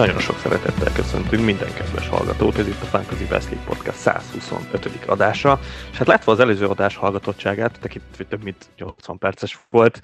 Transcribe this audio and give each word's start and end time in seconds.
Nagyon 0.00 0.18
sok 0.18 0.38
szeretettel 0.38 0.92
köszöntünk 0.92 1.44
minden 1.44 1.74
kedves 1.74 2.08
hallgatót, 2.08 2.58
ez 2.58 2.66
itt 2.66 2.80
a 2.80 2.84
Fantasy 2.84 3.24
Wrestling 3.24 3.64
Podcast 3.64 3.98
125. 3.98 5.04
adása, 5.06 5.58
és 5.90 5.96
hát 5.98 6.06
látva 6.06 6.32
az 6.32 6.40
előző 6.40 6.66
adás 6.66 6.96
hallgatottságát, 6.96 7.80
tekintve 7.80 8.24
több 8.24 8.42
mint 8.42 8.70
80 8.76 9.18
perces 9.18 9.58
volt, 9.70 10.00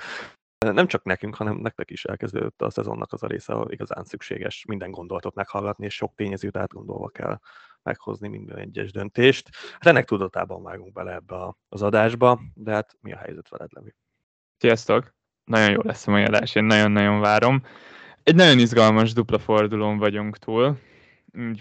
nem 0.59 0.87
csak 0.87 1.05
nekünk, 1.05 1.35
hanem 1.35 1.57
nektek 1.57 1.91
is 1.91 2.05
elkezdődött 2.05 2.63
a 2.63 2.71
szezonnak 2.71 3.13
az 3.13 3.23
a 3.23 3.27
része, 3.27 3.53
ahol 3.53 3.73
igazán 3.73 4.05
szükséges 4.05 4.65
minden 4.69 4.91
gondolatot 4.91 5.35
meghallgatni, 5.35 5.85
és 5.85 5.95
sok 5.95 6.15
tényezőt 6.15 6.57
átgondolva 6.57 7.09
kell 7.09 7.39
meghozni 7.83 8.29
minden 8.29 8.59
egyes 8.59 8.93
döntést. 8.93 9.49
Hát 9.73 9.87
ennek 9.87 10.05
tudatában 10.05 10.63
vágunk 10.63 10.93
bele 10.93 11.13
ebbe 11.13 11.57
az 11.69 11.83
adásba, 11.83 12.41
de 12.55 12.73
hát 12.73 12.97
mi 13.01 13.13
a 13.13 13.19
helyzet 13.19 13.49
veled, 13.49 13.73
Levi? 13.73 13.95
Sziasztok! 14.59 15.15
Nagyon 15.45 15.71
jó 15.71 15.81
lesz 15.83 16.07
a 16.07 16.11
mai 16.11 16.25
adás, 16.25 16.55
én 16.55 16.65
nagyon-nagyon 16.65 17.21
várom. 17.21 17.63
Egy 18.27 18.35
nagyon 18.35 18.59
izgalmas 18.59 19.13
dupla 19.13 19.39
fordulón 19.39 19.99
vagyunk 19.99 20.39
túl. 20.39 20.79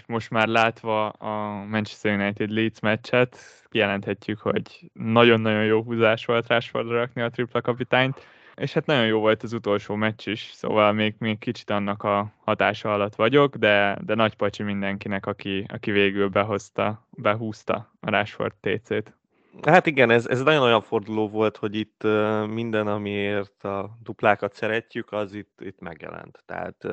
Most 0.06 0.30
már 0.30 0.48
látva 0.48 1.08
a 1.08 1.64
Manchester 1.64 2.18
United 2.18 2.50
Leeds 2.50 2.80
meccset, 2.80 3.38
kijelenthetjük, 3.68 4.38
hogy 4.38 4.90
nagyon-nagyon 4.92 5.64
jó 5.64 5.82
húzás 5.82 6.24
volt 6.24 6.46
Rashfordra 6.46 6.96
rakni 6.96 7.22
a 7.22 7.30
tripla 7.30 7.60
kapitányt, 7.60 8.26
és 8.54 8.72
hát 8.72 8.86
nagyon 8.86 9.06
jó 9.06 9.20
volt 9.20 9.42
az 9.42 9.52
utolsó 9.52 9.94
meccs 9.94 10.28
is, 10.28 10.50
szóval 10.52 10.92
még, 10.92 11.14
még 11.18 11.38
kicsit 11.38 11.70
annak 11.70 12.02
a 12.02 12.32
hatása 12.44 12.92
alatt 12.92 13.14
vagyok, 13.14 13.56
de, 13.56 13.98
de 14.04 14.14
nagy 14.14 14.34
pacsi 14.34 14.62
mindenkinek, 14.62 15.26
aki, 15.26 15.66
aki 15.68 15.90
végül 15.90 16.28
behozta, 16.28 17.06
behúzta 17.10 17.92
a 18.00 18.10
Rashford 18.10 18.54
TC-t. 18.60 19.14
Hát 19.62 19.86
igen, 19.86 20.10
ez, 20.10 20.26
ez 20.26 20.42
nagyon 20.42 20.62
olyan 20.62 20.82
forduló 20.82 21.28
volt, 21.28 21.56
hogy 21.56 21.74
itt 21.74 22.02
minden, 22.46 22.86
amiért 22.86 23.64
a 23.64 23.98
duplákat 24.02 24.54
szeretjük, 24.54 25.12
az 25.12 25.32
itt, 25.34 25.60
itt 25.60 25.80
megjelent. 25.80 26.42
Tehát 26.46 26.84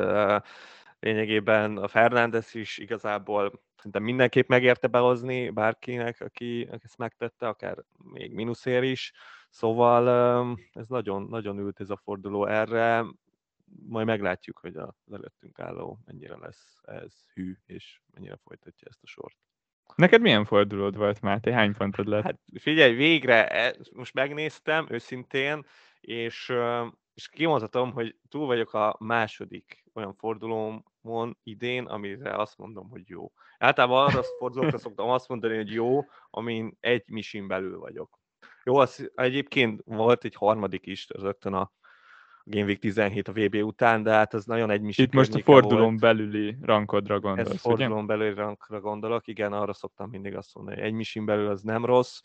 lényegében 0.99 1.77
a 1.77 1.87
Fernández 1.87 2.55
is 2.55 2.77
igazából 2.77 3.61
szerintem 3.75 4.03
mindenképp 4.03 4.47
megérte 4.47 4.87
behozni 4.87 5.49
bárkinek, 5.49 6.21
aki, 6.21 6.67
aki 6.71 6.83
ezt 6.83 6.97
megtette, 6.97 7.47
akár 7.47 7.77
még 8.03 8.33
mínuszér 8.33 8.83
is. 8.83 9.13
Szóval 9.49 10.57
ez 10.73 10.87
nagyon, 10.87 11.23
nagyon 11.23 11.57
ült 11.57 11.79
ez 11.79 11.89
a 11.89 11.99
forduló 12.03 12.45
erre. 12.45 13.05
Majd 13.87 14.05
meglátjuk, 14.05 14.57
hogy 14.57 14.75
az 14.75 15.13
előttünk 15.13 15.59
álló 15.59 15.99
mennyire 16.05 16.37
lesz 16.37 16.81
ez 16.81 17.13
hű, 17.33 17.57
és 17.65 18.01
mennyire 18.13 18.35
folytatja 18.43 18.87
ezt 18.89 19.03
a 19.03 19.07
sort. 19.07 19.35
Neked 19.95 20.21
milyen 20.21 20.45
fordulód 20.45 20.95
volt, 20.95 21.21
Máté? 21.21 21.51
Hány 21.51 21.73
pontod 21.73 22.07
lett? 22.07 22.23
Hát 22.23 22.39
figyelj, 22.59 22.93
végre, 22.93 23.47
e, 23.47 23.75
most 23.93 24.13
megnéztem 24.13 24.87
őszintén, 24.89 25.65
és, 25.99 26.53
és 27.13 27.29
kimondhatom, 27.29 27.91
hogy 27.91 28.15
túl 28.29 28.45
vagyok 28.45 28.73
a 28.73 28.95
második 28.99 29.83
olyan 29.93 30.13
fordulómon 30.13 31.37
idén, 31.43 31.85
amire 31.85 32.35
azt 32.35 32.57
mondom, 32.57 32.89
hogy 32.89 33.09
jó. 33.09 33.31
Általában 33.57 34.07
arra 34.07 34.23
fordulókra 34.39 34.77
szoktam 34.77 35.09
azt 35.09 35.27
mondani, 35.27 35.55
hogy 35.55 35.71
jó, 35.71 36.05
amin 36.29 36.77
egy 36.79 37.03
misin 37.07 37.47
belül 37.47 37.79
vagyok. 37.79 38.19
Jó, 38.63 38.75
az 38.75 39.11
egyébként 39.15 39.81
volt 39.85 40.23
egy 40.23 40.35
harmadik 40.35 40.85
is, 40.85 41.07
rögtön 41.09 41.53
a 41.53 41.71
Game 42.45 42.65
Week 42.65 42.79
17 42.79 43.27
a 43.27 43.31
VB 43.31 43.55
után, 43.55 44.03
de 44.03 44.11
hát 44.11 44.33
az 44.33 44.45
nagyon 44.45 44.69
egy 44.69 44.99
Itt 44.99 45.13
most 45.13 45.33
a 45.33 45.39
fordulón 45.39 45.87
volt. 45.87 45.99
belüli 45.99 46.57
rankodra 46.61 47.19
gondolsz, 47.19 47.49
Ez 47.49 47.59
fordulón 47.61 48.03
ugye? 48.03 48.05
belüli 48.17 48.33
rankra 48.33 48.79
gondolok, 48.79 49.27
igen, 49.27 49.53
arra 49.53 49.73
szoktam 49.73 50.09
mindig 50.09 50.35
azt 50.35 50.55
mondani, 50.55 50.77
hogy 50.77 50.85
egy 50.85 50.93
misin 50.93 51.25
belül 51.25 51.49
az 51.49 51.61
nem 51.61 51.85
rossz, 51.85 52.21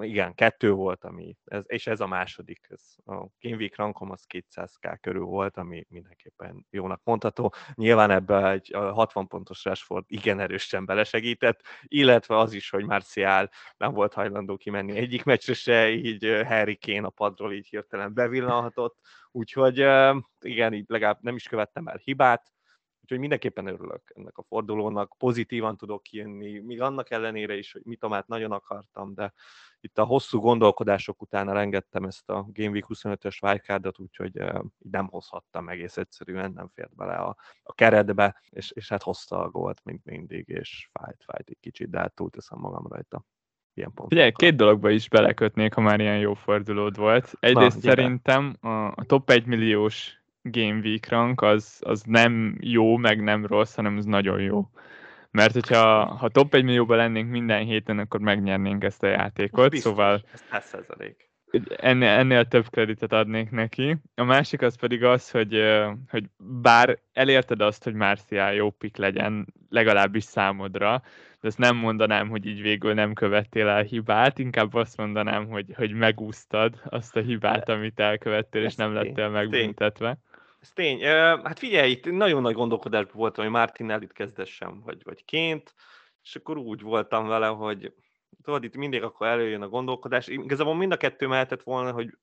Igen, 0.00 0.34
kettő 0.34 0.72
volt, 0.72 1.04
ami, 1.04 1.36
ez, 1.44 1.62
és 1.66 1.86
ez 1.86 2.00
a 2.00 2.06
második. 2.06 2.66
Ez 2.68 2.80
a 3.04 3.14
Game 3.40 3.56
Week 3.56 3.76
rankom 3.76 4.10
az 4.10 4.24
200k 4.28 4.98
körül 5.00 5.24
volt, 5.24 5.56
ami 5.56 5.86
mindenképpen 5.88 6.66
jónak 6.70 7.00
mondható. 7.04 7.54
Nyilván 7.74 8.10
ebbe 8.10 8.50
egy 8.50 8.70
60 8.72 9.26
pontos 9.26 9.64
Rashford 9.64 10.04
igen 10.08 10.40
erősen 10.40 10.84
belesegített, 10.84 11.60
illetve 11.82 12.38
az 12.38 12.52
is, 12.52 12.70
hogy 12.70 12.84
Marcial 12.84 13.50
nem 13.76 13.92
volt 13.92 14.14
hajlandó 14.14 14.56
kimenni 14.56 14.96
egyik 14.96 15.24
meccsre 15.24 15.54
se, 15.54 15.90
így 15.90 16.42
Harry 16.46 16.78
Kane 16.78 17.06
a 17.06 17.10
padról 17.10 17.52
így 17.52 17.66
hirtelen 17.66 18.14
bevillanhatott. 18.14 18.98
Úgyhogy 19.30 19.78
igen, 20.40 20.72
így 20.72 20.84
legalább 20.88 21.18
nem 21.20 21.34
is 21.34 21.48
követtem 21.48 21.86
el 21.86 22.00
hibát, 22.04 22.51
Úgyhogy 23.02 23.18
mindenképpen 23.18 23.66
örülök 23.66 24.12
ennek 24.14 24.38
a 24.38 24.42
fordulónak, 24.42 25.14
pozitívan 25.18 25.76
tudok 25.76 26.02
kijönni, 26.02 26.58
még 26.58 26.80
annak 26.80 27.10
ellenére 27.10 27.56
is, 27.56 27.72
hogy 27.72 27.82
mitomát 27.84 28.26
nagyon 28.26 28.52
akartam, 28.52 29.14
de 29.14 29.32
itt 29.80 29.98
a 29.98 30.04
hosszú 30.04 30.40
gondolkodások 30.40 31.22
után 31.22 31.48
elengedtem 31.48 32.04
ezt 32.04 32.30
a 32.30 32.46
Game 32.52 32.70
Week 32.70 32.86
25-ös 32.88 33.42
wildcardot, 33.42 33.98
úgyhogy 33.98 34.42
nem 34.78 35.08
hozhattam 35.08 35.68
egész 35.68 35.96
egyszerűen, 35.96 36.52
nem 36.52 36.70
fért 36.74 36.94
bele 36.94 37.14
a, 37.14 37.36
a 37.62 37.72
keretbe, 37.72 38.42
és, 38.50 38.70
és 38.70 38.88
hát 38.88 39.02
hozta 39.02 39.42
a 39.42 39.50
gólt, 39.50 39.80
mint 39.84 40.04
mindig, 40.04 40.48
és 40.48 40.88
fájt, 40.92 41.22
fájt 41.24 41.48
egy 41.48 41.60
kicsit, 41.60 41.90
de 41.90 41.98
hát 41.98 42.14
túlteszem 42.14 42.58
magam 42.58 42.86
rajta. 42.88 43.24
Ilyen 43.74 43.92
Ugye, 43.96 44.30
két 44.30 44.56
dologba 44.56 44.90
is 44.90 45.08
belekötnék, 45.08 45.74
ha 45.74 45.80
már 45.80 46.00
ilyen 46.00 46.18
jó 46.18 46.34
fordulód 46.34 46.96
volt. 46.96 47.32
Egyrészt 47.40 47.82
Na, 47.82 47.88
szerintem 47.88 48.56
a, 48.60 48.86
a 48.86 49.04
top 49.06 49.30
1 49.30 49.46
milliós 49.46 50.21
Game 50.42 50.80
Week 50.82 51.08
rank 51.08 51.42
az, 51.42 51.78
az 51.84 52.02
nem 52.02 52.56
jó, 52.60 52.96
meg 52.96 53.22
nem 53.22 53.46
rossz, 53.46 53.74
hanem 53.74 53.96
az 53.96 54.04
nagyon 54.04 54.40
jó. 54.40 54.70
Mert 55.30 55.52
hogyha 55.52 56.04
ha 56.04 56.28
top 56.28 56.54
1 56.54 56.64
millióban 56.64 56.96
lennénk 56.96 57.30
minden 57.30 57.64
héten, 57.64 57.98
akkor 57.98 58.20
megnyernénk 58.20 58.84
ezt 58.84 59.02
a 59.02 59.06
játékot, 59.06 59.70
biztos, 59.70 59.92
szóval 59.92 60.22
ez 60.32 60.44
ennél, 61.76 62.08
ennél 62.08 62.44
több 62.44 62.68
kreditet 62.70 63.12
adnék 63.12 63.50
neki. 63.50 63.96
A 64.14 64.24
másik 64.24 64.62
az 64.62 64.76
pedig 64.76 65.04
az, 65.04 65.30
hogy, 65.30 65.62
hogy 66.08 66.24
bár 66.36 66.98
elérted 67.12 67.60
azt, 67.60 67.84
hogy 67.84 67.94
Marcial 67.94 68.52
jó 68.52 68.70
pik 68.70 68.96
legyen, 68.96 69.46
legalábbis 69.68 70.24
számodra, 70.24 71.02
de 71.40 71.48
ezt 71.48 71.58
nem 71.58 71.76
mondanám, 71.76 72.28
hogy 72.28 72.46
így 72.46 72.62
végül 72.62 72.94
nem 72.94 73.12
követtél 73.12 73.68
el 73.68 73.82
hibát, 73.82 74.38
inkább 74.38 74.74
azt 74.74 74.96
mondanám, 74.96 75.48
hogy, 75.48 75.66
hogy 75.74 75.92
megúsztad 75.92 76.80
azt 76.84 77.16
a 77.16 77.20
hibát, 77.20 77.68
amit 77.68 78.00
elkövettél, 78.00 78.64
és 78.64 78.74
nem 78.74 78.94
lettél 78.94 79.28
megbüntetve. 79.28 80.18
Ez 80.62 80.70
tény. 80.74 81.02
Hát 81.42 81.58
figyelj, 81.58 81.90
itt 81.90 82.04
nagyon 82.04 82.42
nagy 82.42 82.54
gondolkodásban 82.54 83.16
voltam, 83.16 83.44
hogy 83.44 83.52
Martin 83.52 83.90
itt 84.00 84.12
kezdessem, 84.12 84.82
vagy, 84.84 85.04
vagy 85.04 85.24
ként, 85.24 85.74
és 86.22 86.36
akkor 86.36 86.56
úgy 86.56 86.80
voltam 86.80 87.26
vele, 87.26 87.46
hogy 87.46 87.94
tudod, 88.42 88.64
itt 88.64 88.76
mindig 88.76 89.02
akkor 89.02 89.26
előjön 89.26 89.62
a 89.62 89.68
gondolkodás. 89.68 90.26
Igazából 90.26 90.74
mind 90.74 90.92
a 90.92 90.96
kettő 90.96 91.26
mehetett 91.26 91.62
volna, 91.62 91.92
hogy 91.92 92.18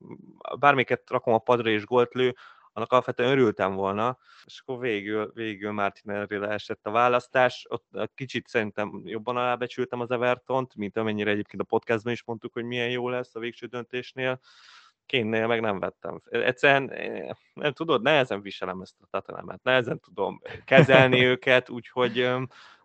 bármiket 0.60 1.10
rakom 1.10 1.34
a 1.34 1.38
padra 1.38 1.70
és 1.70 1.86
gólt 1.86 2.14
lő, 2.14 2.36
annak 2.74 2.92
alapvetően 2.92 3.32
örültem 3.32 3.76
volna, 3.76 4.18
és 4.46 4.60
akkor 4.60 4.80
végül, 4.80 5.32
végül 5.34 5.72
Martinelli 5.72 6.36
esett 6.36 6.86
a 6.86 6.92
választás. 6.92 7.66
Ott 7.70 8.12
kicsit 8.16 8.48
szerintem 8.48 9.02
jobban 9.04 9.38
alábecsültem 9.38 10.00
az 10.00 10.12
Evertont, 10.12 10.76
mint 10.76 10.98
amennyire 10.98 11.32
egyébként 11.32 11.62
a 11.62 11.66
podcastban 11.66 12.14
is 12.14 12.24
mondtuk, 12.24 12.54
hogy 12.54 12.64
milyen 12.64 12.90
jó 12.90 13.10
lesz 13.10 13.36
a 13.36 13.40
végső 13.40 13.66
döntésnél. 13.66 14.40
Kénnél 15.10 15.48
meg 15.48 15.62
nem 15.62 15.80
vettem. 15.80 16.22
Egyszerűen, 16.30 16.92
eh, 16.92 17.30
nem 17.54 17.72
tudod, 17.72 18.02
nehezen 18.02 18.42
viselem 18.42 18.82
ezt 18.82 18.96
a 19.02 19.08
tatelemet, 19.12 19.64
nehezen 19.64 20.00
tudom 20.00 20.42
kezelni 20.66 21.26
őket, 21.32 21.70
úgyhogy, 21.70 22.30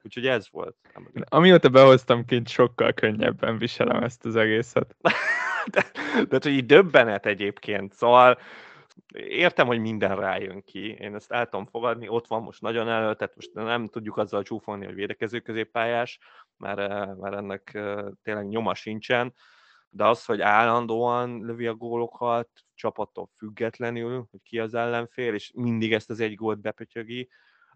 úgyhogy 0.02 0.26
ez 0.26 0.50
volt. 0.50 0.76
Amióta 1.24 1.68
behoztam 1.68 2.24
kint, 2.24 2.48
sokkal 2.48 2.92
könnyebben 2.92 3.58
viselem 3.58 4.02
ezt 4.02 4.24
az 4.24 4.36
egészet. 4.36 4.96
de, 5.72 5.84
de 6.28 6.38
hogy 6.42 6.52
így 6.52 6.66
döbbenet 6.66 7.26
egyébként, 7.26 7.92
szóval 7.92 8.38
értem, 9.14 9.66
hogy 9.66 9.80
minden 9.80 10.16
rájön 10.16 10.62
ki, 10.62 10.92
én 10.92 11.14
ezt 11.14 11.32
el 11.32 11.48
tudom 11.48 11.66
fogadni, 11.66 12.08
ott 12.08 12.26
van 12.26 12.42
most 12.42 12.60
nagyon 12.60 12.88
elő, 12.88 13.14
tehát 13.14 13.34
most 13.34 13.52
nem 13.52 13.86
tudjuk 13.86 14.16
azzal 14.16 14.42
csúfolni, 14.42 14.84
hogy 14.84 14.94
védekező 14.94 15.40
középpályás, 15.40 16.18
mert, 16.56 16.78
eh, 16.78 17.14
mert 17.14 17.34
ennek 17.34 17.70
eh, 17.74 18.04
tényleg 18.22 18.48
nyoma 18.48 18.74
sincsen, 18.74 19.34
de 19.94 20.04
az, 20.04 20.24
hogy 20.24 20.40
állandóan 20.40 21.40
lövi 21.44 21.66
a 21.66 21.74
gólokat, 21.74 22.48
csapattól 22.74 23.28
függetlenül, 23.36 24.26
hogy 24.30 24.40
ki 24.42 24.58
az 24.58 24.74
ellenfél, 24.74 25.34
és 25.34 25.52
mindig 25.54 25.92
ezt 25.92 26.10
az 26.10 26.20
egy 26.20 26.34
gólt 26.34 26.60
bepötyögi, 26.60 27.28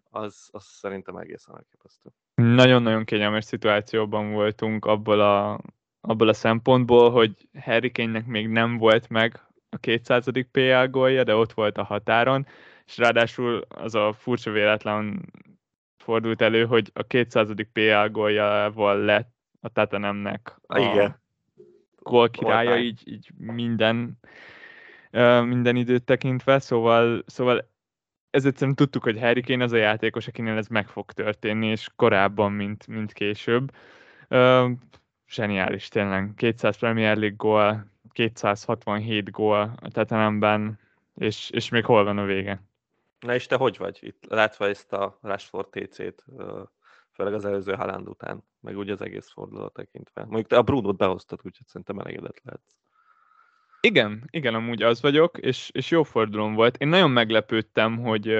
az, 0.03 0.49
az 0.51 0.63
szerintem 0.65 1.15
egészen 1.15 1.55
elképesztő. 1.55 2.09
Nagyon-nagyon 2.33 3.03
kényelmes 3.05 3.45
szituációban 3.45 4.31
voltunk 4.31 4.85
abból 4.85 5.19
a, 5.21 5.59
abból 6.01 6.27
a 6.27 6.33
szempontból, 6.33 7.11
hogy 7.11 7.47
Harry 7.59 7.91
Kane-nek 7.91 8.25
még 8.25 8.47
nem 8.47 8.77
volt 8.77 9.09
meg 9.09 9.45
a 9.69 9.77
200. 9.77 10.25
PL 10.51 10.85
gólja, 10.89 11.23
de 11.23 11.35
ott 11.35 11.53
volt 11.53 11.77
a 11.77 11.83
határon, 11.83 12.47
és 12.85 12.97
ráadásul 12.97 13.65
az 13.69 13.95
a 13.95 14.13
furcsa 14.13 14.51
véletlen 14.51 15.33
fordult 16.03 16.41
elő, 16.41 16.65
hogy 16.65 16.91
a 16.93 17.03
200. 17.03 17.49
PL 17.73 18.07
góljával 18.11 18.97
lett 18.97 19.33
a 19.61 19.69
Tatanemnek 19.69 20.59
a, 20.67 20.79
Igen 20.79 21.18
gól 22.09 22.29
királya, 22.29 22.77
így, 22.77 23.01
így 23.05 23.29
minden, 23.37 24.19
minden 25.43 25.75
időt 25.75 26.03
tekintve, 26.03 26.59
szóval, 26.59 27.23
szóval 27.25 27.69
ez 28.29 28.45
egyszerűen 28.45 28.75
tudtuk, 28.75 29.03
hogy 29.03 29.19
Harry 29.19 29.41
Kane 29.41 29.63
az 29.63 29.71
a 29.71 29.77
játékos, 29.77 30.27
akinél 30.27 30.57
ez 30.57 30.67
meg 30.67 30.87
fog 30.87 31.11
történni, 31.11 31.67
és 31.67 31.89
korábban, 31.95 32.51
mint, 32.51 32.87
mint 32.87 33.13
később. 33.13 33.71
Uh, 34.29 34.71
zseniális 35.27 35.87
tényleg. 35.87 36.33
200 36.35 36.77
Premier 36.77 37.17
League 37.17 37.35
gól, 37.37 37.85
267 38.11 39.31
gól 39.31 39.73
a 39.81 39.89
Tottenhamben, 39.89 40.79
és, 41.15 41.49
és 41.49 41.69
még 41.69 41.85
hol 41.85 42.03
van 42.03 42.17
a 42.17 42.23
vége? 42.23 42.61
Na 43.19 43.33
és 43.33 43.45
te 43.45 43.55
hogy 43.55 43.77
vagy 43.77 43.97
itt, 44.01 44.23
látva 44.27 44.67
ezt 44.67 44.93
a 44.93 45.17
Rashford 45.21 45.67
TC-t, 45.69 46.25
főleg 47.19 47.33
az 47.33 47.45
előző 47.45 47.73
Haaland 47.73 48.07
után, 48.07 48.43
meg 48.61 48.77
úgy 48.77 48.89
az 48.89 49.01
egész 49.01 49.29
fordulat 49.31 49.73
tekintve. 49.73 50.21
Mondjuk 50.21 50.47
te 50.47 50.57
a 50.57 50.61
Brunot 50.61 50.97
behoztad, 50.97 51.39
úgyhogy 51.43 51.67
szerintem 51.67 51.99
elégedett 51.99 52.41
lehetsz. 52.43 52.77
Igen, 53.81 54.27
igen, 54.29 54.55
amúgy 54.55 54.81
az 54.81 55.01
vagyok, 55.01 55.37
és, 55.37 55.69
és 55.73 55.91
jó 55.91 56.03
fordulom 56.03 56.53
volt. 56.53 56.77
Én 56.77 56.87
nagyon 56.87 57.11
meglepődtem, 57.11 57.97
hogy, 57.97 58.35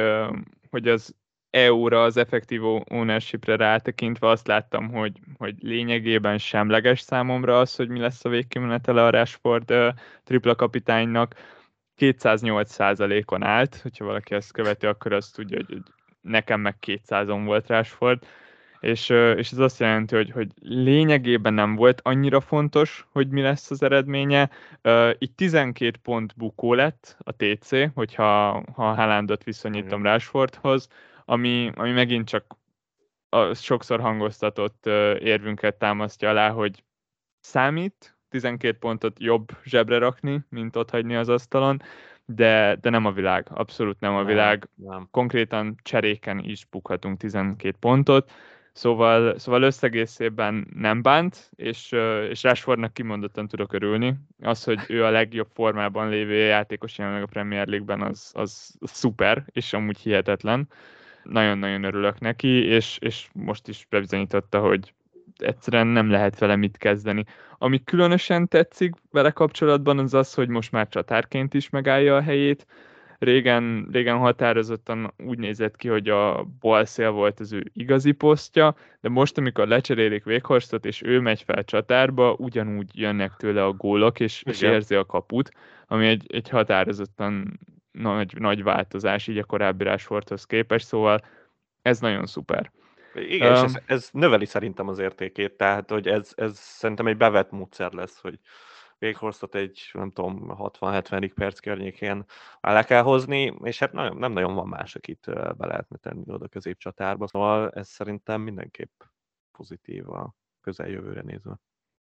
hogy 0.70 0.88
az 0.88 1.16
EU-ra, 1.50 2.04
az 2.04 2.18
effektív 2.18 2.64
ownership-re 2.66 3.56
rátekintve 3.56 4.28
azt 4.28 4.48
láttam, 4.48 4.92
hogy, 4.92 5.20
hogy 5.38 5.56
lényegében 5.60 6.38
semleges 6.38 7.00
számomra 7.00 7.60
az, 7.60 7.76
hogy 7.76 7.90
mi 7.90 8.00
lesz 8.00 8.26
a 8.26 8.30
végkimenetele 8.30 9.04
a 9.04 9.10
Rashford 9.10 9.72
uh, 9.72 9.94
tripla 10.24 10.56
kapitánynak. 10.56 11.36
208%-on 11.98 13.44
állt, 13.44 13.76
hogyha 13.76 14.06
valaki 14.06 14.36
ezt 14.36 14.52
követi, 14.52 14.86
akkor 14.86 15.14
azt 15.14 15.36
tudja, 15.36 15.58
hogy, 15.58 15.70
hogy 15.70 15.84
nekem 16.22 16.62
meg 16.62 16.76
200-on 16.86 17.42
volt 17.46 17.68
Rashford 17.68 18.26
és, 18.80 19.10
és 19.10 19.52
ez 19.52 19.58
azt 19.58 19.80
jelenti, 19.80 20.16
hogy, 20.16 20.32
hogy 20.32 20.48
lényegében 20.62 21.54
nem 21.54 21.76
volt 21.76 22.02
annyira 22.04 22.40
fontos, 22.40 23.08
hogy 23.12 23.30
mi 23.30 23.42
lesz 23.42 23.72
az 23.72 23.84
eredménye. 23.84 24.50
Itt 25.18 25.36
12 25.36 25.98
pont 26.04 26.34
bukó 26.38 26.74
lett 26.74 27.18
a 27.20 27.32
TC, 27.32 27.94
hogyha 27.94 28.64
ha 28.74 28.94
Haalandot 28.94 29.44
viszonyítom 29.44 30.04
Rashfordhoz, 30.04 30.88
ami, 31.26 31.72
ami 31.76 31.92
megint 31.92 32.28
csak 32.28 32.58
a 33.30 33.54
sokszor 33.54 34.00
hangoztatott 34.00 34.86
érvünket 35.20 35.76
támasztja 35.76 36.30
alá, 36.30 36.50
hogy 36.50 36.84
számít 37.40 38.18
12 38.30 38.78
pontot 38.78 39.20
jobb 39.20 39.48
zsebre 39.64 39.98
rakni, 39.98 40.40
mint 40.50 40.76
ott 40.76 40.90
hagyni 40.90 41.16
az 41.16 41.30
asztalon, 41.30 41.82
de, 42.26 42.78
de 42.82 42.90
nem 42.90 43.06
a 43.06 43.12
világ, 43.12 43.48
abszolút 43.54 44.00
nem 44.00 44.16
a 44.16 44.24
világ. 44.24 44.70
Nem, 44.76 44.90
nem. 44.90 45.08
Konkrétan 45.12 45.76
cseréken 45.82 46.40
is 46.40 46.66
bukhatunk 46.66 47.18
12 47.18 47.76
pontot, 47.80 48.32
Szóval, 48.72 49.38
szóval 49.40 49.62
összegészében 49.62 50.68
nem 50.76 51.02
bánt, 51.02 51.52
és, 51.56 51.92
és 52.30 52.44
Rashfordnak 52.44 52.94
kimondottan 52.94 53.48
tudok 53.48 53.74
örülni. 53.74 54.16
Az, 54.42 54.64
hogy 54.64 54.80
ő 54.88 55.04
a 55.04 55.10
legjobb 55.10 55.48
formában 55.54 56.10
lévő 56.10 56.34
játékos 56.34 56.98
jelenleg 56.98 57.24
a 57.24 57.26
Premier 57.26 57.68
League-ben, 57.68 58.02
az, 58.02 58.32
az, 58.34 58.78
szuper, 58.82 59.46
és 59.52 59.74
amúgy 59.74 59.98
hihetetlen. 59.98 60.68
Nagyon-nagyon 61.24 61.84
örülök 61.84 62.20
neki, 62.20 62.66
és, 62.66 62.98
és 63.02 63.30
most 63.34 63.68
is 63.68 63.88
bebizonyította, 63.90 64.60
hogy 64.60 64.94
egyszerűen 65.38 65.88
nem 65.88 66.10
lehet 66.10 66.40
vele 66.40 66.56
mit 66.56 66.78
kezdeni. 66.78 67.26
Ami 67.58 67.84
különösen 67.84 68.48
tetszik 68.48 68.96
vele 69.12 69.32
kapcsolatban, 69.32 70.00
az 70.00 70.14
az, 70.14 70.34
hogy 70.34 70.48
most 70.48 70.72
már 70.72 70.88
csatárként 70.88 71.54
is 71.54 71.70
megállja 71.70 72.16
a 72.16 72.22
helyét, 72.22 72.66
Régen, 73.20 73.88
régen 73.92 74.18
határozottan 74.18 75.14
úgy 75.18 75.38
nézett 75.38 75.76
ki, 75.76 75.88
hogy 75.88 76.10
a 76.10 76.44
balszél 76.60 77.12
volt 77.12 77.40
az 77.40 77.54
ő 77.54 77.72
igazi 77.74 78.12
posztja, 78.12 78.76
de 79.02 79.10
most, 79.10 79.38
amikor 79.38 79.68
lecserélik 79.68 80.24
Véghorstot, 80.24 80.86
és 80.86 81.02
ő 81.02 81.20
megy 81.20 81.44
fel 81.44 81.64
csatárba, 81.64 82.36
ugyanúgy 82.38 83.00
jönnek 83.00 83.36
tőle 83.38 83.64
a 83.64 83.72
gólok, 83.72 84.20
és, 84.20 84.44
és 84.46 84.62
érzi 84.62 84.96
a 84.96 85.06
kaput, 85.06 85.52
ami 85.88 86.08
egy, 86.08 86.26
egy 86.28 86.50
határozottan 86.50 87.60
nagy, 87.92 88.34
nagy 88.38 88.64
változás 88.64 89.28
így 89.28 89.38
a 89.38 89.44
korábbi 89.44 89.84
Rashfordhoz 89.84 90.46
képest, 90.46 90.86
szóval 90.86 91.20
ez 91.82 92.00
nagyon 92.00 92.26
szuper. 92.26 92.72
Igen, 93.14 93.52
um, 93.52 93.56
és 93.56 93.62
ez, 93.62 93.82
ez 93.86 94.10
növeli 94.12 94.46
szerintem 94.46 94.88
az 94.88 95.00
értékét, 95.00 95.52
tehát 95.52 95.90
hogy 95.90 96.08
ez, 96.08 96.32
ez 96.36 96.58
szerintem 96.58 97.08
egy 97.08 97.18
bevett 97.18 97.52
módszer 97.52 97.92
lesz, 97.92 98.20
hogy 98.22 98.40
Véghorstot 99.00 99.56
egy, 99.56 99.90
nem 99.94 100.12
tudom, 100.12 100.56
60-70. 100.58 101.32
perc 101.36 101.60
környékén 101.60 102.26
le 102.62 102.84
kell 102.84 103.02
hozni, 103.02 103.54
és 103.64 103.80
hát 103.80 103.92
nagyon, 103.92 104.18
nem 104.18 104.32
nagyon 104.32 104.56
van 104.56 104.68
más, 104.68 104.96
akit 104.96 105.26
be 105.58 105.66
lehetne 105.66 105.98
tenni 105.98 106.24
oda 106.32 106.48
középcsatárba, 106.48 107.28
szóval 107.28 107.70
ez 107.70 107.88
szerintem 107.88 108.42
mindenképp 108.42 109.02
pozitív 109.52 110.10
a 110.10 110.36
közeljövőre 110.62 111.22
nézve. 111.22 111.60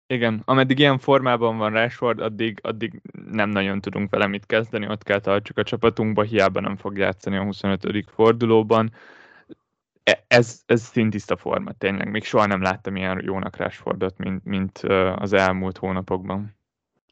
Igen, 0.10 0.42
ameddig 0.46 0.80
ilyen 0.80 0.98
formában 0.98 1.58
van 1.58 1.72
Rashford, 1.72 2.20
addig, 2.20 2.60
addig 2.62 3.02
nem 3.32 3.50
nagyon 3.50 3.82
tudunk 3.82 4.10
vele 4.10 4.28
mit 4.28 4.46
kezdeni, 4.46 4.88
ott 4.88 5.04
kell 5.04 5.20
tartsuk 5.20 5.58
a 5.58 5.64
csapatunkba, 5.64 6.22
hiába 6.22 6.60
nem 6.60 6.76
fog 6.76 6.98
játszani 6.98 7.38
a 7.38 7.44
25. 7.44 8.10
fordulóban. 8.10 8.92
E, 10.04 10.24
ez, 10.28 10.62
ez 10.66 10.82
szintiszta 10.82 11.38
forma, 11.38 11.72
tényleg. 11.72 12.10
Még 12.10 12.24
soha 12.24 12.46
nem 12.46 12.62
láttam 12.62 12.96
ilyen 12.96 13.22
jónak 13.24 13.56
Rashfordot, 13.56 14.18
mint, 14.18 14.44
mint 14.44 14.78
az 15.16 15.34
elmúlt 15.34 15.78
hónapokban. 15.78 16.57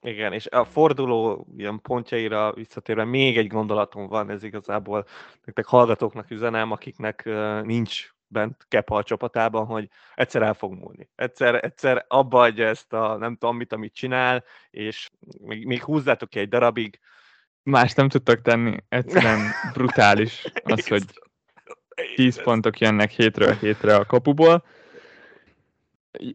Igen, 0.05 0.33
és 0.33 0.47
a 0.47 0.65
forduló 0.65 1.47
ilyen 1.57 1.81
pontjaira 1.81 2.53
visszatérve 2.53 3.03
még 3.03 3.37
egy 3.37 3.47
gondolatom 3.47 4.07
van, 4.07 4.29
ez 4.29 4.43
igazából 4.43 5.05
nektek 5.45 5.65
hallgatóknak 5.65 6.31
üzenem, 6.31 6.71
akiknek 6.71 7.29
nincs 7.63 8.13
bent 8.27 8.65
Kepa 8.67 8.95
a 8.95 9.03
csapatában, 9.03 9.65
hogy 9.65 9.89
egyszer 10.15 10.41
el 10.41 10.53
fog 10.53 10.73
múlni. 10.73 11.09
Egyszer, 11.15 11.63
egyszer 11.63 12.05
abba 12.07 12.41
adja 12.41 12.67
ezt 12.67 12.93
a 12.93 13.17
nem 13.17 13.35
tudom 13.35 13.57
mit, 13.57 13.73
amit 13.73 13.93
csinál, 13.93 14.43
és 14.69 15.09
még, 15.41 15.65
még 15.65 15.83
húzzátok 15.83 16.29
ki 16.29 16.39
egy 16.39 16.49
darabig. 16.49 16.99
Más 17.63 17.93
nem 17.93 18.09
tudtak 18.09 18.41
tenni, 18.41 18.77
egyszerűen 18.89 19.39
brutális 19.73 20.45
az, 20.63 20.87
hogy 20.87 21.03
10 22.15 22.43
pontok 22.43 22.79
jönnek 22.79 23.11
hétről 23.11 23.53
hétre 23.53 23.95
a 23.95 24.05
kapuból, 24.05 24.63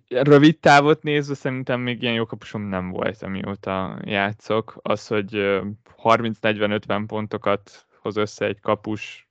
rövid 0.08 0.58
távot 0.58 1.02
nézve 1.02 1.34
szerintem 1.34 1.80
még 1.80 2.02
ilyen 2.02 2.14
jó 2.14 2.26
kapusom 2.26 2.62
nem 2.62 2.90
volt, 2.90 3.22
amióta 3.22 3.98
játszok. 4.04 4.78
Az, 4.82 5.06
hogy 5.06 5.30
30-40-50 6.02 7.04
pontokat 7.06 7.86
hoz 8.00 8.16
össze 8.16 8.46
egy 8.46 8.60
kapus, 8.60 9.28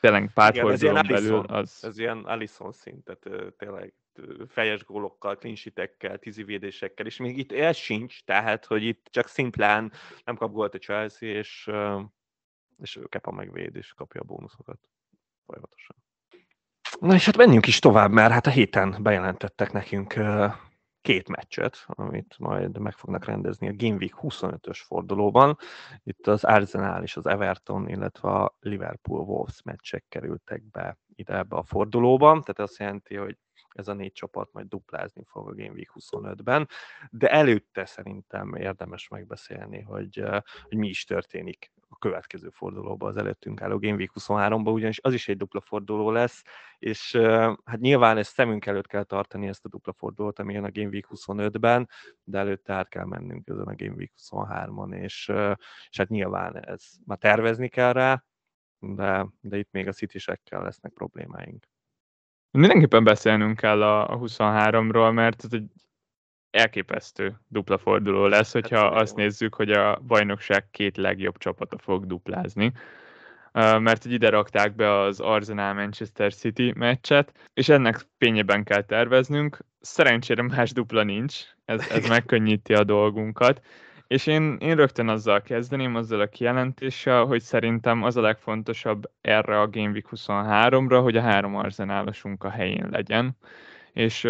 tényleg 0.00 0.30
pár 0.34 0.54
Igen, 0.54 0.66
fordulón 0.66 1.06
belül, 1.08 1.38
az... 1.38 1.84
Ez 1.84 1.98
ilyen 1.98 2.18
Alisson 2.18 2.72
szint, 2.72 3.04
tehát 3.04 3.54
tényleg 3.56 3.94
fejes 4.48 4.84
gólokkal, 4.84 5.36
klinsitekkel, 5.36 6.18
tízivédésekkel, 6.18 7.06
és 7.06 7.16
még 7.16 7.38
itt 7.38 7.52
ez 7.52 7.76
sincs, 7.76 8.24
tehát, 8.24 8.64
hogy 8.64 8.82
itt 8.82 9.06
csak 9.10 9.26
szimplán 9.28 9.92
nem 10.24 10.36
kap 10.36 10.52
gólt 10.52 10.74
a 10.74 10.78
Chelsea, 10.78 11.28
és, 11.28 11.70
és 12.82 12.98
Kepa 13.08 13.30
megvéd, 13.30 13.76
és 13.76 13.92
kapja 13.92 14.20
a 14.20 14.24
bónuszokat 14.24 14.78
folyamatosan. 15.46 15.96
Na 17.00 17.14
és 17.14 17.24
hát 17.24 17.36
menjünk 17.36 17.66
is 17.66 17.78
tovább, 17.78 18.12
mert 18.12 18.32
hát 18.32 18.46
a 18.46 18.50
héten 18.50 18.96
bejelentettek 19.00 19.72
nekünk 19.72 20.14
két 21.00 21.28
meccset, 21.28 21.84
amit 21.86 22.34
majd 22.38 22.78
meg 22.78 22.92
fognak 22.92 23.24
rendezni 23.24 23.68
a 23.68 23.74
Game 23.76 23.96
Week 23.96 24.14
25-ös 24.22 24.78
fordulóban. 24.86 25.58
Itt 26.02 26.26
az 26.26 26.44
Arsenal 26.44 27.02
és 27.02 27.16
az 27.16 27.26
Everton, 27.26 27.88
illetve 27.88 28.28
a 28.28 28.56
Liverpool 28.60 29.20
Wolves 29.20 29.62
meccsek 29.62 30.04
kerültek 30.08 30.62
be 30.70 30.98
ide 31.18 31.36
ebbe 31.36 31.56
a 31.56 31.62
fordulóba, 31.62 32.28
tehát 32.28 32.58
azt 32.58 32.78
jelenti, 32.78 33.16
hogy 33.16 33.38
ez 33.72 33.88
a 33.88 33.92
négy 33.92 34.12
csapat 34.12 34.52
majd 34.52 34.66
duplázni 34.66 35.22
fog 35.26 35.48
a 35.48 35.54
Game 35.54 35.72
Week 35.72 35.92
25-ben, 35.94 36.68
de 37.10 37.28
előtte 37.28 37.84
szerintem 37.84 38.54
érdemes 38.54 39.08
megbeszélni, 39.08 39.80
hogy, 39.80 40.22
hogy 40.68 40.78
mi 40.78 40.88
is 40.88 41.04
történik 41.04 41.72
a 41.88 41.98
következő 41.98 42.48
fordulóba, 42.48 43.08
az 43.08 43.16
előttünk 43.16 43.62
álló 43.62 43.78
Game 43.78 43.94
Week 43.94 44.10
23-ba, 44.14 44.72
ugyanis 44.72 45.00
az 45.02 45.12
is 45.12 45.28
egy 45.28 45.36
dupla 45.36 45.60
forduló 45.60 46.10
lesz, 46.10 46.42
és 46.78 47.16
hát 47.64 47.78
nyilván 47.78 48.16
ezt 48.16 48.32
szemünk 48.32 48.66
előtt 48.66 48.86
kell 48.86 49.04
tartani 49.04 49.46
ezt 49.46 49.64
a 49.64 49.68
dupla 49.68 49.92
fordulót, 49.92 50.38
ami 50.38 50.52
jön 50.52 50.64
a 50.64 50.70
Game 50.70 50.88
Week 50.88 51.06
25-ben, 51.10 51.88
de 52.24 52.38
előtte 52.38 52.72
át 52.72 52.88
kell 52.88 53.04
mennünk 53.04 53.48
ezen 53.48 53.66
a 53.66 53.74
Game 53.74 53.94
Week 53.94 54.12
23-on, 54.30 54.94
és, 54.94 55.32
és 55.90 55.98
hát 55.98 56.08
nyilván 56.08 56.56
ez 56.56 56.84
már 57.04 57.18
tervezni 57.18 57.68
kell 57.68 57.92
rá, 57.92 58.24
de, 58.78 59.26
de 59.40 59.58
itt 59.58 59.68
még 59.70 59.88
a 59.88 59.92
city 59.92 60.18
lesznek 60.48 60.92
problémáink. 60.92 61.68
Mindenképpen 62.50 63.04
beszélnünk 63.04 63.56
kell 63.56 63.82
a, 63.82 64.10
a 64.10 64.18
23-ról, 64.18 65.12
mert 65.12 65.44
ez 65.44 65.52
egy 65.52 65.70
elképesztő 66.50 67.40
dupla 67.48 67.78
forduló 67.78 68.26
lesz, 68.26 68.52
hogyha 68.52 68.78
hát, 68.78 69.00
azt 69.00 69.16
nézzük, 69.16 69.54
hogy 69.54 69.70
a 69.70 69.98
bajnokság 70.06 70.70
két 70.70 70.96
legjobb 70.96 71.38
csapata 71.38 71.78
fog 71.78 72.06
duplázni. 72.06 72.72
Mert 73.52 74.02
hogy 74.02 74.12
ide 74.12 74.28
rakták 74.28 74.74
be 74.74 74.92
az 74.92 75.20
Arsenal-Manchester 75.20 76.34
City 76.34 76.72
meccset, 76.76 77.48
és 77.54 77.68
ennek 77.68 78.06
fényében 78.18 78.64
kell 78.64 78.82
terveznünk. 78.82 79.58
Szerencsére 79.80 80.42
más 80.42 80.72
dupla 80.72 81.02
nincs, 81.02 81.44
ez, 81.64 81.88
ez 81.90 82.08
megkönnyíti 82.08 82.74
a 82.74 82.84
dolgunkat. 82.84 83.66
És 84.08 84.26
én, 84.26 84.56
én 84.60 84.76
rögtön 84.76 85.08
azzal 85.08 85.42
kezdeném, 85.42 85.94
azzal 85.94 86.20
a 86.20 86.26
kijelentéssel, 86.26 87.24
hogy 87.24 87.42
szerintem 87.42 88.02
az 88.02 88.16
a 88.16 88.20
legfontosabb 88.20 89.10
erre 89.20 89.60
a 89.60 89.68
Game 89.68 89.90
Week 89.90 90.08
23-ra, 90.10 91.00
hogy 91.02 91.16
a 91.16 91.20
három 91.20 91.54
arzenálosunk 91.54 92.44
a 92.44 92.50
helyén 92.50 92.88
legyen, 92.90 93.36
és, 93.92 94.28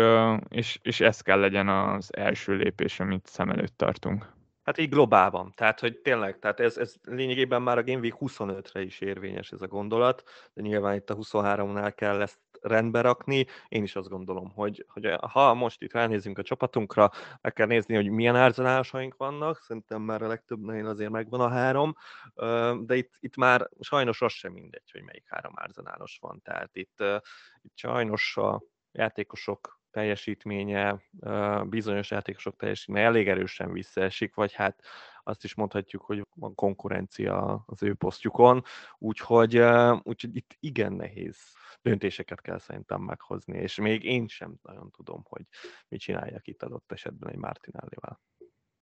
és, 0.49 0.78
és 0.82 1.00
ez 1.00 1.20
kell 1.20 1.40
legyen 1.40 1.68
az 1.68 2.16
első 2.16 2.56
lépés, 2.56 3.00
amit 3.00 3.26
szem 3.26 3.50
előtt 3.50 3.76
tartunk. 3.76 4.38
Hát 4.69 4.79
így 4.79 4.89
globálban. 4.89 5.53
Tehát, 5.57 5.81
hogy 5.81 5.99
tényleg, 5.99 6.39
tehát 6.39 6.61
ez, 6.61 6.77
ez 6.77 6.95
lényegében 7.03 7.63
már 7.63 7.79
a 7.79 7.83
Game 7.83 7.99
Week 8.01 8.15
25-re 8.21 8.83
is 8.83 9.01
érvényes 9.01 9.53
ez 9.53 9.63
a 9.63 9.67
gondolat, 9.67 10.23
de 10.53 10.63
nyilván 10.63 10.95
itt 10.95 11.11
a 11.11 11.17
23-nál 11.17 11.93
kell 11.97 12.21
ezt 12.21 12.39
rendbe 12.61 13.01
rakni. 13.01 13.47
Én 13.69 13.83
is 13.83 13.97
azt 13.97 14.09
gondolom, 14.09 14.51
hogy, 14.55 14.85
hogy 14.89 15.11
ha 15.21 15.55
most 15.55 15.83
itt 15.83 15.93
ránézünk 15.93 16.39
a 16.39 16.43
csapatunkra, 16.43 17.11
meg 17.41 17.53
kell 17.53 17.67
nézni, 17.67 17.95
hogy 17.95 18.11
milyen 18.11 18.37
árzanásaink 18.37 19.17
vannak, 19.17 19.61
szerintem 19.61 20.03
már 20.03 20.23
a 20.23 20.29
legtöbbnél 20.29 20.87
azért 20.87 21.11
megvan 21.11 21.41
a 21.41 21.49
három, 21.49 21.95
de 22.81 22.97
itt, 22.97 23.15
itt 23.21 23.37
már 23.37 23.69
sajnos 23.81 24.23
az 24.23 24.33
sem 24.33 24.53
mindegy, 24.53 24.91
hogy 24.93 25.03
melyik 25.03 25.25
három 25.27 25.53
árzanálos 25.57 26.19
van. 26.21 26.41
Tehát 26.45 26.71
itt, 26.73 27.05
itt 27.63 27.77
sajnos 27.77 28.37
a 28.37 28.63
játékosok 28.93 29.77
teljesítménye, 29.99 31.02
bizonyos 31.64 32.11
játékosok 32.11 32.57
teljesítménye 32.57 33.05
elég 33.05 33.28
erősen 33.28 33.73
visszaesik, 33.73 34.35
vagy 34.35 34.52
hát 34.52 34.83
azt 35.23 35.45
is 35.45 35.55
mondhatjuk, 35.55 36.02
hogy 36.02 36.26
van 36.35 36.55
konkurencia 36.55 37.62
az 37.67 37.83
ő 37.83 37.95
posztjukon, 37.95 38.64
úgyhogy, 38.99 39.57
úgyhogy 40.02 40.37
itt 40.37 40.57
igen 40.61 40.93
nehéz 40.93 41.37
döntéseket 41.83 42.40
kell 42.40 42.59
szerintem 42.59 43.00
meghozni, 43.00 43.59
és 43.59 43.75
még 43.78 44.05
én 44.05 44.28
sem 44.28 44.55
nagyon 44.62 44.90
tudom, 44.90 45.23
hogy 45.28 45.43
mit 45.88 46.00
csináljak 46.00 46.47
itt 46.47 46.62
adott 46.62 46.93
esetben 46.93 47.31
egy 47.31 47.38
Martinellivel. 47.38 48.21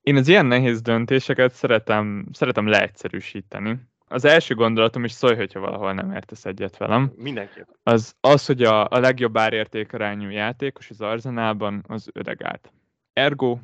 Én 0.02 0.16
az 0.16 0.28
ilyen 0.28 0.46
nehéz 0.46 0.82
döntéseket 0.82 1.54
szeretem, 1.54 2.28
szeretem 2.32 2.68
leegyszerűsíteni. 2.68 3.80
Az 4.14 4.26
első 4.26 4.56
gondolatom, 4.56 5.04
is 5.04 5.12
szólj, 5.12 5.36
hogyha 5.36 5.60
valahol 5.60 5.94
nem 5.94 6.12
értesz 6.12 6.46
egyet 6.46 6.78
velem. 6.78 7.14
Mindenképp. 7.16 7.68
Az, 7.84 8.16
az 8.20 8.46
hogy 8.46 8.64
a, 8.64 8.88
a 8.90 9.00
legjobb 9.00 9.38
árértékarányú 9.38 10.30
játékos 10.30 10.90
az 10.90 11.02
Arzenálban 11.02 11.84
az 11.88 12.10
Ödegárd. 12.14 12.70
Ergo 13.14 13.58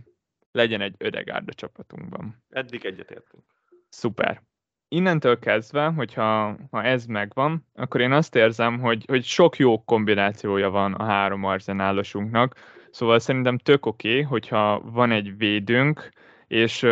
legyen 0.52 0.82
egy 0.82 0.96
Ödegárd 0.98 1.50
a 1.50 1.54
csapatunkban. 1.54 2.44
Eddig 2.50 2.86
egyetértünk. 2.86 3.44
Szuper. 3.90 4.42
Innentől 4.88 5.40
kezdve, 5.40 5.86
hogyha 5.86 6.58
ha 6.72 6.84
ez 6.84 7.06
megvan, 7.06 7.66
akkor 7.74 8.02
én 8.02 8.12
azt 8.12 8.36
érzem, 8.36 8.80
hogy, 8.80 9.06
hogy 9.08 9.24
sok 9.24 9.58
jó 9.58 9.84
kombinációja 9.84 10.70
van 10.70 10.94
a 10.94 11.04
három 11.04 11.44
arzenálosunknak, 11.44 12.56
szóval 12.92 13.20
szerintem 13.20 13.58
tök 13.58 13.86
oké, 13.86 14.10
okay, 14.10 14.22
hogyha 14.22 14.82
van 14.84 15.12
egy 15.12 15.38
védőnk, 15.38 16.12
és 16.48 16.86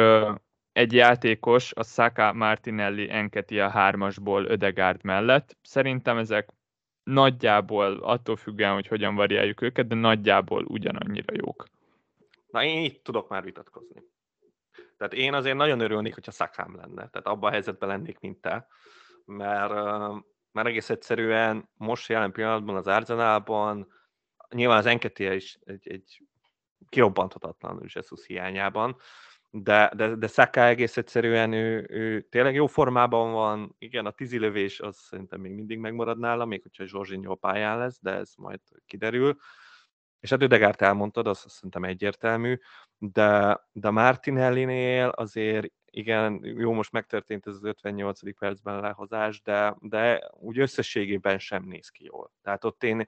egy 0.77 0.93
játékos 0.93 1.73
a 1.73 1.83
Saka 1.83 2.33
Martinelli 2.33 3.09
enketi 3.09 3.59
a 3.59 3.69
hármasból 3.69 4.45
Ödegárd 4.45 5.03
mellett. 5.03 5.57
Szerintem 5.61 6.17
ezek 6.17 6.49
nagyjából, 7.03 7.97
attól 7.97 8.35
függően, 8.35 8.73
hogy 8.73 8.87
hogyan 8.87 9.15
variáljuk 9.15 9.61
őket, 9.61 9.87
de 9.87 9.95
nagyjából 9.95 10.63
ugyanannyira 10.63 11.33
jók. 11.35 11.67
Na 12.51 12.63
én 12.63 12.83
itt 12.83 13.03
tudok 13.03 13.29
már 13.29 13.43
vitatkozni. 13.43 14.03
Tehát 14.97 15.13
én 15.13 15.33
azért 15.33 15.55
nagyon 15.55 15.79
örülnék, 15.79 16.13
hogyha 16.13 16.31
szakám 16.31 16.75
lenne. 16.75 17.09
Tehát 17.09 17.27
abban 17.27 17.49
a 17.49 17.51
helyzetben 17.51 17.89
lennék, 17.89 18.19
mint 18.19 18.41
te. 18.41 18.67
Mert, 19.25 19.73
mert 20.51 20.67
egész 20.67 20.89
egyszerűen 20.89 21.69
most 21.77 22.09
jelen 22.09 22.31
pillanatban 22.31 22.75
az 22.75 22.87
Arzenálban 22.87 23.87
nyilván 24.49 24.77
az 24.77 24.85
enketie 24.85 25.35
is 25.35 25.59
egy, 25.65 25.87
egy 25.89 26.23
kirobbanthatatlan 26.89 27.89
Jesus 27.93 28.25
hiányában, 28.25 28.97
de, 29.63 29.91
de, 29.95 30.15
de 30.15 30.27
Saka 30.27 30.65
egész 30.65 30.97
egyszerűen 30.97 31.53
ő, 31.53 31.85
ő 31.89 32.21
tényleg 32.21 32.53
jó 32.55 32.67
formában 32.67 33.31
van, 33.31 33.75
igen, 33.77 34.05
a 34.05 34.11
tízilövés 34.11 34.79
az 34.79 34.97
szerintem 34.97 35.39
még 35.39 35.51
mindig 35.51 35.77
megmarad 35.77 36.19
nála, 36.19 36.45
még 36.45 36.61
hogyha 36.61 36.85
Zsorzsinyó 36.85 37.35
pályán 37.35 37.77
lesz, 37.77 37.99
de 38.01 38.11
ez 38.11 38.33
majd 38.37 38.59
kiderül. 38.85 39.37
És 40.19 40.29
hát 40.29 40.41
Ödegárt 40.41 40.81
elmondtad, 40.81 41.27
az 41.27 41.45
szerintem 41.47 41.83
egyértelmű, 41.83 42.57
de, 42.97 43.59
de 43.71 43.89
Martinelli-nél 43.89 45.07
azért 45.07 45.71
igen, 45.85 46.41
jó, 46.43 46.73
most 46.73 46.91
megtörtént 46.91 47.47
ez 47.47 47.53
az 47.53 47.63
58. 47.63 48.37
percben 48.39 48.79
lehozás, 48.79 49.41
de, 49.41 49.75
de 49.79 50.29
úgy 50.31 50.59
összességében 50.59 51.39
sem 51.39 51.63
néz 51.63 51.89
ki 51.89 52.03
jól. 52.03 52.31
Tehát 52.41 52.63
ott 52.63 52.83
én, 52.83 53.05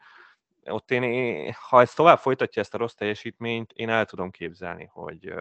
ott 0.66 0.92
én, 0.92 1.54
ha 1.70 1.82
ezt 1.82 1.96
tovább 1.96 2.18
folytatja 2.18 2.62
ezt 2.62 2.74
a 2.74 2.78
rossz 2.78 2.94
teljesítményt, 2.94 3.72
én 3.72 3.90
el 3.90 4.06
tudom 4.06 4.32
képzelni, 4.32 4.90
hogy, 4.92 5.34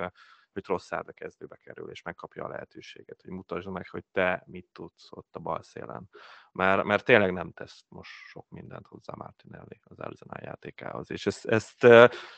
hogy 0.58 0.66
Trosszárd 0.66 1.08
a 1.08 1.12
kezdőbe 1.12 1.56
kerül, 1.56 1.90
és 1.90 2.02
megkapja 2.02 2.44
a 2.44 2.48
lehetőséget, 2.48 3.20
hogy 3.22 3.30
mutasd 3.30 3.68
meg, 3.68 3.88
hogy 3.88 4.04
te 4.12 4.42
mit 4.46 4.66
tudsz 4.72 5.08
ott 5.10 5.36
a 5.36 5.38
bal 5.38 5.62
szélen. 5.62 6.10
Mert, 6.52 6.84
mert 6.84 7.04
tényleg 7.04 7.32
nem 7.32 7.52
tesz 7.52 7.84
most 7.88 8.10
sok 8.10 8.48
mindent 8.48 8.86
hozzá 8.86 9.12
Martinelli 9.16 9.80
az 9.84 9.98
Arsenal 9.98 10.40
játékához, 10.42 11.10
és 11.10 11.26
ezt, 11.26 11.46
ezt 11.46 11.82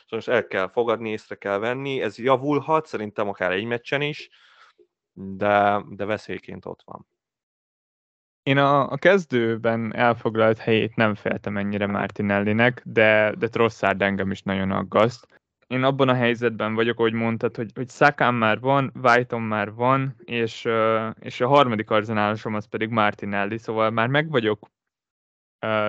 most 0.09 0.27
el 0.27 0.47
kell 0.47 0.69
fogadni, 0.69 1.09
észre 1.09 1.35
kell 1.35 1.57
venni, 1.57 2.01
ez 2.01 2.17
javulhat, 2.17 2.85
szerintem 2.85 3.27
akár 3.27 3.51
egy 3.51 3.65
meccsen 3.65 4.01
is, 4.01 4.29
de, 5.13 5.83
de 5.89 6.05
veszélyként 6.05 6.65
ott 6.65 6.81
van. 6.85 7.07
Én 8.43 8.57
a, 8.57 8.91
a 8.91 8.97
kezdőben 8.97 9.95
elfoglalt 9.95 10.57
helyét 10.57 10.95
nem 10.95 11.15
féltem 11.15 11.57
ennyire 11.57 11.87
Martinellinek, 11.87 12.81
de, 12.85 13.35
de 13.37 13.47
Trosszárd 13.47 14.01
engem 14.01 14.31
is 14.31 14.41
nagyon 14.41 14.71
aggaszt 14.71 15.40
én 15.71 15.83
abban 15.83 16.09
a 16.09 16.13
helyzetben 16.13 16.73
vagyok, 16.73 16.99
ahogy 16.99 17.13
mondtad, 17.13 17.55
hogy, 17.55 17.71
hogy 17.75 17.87
Szakán 17.87 18.33
már 18.33 18.59
van, 18.59 18.91
Whiteon 19.03 19.41
már 19.41 19.73
van, 19.73 20.15
és, 20.23 20.67
és 21.19 21.41
a 21.41 21.47
harmadik 21.47 21.89
arzenálosom 21.89 22.55
az 22.55 22.65
pedig 22.65 22.89
Martinelli, 22.89 23.57
szóval 23.57 23.89
már 23.89 24.07
meg 24.07 24.29
vagyok 24.29 24.69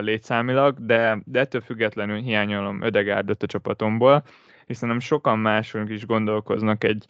létszámilag, 0.01 0.85
de, 0.85 1.23
de 1.25 1.41
ettől 1.41 1.61
függetlenül 1.61 2.17
hiányolom 2.17 2.83
Ödegárdot 2.83 3.43
a 3.43 3.47
csapatomból, 3.47 4.25
hiszen 4.67 4.89
nem 4.89 5.01
sokan 5.01 5.39
mások 5.39 5.91
is 5.91 6.07
gondolkoznak 6.07 6.85
egy, 6.85 7.07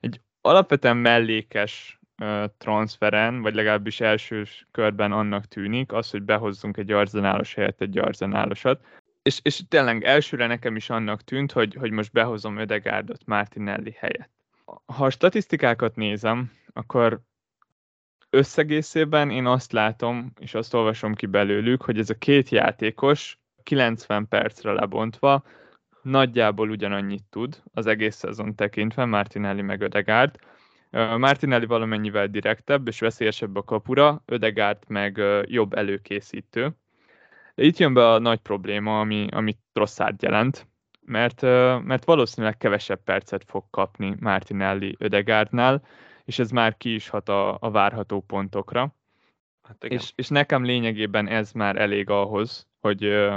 egy 0.00 0.20
alapvetően 0.40 0.96
mellékes 0.96 2.00
transferen, 2.58 3.42
vagy 3.42 3.54
legalábbis 3.54 4.00
első 4.00 4.44
körben 4.70 5.12
annak 5.12 5.44
tűnik, 5.44 5.92
az, 5.92 6.10
hogy 6.10 6.22
behozzunk 6.22 6.76
egy 6.76 6.92
arzenálos 6.92 7.54
helyett 7.54 7.80
egy 7.80 7.98
arzenálosat 7.98 8.84
és, 9.26 9.40
és 9.42 9.62
tényleg 9.68 10.04
elsőre 10.04 10.46
nekem 10.46 10.76
is 10.76 10.90
annak 10.90 11.22
tűnt, 11.22 11.52
hogy, 11.52 11.74
hogy 11.74 11.90
most 11.90 12.12
behozom 12.12 12.56
Ödegárdot 12.56 13.26
Martinelli 13.26 13.96
helyett. 13.98 14.30
Ha 14.86 15.04
a 15.04 15.10
statisztikákat 15.10 15.96
nézem, 15.96 16.50
akkor 16.72 17.20
összegészében 18.30 19.30
én 19.30 19.46
azt 19.46 19.72
látom, 19.72 20.32
és 20.38 20.54
azt 20.54 20.74
olvasom 20.74 21.14
ki 21.14 21.26
belőlük, 21.26 21.82
hogy 21.82 21.98
ez 21.98 22.10
a 22.10 22.18
két 22.18 22.48
játékos 22.48 23.38
90 23.62 24.28
percre 24.28 24.72
lebontva 24.72 25.44
nagyjából 26.02 26.70
ugyanannyit 26.70 27.24
tud 27.30 27.62
az 27.72 27.86
egész 27.86 28.16
szezon 28.16 28.54
tekintve, 28.54 29.04
Martinelli 29.04 29.62
meg 29.62 29.80
Ödegárd. 29.80 30.36
Martinelli 31.18 31.66
valamennyivel 31.66 32.26
direktebb 32.26 32.86
és 32.86 33.00
veszélyesebb 33.00 33.56
a 33.56 33.62
kapura, 33.62 34.22
Ödegárd 34.24 34.82
meg 34.88 35.22
jobb 35.44 35.72
előkészítő. 35.74 36.76
De 37.56 37.62
itt 37.64 37.76
jön 37.76 37.94
be 37.94 38.10
a 38.10 38.18
nagy 38.18 38.38
probléma, 38.38 39.00
ami, 39.00 39.26
ami 39.30 39.56
Trosszárd 39.72 40.22
jelent, 40.22 40.66
mert, 41.00 41.42
mert 41.82 42.04
valószínűleg 42.04 42.56
kevesebb 42.56 43.02
percet 43.04 43.44
fog 43.46 43.64
kapni 43.70 44.16
Martinelli 44.20 44.96
Ödegárdnál, 44.98 45.82
és 46.24 46.38
ez 46.38 46.50
már 46.50 46.76
ki 46.76 46.94
is 46.94 47.08
hat 47.08 47.28
a, 47.28 47.56
a 47.60 47.70
várható 47.70 48.20
pontokra. 48.20 48.94
Hát 49.62 49.84
és, 49.84 50.12
és 50.14 50.28
nekem 50.28 50.64
lényegében 50.64 51.28
ez 51.28 51.52
már 51.52 51.76
elég 51.76 52.10
ahhoz, 52.10 52.66
hogy, 52.80 53.28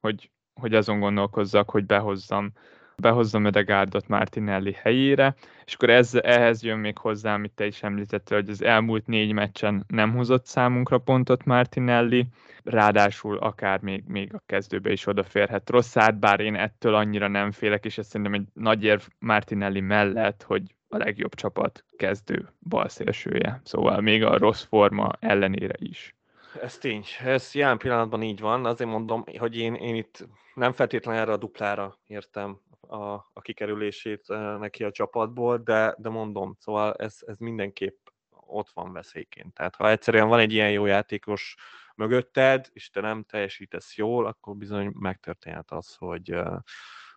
hogy, 0.00 0.30
hogy 0.60 0.74
azon 0.74 1.00
gondolkozzak, 1.00 1.70
hogy 1.70 1.86
behozzam 1.86 2.52
behozzam 2.96 3.44
Ödegárdot 3.44 4.08
Martinelli 4.08 4.72
helyére, 4.72 5.34
és 5.64 5.74
akkor 5.74 5.90
ez, 5.90 6.14
ehhez 6.14 6.62
jön 6.62 6.78
még 6.78 6.98
hozzá, 6.98 7.34
amit 7.34 7.52
te 7.52 7.66
is 7.66 7.82
említettél, 7.82 8.38
hogy 8.38 8.48
az 8.48 8.62
elmúlt 8.62 9.06
négy 9.06 9.32
meccsen 9.32 9.84
nem 9.86 10.14
hozott 10.14 10.46
számunkra 10.46 10.98
pontot 10.98 11.44
Martinelli, 11.44 12.26
ráadásul 12.66 13.38
akár 13.38 13.80
még, 13.80 14.04
még 14.06 14.34
a 14.34 14.42
kezdőbe 14.46 14.92
is 14.92 15.06
odaférhet 15.06 15.70
Rosszát, 15.70 16.18
bár 16.18 16.40
én 16.40 16.54
ettől 16.54 16.94
annyira 16.94 17.28
nem 17.28 17.50
félek, 17.50 17.84
és 17.84 17.98
ez 17.98 18.06
szerintem 18.06 18.34
egy 18.34 18.46
nagy 18.52 18.84
érv 18.84 19.02
Martinelli 19.18 19.80
mellett, 19.80 20.42
hogy 20.42 20.74
a 20.88 20.96
legjobb 20.96 21.34
csapat 21.34 21.84
kezdő 21.96 22.48
balszélsője. 22.60 23.60
Szóval 23.64 24.00
még 24.00 24.24
a 24.24 24.38
rossz 24.38 24.64
forma 24.64 25.12
ellenére 25.20 25.74
is. 25.78 26.14
Ez 26.62 26.78
tény. 26.78 27.04
Ez 27.24 27.54
jelen 27.54 27.78
pillanatban 27.78 28.22
így 28.22 28.40
van. 28.40 28.64
Azért 28.64 28.90
mondom, 28.90 29.24
hogy 29.38 29.56
én, 29.56 29.74
én 29.74 29.94
itt 29.94 30.28
nem 30.54 30.72
feltétlenül 30.72 31.20
erre 31.20 31.32
a 31.32 31.36
duplára 31.36 31.98
értem 32.06 32.60
a, 32.80 33.04
a 33.12 33.40
kikerülését 33.42 34.26
neki 34.58 34.84
a 34.84 34.90
csapatból, 34.90 35.58
de, 35.58 35.94
de 35.98 36.08
mondom, 36.08 36.56
szóval 36.58 36.94
ez, 36.94 37.18
ez 37.26 37.38
mindenképp 37.38 38.06
ott 38.46 38.70
van 38.74 38.92
veszélyként. 38.92 39.54
Tehát 39.54 39.74
ha 39.76 39.90
egyszerűen 39.90 40.28
van 40.28 40.38
egy 40.38 40.52
ilyen 40.52 40.70
jó 40.70 40.86
játékos 40.86 41.56
mögötted, 41.96 42.68
és 42.72 42.90
te 42.90 43.00
nem 43.00 43.22
teljesítesz 43.22 43.96
jól, 43.96 44.26
akkor 44.26 44.56
bizony 44.56 44.90
megtörténhet 44.98 45.70
az, 45.70 45.94
hogy, 45.94 46.28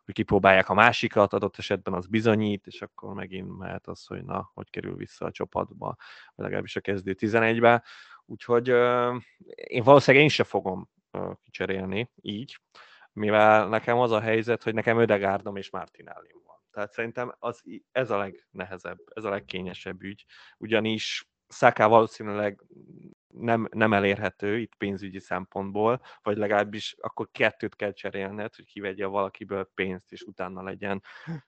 hogy 0.05 0.13
kipróbálják 0.13 0.69
a 0.69 0.74
másikat, 0.74 1.33
adott 1.33 1.57
esetben 1.57 1.93
az 1.93 2.07
bizonyít, 2.07 2.67
és 2.67 2.81
akkor 2.81 3.13
megint 3.13 3.57
mehet 3.57 3.88
az, 3.88 4.05
hogy 4.05 4.24
na, 4.24 4.51
hogy 4.53 4.69
kerül 4.69 4.95
vissza 4.95 5.25
a 5.25 5.31
csapatba, 5.31 5.95
vagy 6.36 6.45
legalábbis 6.45 6.75
a 6.75 6.81
kezdő 6.81 7.15
11-be. 7.19 7.83
Úgyhogy 8.25 8.67
én 9.53 9.83
valószínűleg 9.83 10.25
én 10.25 10.29
sem 10.29 10.45
fogom 10.45 10.89
kicserélni 11.43 12.12
így, 12.21 12.59
mivel 13.13 13.67
nekem 13.67 13.98
az 13.98 14.12
a 14.12 14.19
helyzet, 14.19 14.63
hogy 14.63 14.74
nekem 14.74 15.00
Ödegárdom 15.00 15.55
és 15.55 15.69
Martinelli 15.69 16.31
van. 16.45 16.57
Tehát 16.71 16.91
szerintem 16.91 17.36
az, 17.39 17.63
ez 17.91 18.12
a 18.12 18.17
legnehezebb, 18.17 19.00
ez 19.13 19.24
a 19.24 19.29
legkényesebb 19.29 20.03
ügy, 20.03 20.25
ugyanis 20.57 21.28
Szaká 21.49 21.87
valószínűleg 21.87 22.63
nem, 23.27 23.67
nem 23.71 23.93
elérhető 23.93 24.57
itt 24.57 24.75
pénzügyi 24.75 25.19
szempontból, 25.19 26.01
vagy 26.21 26.37
legalábbis 26.37 26.95
akkor 26.99 27.29
kettőt 27.31 27.75
kell 27.75 27.91
cserélned, 27.91 28.55
hogy 28.55 28.65
kivegye 28.65 29.05
valakiből 29.05 29.69
pénzt, 29.73 30.11
és 30.11 30.21
utána 30.21 30.61
legyen 30.61 31.03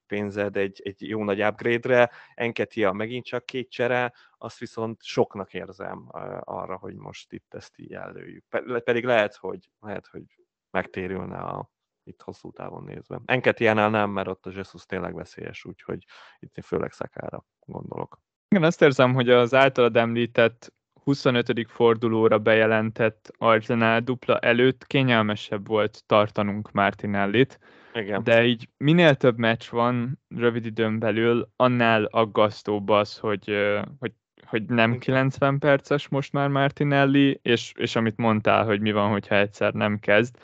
pénzed 0.07 0.57
egy, 0.57 0.81
egy 0.83 1.07
jó 1.07 1.23
nagy 1.23 1.43
upgrade-re. 1.43 2.11
Enketia 2.33 2.91
megint 2.91 3.25
csak 3.25 3.45
két 3.45 3.69
csere, 3.69 4.13
azt 4.37 4.57
viszont 4.57 5.03
soknak 5.03 5.53
érzem 5.53 6.05
arra, 6.39 6.77
hogy 6.77 6.95
most 6.95 7.33
itt 7.33 7.53
ezt 7.53 7.77
így 7.77 7.93
előjük. 7.93 8.45
Pedig 8.83 9.05
lehet, 9.05 9.35
hogy, 9.35 9.69
lehet, 9.79 10.07
hogy 10.07 10.23
megtérülne 10.69 11.37
a, 11.37 11.69
itt 12.03 12.21
hosszú 12.21 12.51
távon 12.51 12.83
nézve. 12.83 13.21
Enketiánál 13.25 13.89
nem, 13.89 14.09
mert 14.09 14.27
ott 14.27 14.45
a 14.45 14.51
Jesus 14.53 14.85
tényleg 14.85 15.15
veszélyes, 15.15 15.65
úgyhogy 15.65 16.05
itt 16.39 16.65
főleg 16.65 16.91
szakára 16.91 17.45
gondolok. 17.65 18.19
Igen, 18.55 18.63
azt 18.63 18.81
érzem, 18.81 19.13
hogy 19.13 19.29
az 19.29 19.53
általad 19.53 19.97
említett 19.97 20.73
25. 21.03 21.65
fordulóra 21.67 22.39
bejelentett 22.39 23.31
Arsenal 23.37 23.99
dupla 23.99 24.39
előtt 24.39 24.87
kényelmesebb 24.87 25.67
volt 25.67 26.03
tartanunk 26.05 26.71
Martinellit, 26.71 27.59
Igen. 27.93 28.23
de 28.23 28.45
így 28.45 28.69
minél 28.77 29.15
több 29.15 29.37
meccs 29.37 29.69
van 29.69 30.19
rövid 30.35 30.65
időn 30.65 30.99
belül, 30.99 31.49
annál 31.55 32.03
aggasztóbb 32.03 32.89
az, 32.89 33.17
hogy, 33.17 33.55
hogy, 33.99 34.11
hogy 34.45 34.63
nem 34.63 34.97
90 34.97 35.59
perces 35.59 36.07
most 36.07 36.33
már 36.33 36.47
Martinelli, 36.49 37.39
és, 37.41 37.73
és 37.75 37.95
amit 37.95 38.17
mondtál, 38.17 38.65
hogy 38.65 38.81
mi 38.81 38.91
van, 38.91 39.09
hogyha 39.11 39.35
egyszer 39.35 39.73
nem 39.73 39.99
kezd. 39.99 40.35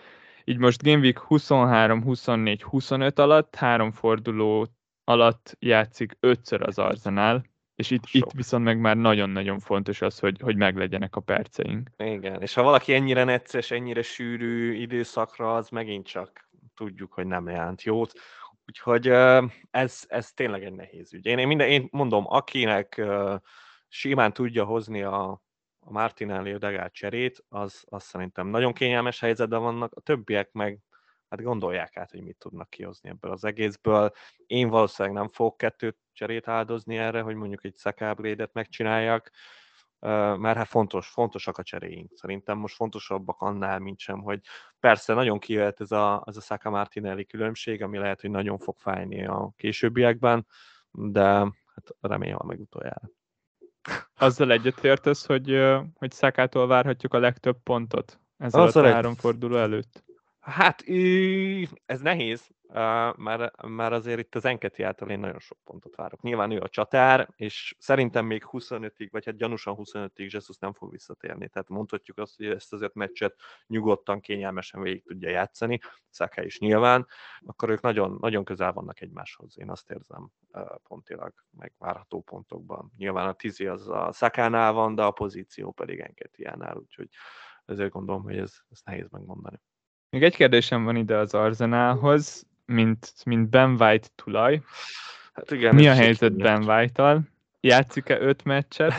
Így 0.43 0.57
most 0.57 0.83
Game 0.83 0.99
Week 0.99 1.19
23, 1.19 2.03
24, 2.03 2.63
25 2.63 3.19
alatt, 3.19 3.55
három 3.55 3.91
forduló 3.91 4.67
alatt 5.03 5.55
játszik 5.59 6.17
ötször 6.19 6.61
az 6.61 6.79
Arsenal, 6.79 7.43
és 7.77 7.91
itt, 7.91 8.03
itt 8.11 8.31
viszont 8.31 8.63
meg 8.63 8.79
már 8.79 8.97
nagyon-nagyon 8.97 9.59
fontos 9.59 10.01
az, 10.01 10.19
hogy, 10.19 10.39
hogy 10.41 10.55
meglegyenek 10.55 11.15
a 11.15 11.19
perceink. 11.19 11.89
Igen, 11.97 12.41
és 12.41 12.53
ha 12.53 12.63
valaki 12.63 12.93
ennyire 12.93 13.23
necces, 13.23 13.71
ennyire 13.71 14.01
sűrű 14.01 14.73
időszakra, 14.73 15.55
az 15.55 15.69
megint 15.69 16.05
csak 16.05 16.49
tudjuk, 16.75 17.13
hogy 17.13 17.25
nem 17.25 17.49
jelent 17.49 17.81
jót. 17.81 18.13
Úgyhogy 18.65 19.07
ez, 19.71 20.03
ez 20.07 20.31
tényleg 20.31 20.63
egy 20.63 20.73
nehéz 20.73 21.13
ügy. 21.13 21.25
Én, 21.25 21.37
én, 21.37 21.47
minden, 21.47 21.67
én 21.67 21.87
mondom, 21.91 22.23
akinek 22.27 23.01
simán 23.87 24.33
tudja 24.33 24.63
hozni 24.63 25.01
a, 25.01 25.29
a 25.79 25.91
Martinelli 25.91 26.51
Ödegát 26.51 26.93
cserét, 26.93 27.45
az, 27.49 27.83
az 27.89 28.03
szerintem 28.03 28.47
nagyon 28.47 28.73
kényelmes 28.73 29.19
helyzetben 29.19 29.61
vannak, 29.61 29.93
a 29.93 30.01
többiek 30.01 30.51
meg 30.51 30.79
hát 31.29 31.41
gondolják 31.41 31.97
át, 31.97 32.11
hogy 32.11 32.21
mit 32.21 32.37
tudnak 32.37 32.69
kihozni 32.69 33.09
ebből 33.09 33.31
az 33.31 33.43
egészből. 33.43 34.11
Én 34.45 34.69
valószínűleg 34.69 35.17
nem 35.17 35.29
fogok 35.29 35.57
kettőt 35.57 35.97
cserét 36.13 36.47
áldozni 36.47 36.97
erre, 36.97 37.21
hogy 37.21 37.35
mondjuk 37.35 37.63
egy 37.63 37.75
szakáblédet 37.75 38.53
megcsináljak, 38.53 39.31
mert 40.37 40.57
hát 40.57 40.67
fontos, 40.67 41.07
fontosak 41.07 41.57
a 41.57 41.63
cseréink. 41.63 42.11
Szerintem 42.15 42.57
most 42.57 42.75
fontosabbak 42.75 43.41
annál, 43.41 43.79
mint 43.79 43.99
sem, 43.99 44.19
hogy 44.19 44.41
persze 44.79 45.13
nagyon 45.13 45.39
kijöhet 45.39 45.81
ez 45.81 45.91
a, 45.91 46.23
ez 46.25 46.37
a 46.37 46.41
Saka 46.41 46.69
Martinelli 46.69 47.25
különbség, 47.25 47.83
ami 47.83 47.97
lehet, 47.97 48.21
hogy 48.21 48.29
nagyon 48.29 48.57
fog 48.57 48.77
fájni 48.77 49.25
a 49.25 49.51
későbbiekben, 49.57 50.47
de 50.91 51.23
hát 51.23 51.95
remélem 51.99 52.39
meg 52.45 52.59
utoljára. 52.59 53.09
Azzal 54.17 54.51
egyetértesz, 54.51 55.25
hogy, 55.25 55.61
hogy 55.95 56.11
Szakától 56.11 56.67
várhatjuk 56.67 57.13
a 57.13 57.19
legtöbb 57.19 57.57
pontot 57.63 58.19
ezzel 58.37 58.67
a 58.67 58.91
három 58.91 59.15
forduló 59.15 59.55
előtt? 59.55 60.05
Hát 60.47 60.83
ez 61.85 62.01
nehéz, 62.01 62.49
mert, 63.15 63.67
mert 63.67 63.93
azért 63.93 64.19
itt 64.19 64.35
az 64.35 64.45
Enketi 64.45 64.83
által 64.83 65.09
én 65.09 65.19
nagyon 65.19 65.39
sok 65.39 65.57
pontot 65.63 65.95
várok. 65.95 66.21
Nyilván 66.21 66.51
ő 66.51 66.59
a 66.59 66.69
csatár, 66.69 67.29
és 67.35 67.75
szerintem 67.79 68.25
még 68.25 68.43
25-ig, 68.51 69.07
vagy 69.11 69.25
hát 69.25 69.35
gyanúsan 69.35 69.75
25-ig 69.77 70.29
Jesus 70.31 70.57
nem 70.57 70.73
fog 70.73 70.91
visszatérni. 70.91 71.47
Tehát 71.47 71.69
mondhatjuk 71.69 72.17
azt, 72.17 72.37
hogy 72.37 72.45
ezt 72.45 72.73
az 72.73 72.81
öt 72.81 72.93
meccset 72.93 73.35
nyugodtan, 73.67 74.19
kényelmesen 74.19 74.81
végig 74.81 75.03
tudja 75.03 75.29
játszani, 75.29 75.79
Szaká 76.09 76.43
is 76.43 76.59
nyilván, 76.59 77.07
akkor 77.45 77.69
ők 77.69 77.81
nagyon, 77.81 78.17
nagyon 78.21 78.43
közel 78.43 78.73
vannak 78.73 79.01
egymáshoz, 79.01 79.57
én 79.57 79.69
azt 79.69 79.91
érzem 79.91 80.31
pontilag, 80.83 81.33
meg 81.51 81.73
várható 81.77 82.21
pontokban. 82.21 82.91
Nyilván 82.97 83.27
a 83.27 83.33
tizi 83.33 83.67
az 83.67 83.89
a 83.89 84.11
Szakánál 84.11 84.73
van, 84.73 84.95
de 84.95 85.03
a 85.03 85.11
pozíció 85.11 85.71
pedig 85.71 85.99
Enketiánál, 85.99 86.77
úgyhogy 86.77 87.09
ezért 87.65 87.91
gondolom, 87.91 88.23
hogy 88.23 88.37
ez, 88.37 88.53
ez 88.69 88.81
nehéz 88.83 89.09
megmondani. 89.09 89.61
Még 90.09 90.23
egy 90.23 90.35
kérdésem 90.35 90.83
van 90.83 90.95
ide 90.95 91.17
az 91.17 91.33
Arzenálhoz, 91.33 92.45
mint, 92.65 93.13
mint 93.25 93.49
Ben 93.49 93.75
White 93.79 94.07
tulaj. 94.15 94.61
Hát 95.33 95.51
igen, 95.51 95.75
Mi 95.75 95.87
a 95.87 95.93
helyzet 95.93 96.33
Ben 96.33 96.63
White-tal? 96.63 97.21
Játszik-e 97.59 98.19
öt 98.19 98.43
meccset? 98.43 98.93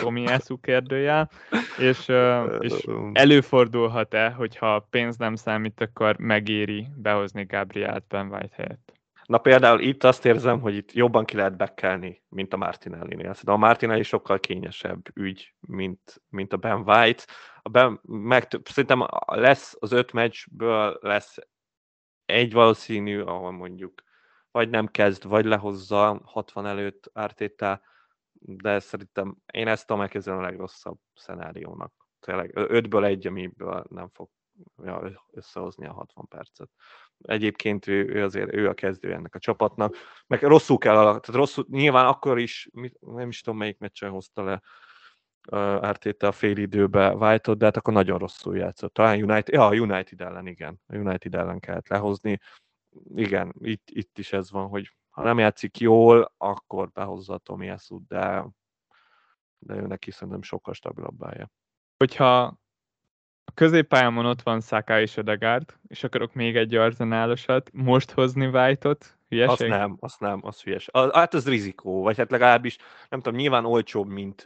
Tomiászú 0.00 0.60
kérdőjel. 0.60 1.30
És, 1.78 2.12
és 2.60 2.86
előfordulhat-e, 3.12 4.30
hogyha 4.30 4.86
pénz 4.90 5.16
nem 5.16 5.34
számít, 5.34 5.80
akkor 5.80 6.18
megéri 6.18 6.86
behozni 6.96 7.44
Gabrielt 7.44 8.04
Ben 8.08 8.26
White 8.26 8.54
helyett? 8.54 8.97
Na 9.28 9.38
például 9.38 9.80
itt 9.80 10.04
azt 10.04 10.24
érzem, 10.24 10.60
hogy 10.60 10.74
itt 10.74 10.92
jobban 10.92 11.24
ki 11.24 11.36
lehet 11.36 11.56
bekkelni, 11.56 12.22
mint 12.28 12.52
a 12.52 12.56
Martinelli-nél. 12.56 13.34
De 13.42 13.52
a 13.52 13.56
Martinelli 13.56 14.02
sokkal 14.02 14.40
kényesebb 14.40 15.08
ügy, 15.14 15.54
mint, 15.60 16.22
mint 16.28 16.52
a 16.52 16.56
Ben 16.56 16.82
White. 16.86 17.22
A 17.62 17.68
ben, 17.68 18.00
meg, 18.02 18.46
szerintem 18.64 19.06
lesz 19.26 19.76
az 19.78 19.92
öt 19.92 20.12
meccsből 20.12 20.98
lesz 21.00 21.36
egy 22.24 22.52
valószínű, 22.52 23.20
ahol 23.20 23.50
mondjuk 23.50 24.02
vagy 24.50 24.70
nem 24.70 24.86
kezd, 24.86 25.24
vagy 25.24 25.44
lehozza 25.44 26.20
60 26.24 26.66
előtt 26.66 27.10
Ártétel, 27.12 27.82
de 28.32 28.78
szerintem 28.78 29.36
én 29.52 29.68
ezt 29.68 29.86
tudom 29.86 30.02
elképzelni 30.02 30.42
a 30.42 30.46
legrosszabb 30.46 30.98
szenáriónak. 31.14 31.92
Tényleg 32.20 32.50
ötből 32.54 33.04
egy, 33.04 33.26
amiből 33.26 33.84
nem 33.90 34.08
fog 34.12 34.28
összehozni 35.30 35.86
a 35.86 35.92
60 35.92 36.26
percet. 36.28 36.70
Egyébként 37.22 37.86
ő, 37.86 38.08
ő 38.08 38.24
azért 38.24 38.54
ő 38.54 38.68
a 38.68 38.74
kezdő 38.74 39.12
ennek 39.12 39.34
a 39.34 39.38
csapatnak, 39.38 39.96
meg 40.26 40.42
rosszul 40.42 40.78
kell, 40.78 40.94
tehát 40.94 41.26
rosszul, 41.26 41.66
nyilván 41.70 42.06
akkor 42.06 42.38
is, 42.38 42.68
nem 43.00 43.28
is 43.28 43.40
tudom 43.40 43.58
melyik 43.58 43.78
meccsen 43.78 44.10
hozta 44.10 44.42
le 44.42 44.62
Ártéte 45.80 46.26
a 46.26 46.32
fél 46.32 46.56
időbe 46.56 47.14
váltott, 47.14 47.58
de 47.58 47.64
hát 47.64 47.76
akkor 47.76 47.92
nagyon 47.92 48.18
rosszul 48.18 48.56
játszott. 48.56 48.94
Talán 48.94 49.22
United, 49.22 49.54
ja, 49.54 49.66
a 49.66 49.74
United 49.74 50.20
ellen, 50.20 50.46
igen. 50.46 50.80
A 50.86 50.96
United 50.96 51.34
ellen 51.34 51.60
kellett 51.60 51.88
lehozni. 51.88 52.38
Igen, 53.14 53.54
itt, 53.60 53.88
itt 53.90 54.18
is 54.18 54.32
ez 54.32 54.50
van, 54.50 54.68
hogy 54.68 54.96
ha 55.08 55.22
nem 55.22 55.38
játszik 55.38 55.78
jól, 55.78 56.32
akkor 56.36 56.90
behozza 56.90 57.34
a 57.34 57.38
Tomiasut, 57.38 58.06
de, 58.06 58.46
de 59.58 59.74
ő 59.74 59.86
neki 59.86 60.10
szerintem 60.10 60.42
sokkal 60.42 60.74
stabilabb 60.74 61.24
állja. 61.24 61.50
Hogyha 61.96 62.58
a 63.48 63.54
középpályámon 63.54 64.26
ott 64.26 64.42
van 64.42 64.60
Saka 64.60 65.00
és 65.00 65.16
Ödegárd, 65.16 65.74
és 65.86 66.04
akarok 66.04 66.34
még 66.34 66.56
egy 66.56 66.74
arzenálosat, 66.74 67.70
most 67.72 68.10
hozni 68.10 68.46
White-ot, 68.46 69.18
hülyeség? 69.28 69.70
Azt 69.70 69.78
nem, 69.78 69.96
azt 70.00 70.20
nem, 70.20 70.40
az 70.42 70.62
hülyes. 70.62 70.88
Hát 71.12 71.34
az 71.34 71.48
rizikó, 71.48 72.02
vagy 72.02 72.16
hát 72.16 72.30
legalábbis, 72.30 72.76
nem 73.08 73.20
tudom, 73.20 73.38
nyilván 73.38 73.64
olcsóbb, 73.64 74.08
mint, 74.08 74.42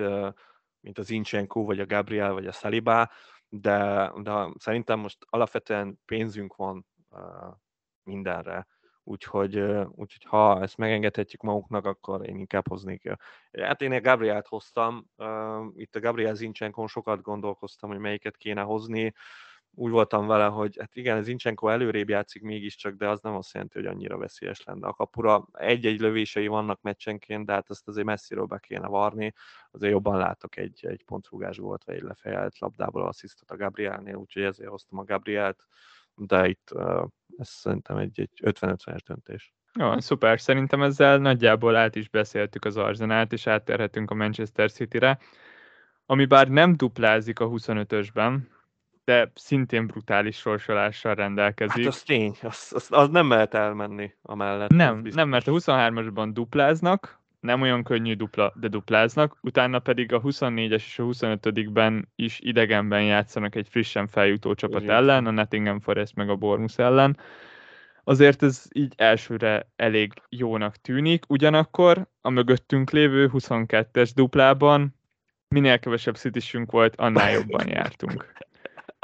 mint 0.81 0.99
az 0.99 1.11
Incsenko, 1.11 1.65
vagy 1.65 1.81
a 1.81 1.87
Gabriel, 1.87 2.33
vagy 2.33 2.47
a 2.47 2.53
Saliba, 2.53 3.11
de, 3.49 4.13
de 4.17 4.49
szerintem 4.57 4.99
most 4.99 5.19
alapvetően 5.29 6.01
pénzünk 6.05 6.57
van 6.57 6.87
mindenre, 8.03 8.67
úgyhogy, 9.05 9.59
úgyhogy 9.95 10.25
ha 10.25 10.63
ezt 10.63 10.77
megengedhetjük 10.77 11.43
magunknak, 11.43 11.87
akkor 11.87 12.29
én 12.29 12.37
inkább 12.37 12.69
hoznék. 12.69 13.11
Hát 13.53 13.83
én 13.83 13.93
a 13.93 14.01
Gabrielt 14.01 14.47
hoztam, 14.47 15.11
itt 15.77 15.97
a 15.97 16.01
Gabriel 16.01 16.35
Zincsenkon 16.35 16.87
sokat 16.87 17.23
gondolkoztam, 17.23 17.91
hogy 17.91 17.99
melyiket 17.99 18.37
kéne 18.37 18.61
hozni, 18.61 19.15
úgy 19.75 19.91
voltam 19.91 20.27
vele, 20.27 20.45
hogy 20.45 20.77
hát 20.79 20.97
igen, 20.97 21.17
az 21.17 21.29
Incsenko 21.29 21.69
előrébb 21.69 22.09
játszik 22.09 22.43
mégiscsak, 22.43 22.95
de 22.95 23.09
az 23.09 23.21
nem 23.21 23.35
azt 23.35 23.53
jelenti, 23.53 23.79
hogy 23.79 23.87
annyira 23.87 24.19
veszélyes 24.19 24.65
lenne. 24.65 24.87
A 24.87 24.93
kapura 24.93 25.49
egy-egy 25.53 26.01
lövései 26.01 26.47
vannak 26.47 26.81
meccsenként, 26.81 27.47
de 27.47 27.53
hát 27.53 27.71
azt 27.71 27.89
azért 27.89 28.07
messziről 28.07 28.45
be 28.45 28.59
kéne 28.59 28.87
varni. 28.87 29.35
Azért 29.71 29.93
jobban 29.93 30.17
látok 30.19 30.57
egy, 30.57 30.87
egy 30.87 31.05
pontrugás 31.05 31.57
volt, 31.59 31.85
vagy 31.85 31.95
egy 31.95 32.03
lefejelt 32.03 32.59
labdából 32.59 33.07
asszisztot 33.07 33.51
a 33.51 33.57
Gabrielnél, 33.57 34.15
úgyhogy 34.15 34.43
ezért 34.43 34.71
hoztam 34.71 34.99
a 34.99 35.05
Gabrielt, 35.05 35.67
de 36.15 36.49
itt 36.49 36.71
uh, 36.75 37.07
ez 37.39 37.49
szerintem 37.49 37.97
egy, 37.97 38.21
egy 38.21 38.41
50-50-es 38.45 39.01
döntés. 39.07 39.53
Jó, 39.79 40.01
szuper. 40.01 40.41
Szerintem 40.41 40.83
ezzel 40.83 41.19
nagyjából 41.19 41.77
át 41.77 41.97
is 41.97 42.09
beszéltük 42.09 42.65
az 42.65 42.77
Arzenát, 42.77 43.33
és 43.33 43.47
átterhetünk 43.47 44.11
a 44.11 44.15
Manchester 44.15 44.71
City-re, 44.71 45.19
ami 46.07 46.25
bár 46.25 46.49
nem 46.49 46.77
duplázik 46.77 47.41
a 47.41 47.49
25-ösben, 47.49 48.39
de 49.05 49.33
szintén 49.35 49.87
brutális 49.87 50.37
sorsolással 50.37 51.15
rendelkezik. 51.15 51.85
Hát 51.85 51.93
az 51.93 52.03
tény, 52.03 52.37
az, 52.43 52.73
az, 52.75 52.87
az 52.91 53.09
nem 53.09 53.27
mehet 53.27 53.55
elmenni 53.55 54.15
amellett. 54.23 54.71
Nem, 54.71 55.03
nem, 55.15 55.29
mert 55.29 55.47
a 55.47 55.53
23-asban 55.53 56.31
dupláznak, 56.33 57.22
nem 57.43 57.61
olyan 57.61 57.83
könnyű 57.83 58.15
dupla, 58.15 58.53
de 58.57 58.69
dupláznak, 58.69 59.37
utána 59.41 59.79
pedig 59.79 60.13
a 60.13 60.21
24-es 60.21 60.73
és 60.73 60.99
a 60.99 61.03
25-ben 61.03 62.09
is 62.17 62.39
idegenben 62.41 63.03
játszanak 63.03 63.55
egy 63.55 63.69
frissen 63.71 64.09
feljutó 64.09 64.55
csapat 64.55 64.81
Zsírt. 64.81 64.93
ellen, 64.93 65.27
a 65.27 65.31
Nottingham 65.31 65.81
Forest 65.81 66.15
meg 66.15 66.29
a 66.31 66.37
Bournemouth 66.37 66.81
ellen. 66.81 67.19
azért 68.05 68.43
ez 68.43 68.65
így 68.73 68.93
elsőre 68.97 69.71
elég 69.77 70.13
jónak 70.29 70.77
tűnik, 70.77 71.25
ugyanakkor 71.29 72.07
a 72.21 72.31
mögöttünk 72.31 72.91
lévő 72.91 73.31
22-es 73.33 74.11
duplában 74.15 74.95
minél 75.49 75.79
kevesebb 75.79 76.17
szitissünk 76.17 76.71
volt, 76.71 76.97
annál 76.97 77.31
jobban 77.31 77.69
jártunk. 77.69 78.33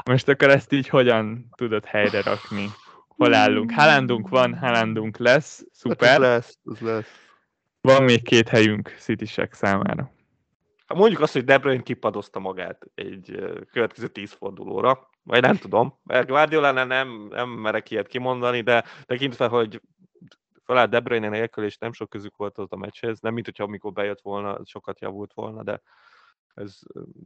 Most 0.05 0.27
akkor 0.27 0.49
ezt 0.49 0.71
így 0.71 0.87
hogyan 0.87 1.49
tudod 1.55 1.85
helyre 1.85 2.21
rakni? 2.21 2.65
Hol 3.07 3.33
állunk? 3.33 3.71
Hálandunk 3.71 4.29
van, 4.29 4.53
Hálandunk 4.53 5.17
lesz, 5.17 5.65
szuper. 5.71 6.13
Ez 6.13 6.19
lesz, 6.19 6.57
ez 6.71 6.79
lesz. 6.79 7.28
Van 7.81 8.03
még 8.03 8.23
két 8.23 8.49
helyünk 8.49 8.95
Citysek 8.97 9.53
számára. 9.53 10.11
Hát 10.85 10.97
mondjuk 10.97 11.21
azt, 11.21 11.33
hogy 11.33 11.43
De 11.43 11.57
Bruyne 11.57 11.81
kipadozta 11.81 12.39
magát 12.39 12.85
egy 12.95 13.39
következő 13.71 14.07
tíz 14.07 14.31
fordulóra, 14.31 15.09
vagy 15.23 15.41
nem 15.41 15.57
tudom, 15.57 15.99
mert 16.03 16.27
Guardiola 16.27 16.71
nem, 16.71 17.27
nem 17.29 17.49
merek 17.49 17.91
ilyet 17.91 18.07
kimondani, 18.07 18.61
de 18.61 18.83
tekintve, 19.05 19.47
hogy 19.47 19.81
felállt 20.63 20.89
De 20.89 20.99
Bruyne 20.99 21.29
nélkül, 21.29 21.63
és 21.63 21.77
nem 21.77 21.93
sok 21.93 22.09
közük 22.09 22.37
volt 22.37 22.57
az 22.57 22.67
a 22.71 22.75
meccshez, 22.75 23.19
nem 23.19 23.33
mint 23.33 23.45
hogyha 23.45 23.63
amikor 23.63 23.93
bejött 23.93 24.21
volna, 24.21 24.59
sokat 24.65 24.99
javult 24.99 25.33
volna, 25.33 25.63
de 25.63 25.81
ez 26.53 26.79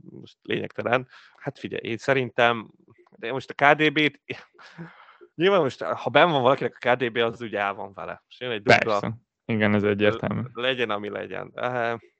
most 0.09 0.37
lényegtelen. 0.41 1.07
Hát 1.35 1.59
figyelj, 1.59 1.89
én 1.89 1.97
szerintem, 1.97 2.71
de 3.17 3.31
most 3.31 3.53
a 3.55 3.65
KDB-t, 3.65 4.21
nyilván 5.35 5.61
most, 5.61 5.81
ha 5.81 6.09
benn 6.09 6.29
van 6.29 6.41
valakinek 6.41 6.77
a 6.79 6.89
KDB, 6.89 7.17
az 7.17 7.41
ugye 7.41 7.59
el 7.59 7.73
van 7.73 7.93
vele. 7.93 8.23
És 8.27 8.39
jön 8.39 8.51
egy 8.51 8.61
dupla, 8.61 8.99
Persze. 8.99 9.17
Igen, 9.45 9.73
ez 9.73 9.83
egyértelmű. 9.83 10.41
legyen, 10.53 10.89
ami 10.89 11.09
legyen. 11.09 11.53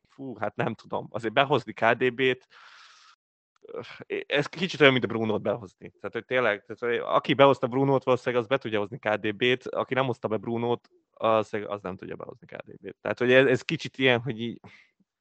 Fú, 0.09 0.35
hát 0.35 0.55
nem 0.55 0.73
tudom. 0.73 1.07
Azért 1.11 1.33
behozni 1.33 1.73
KDB-t, 1.73 2.47
ez 4.25 4.45
kicsit 4.45 4.79
olyan, 4.81 4.91
mint 4.91 5.05
a 5.05 5.07
Brunót 5.07 5.41
behozni. 5.41 5.89
Tehát, 5.89 6.13
hogy 6.13 6.25
tényleg, 6.25 6.65
tehát, 6.65 6.79
hogy 6.79 7.15
aki 7.15 7.33
behozta 7.33 7.67
Brunót, 7.67 8.03
valószínűleg 8.03 8.43
az 8.43 8.49
be 8.49 8.57
tudja 8.57 8.79
hozni 8.79 8.97
KDB-t, 8.97 9.67
aki 9.67 9.93
nem 9.93 10.05
hozta 10.05 10.27
be 10.27 10.37
Brunót, 10.37 10.89
az, 11.11 11.53
az 11.67 11.81
nem 11.81 11.95
tudja 11.95 12.15
behozni 12.15 12.47
KDB-t. 12.47 12.95
Tehát, 13.01 13.19
hogy 13.19 13.31
ez, 13.31 13.45
ez 13.45 13.61
kicsit 13.61 13.97
ilyen, 13.97 14.21
hogy 14.21 14.41
így, 14.41 14.59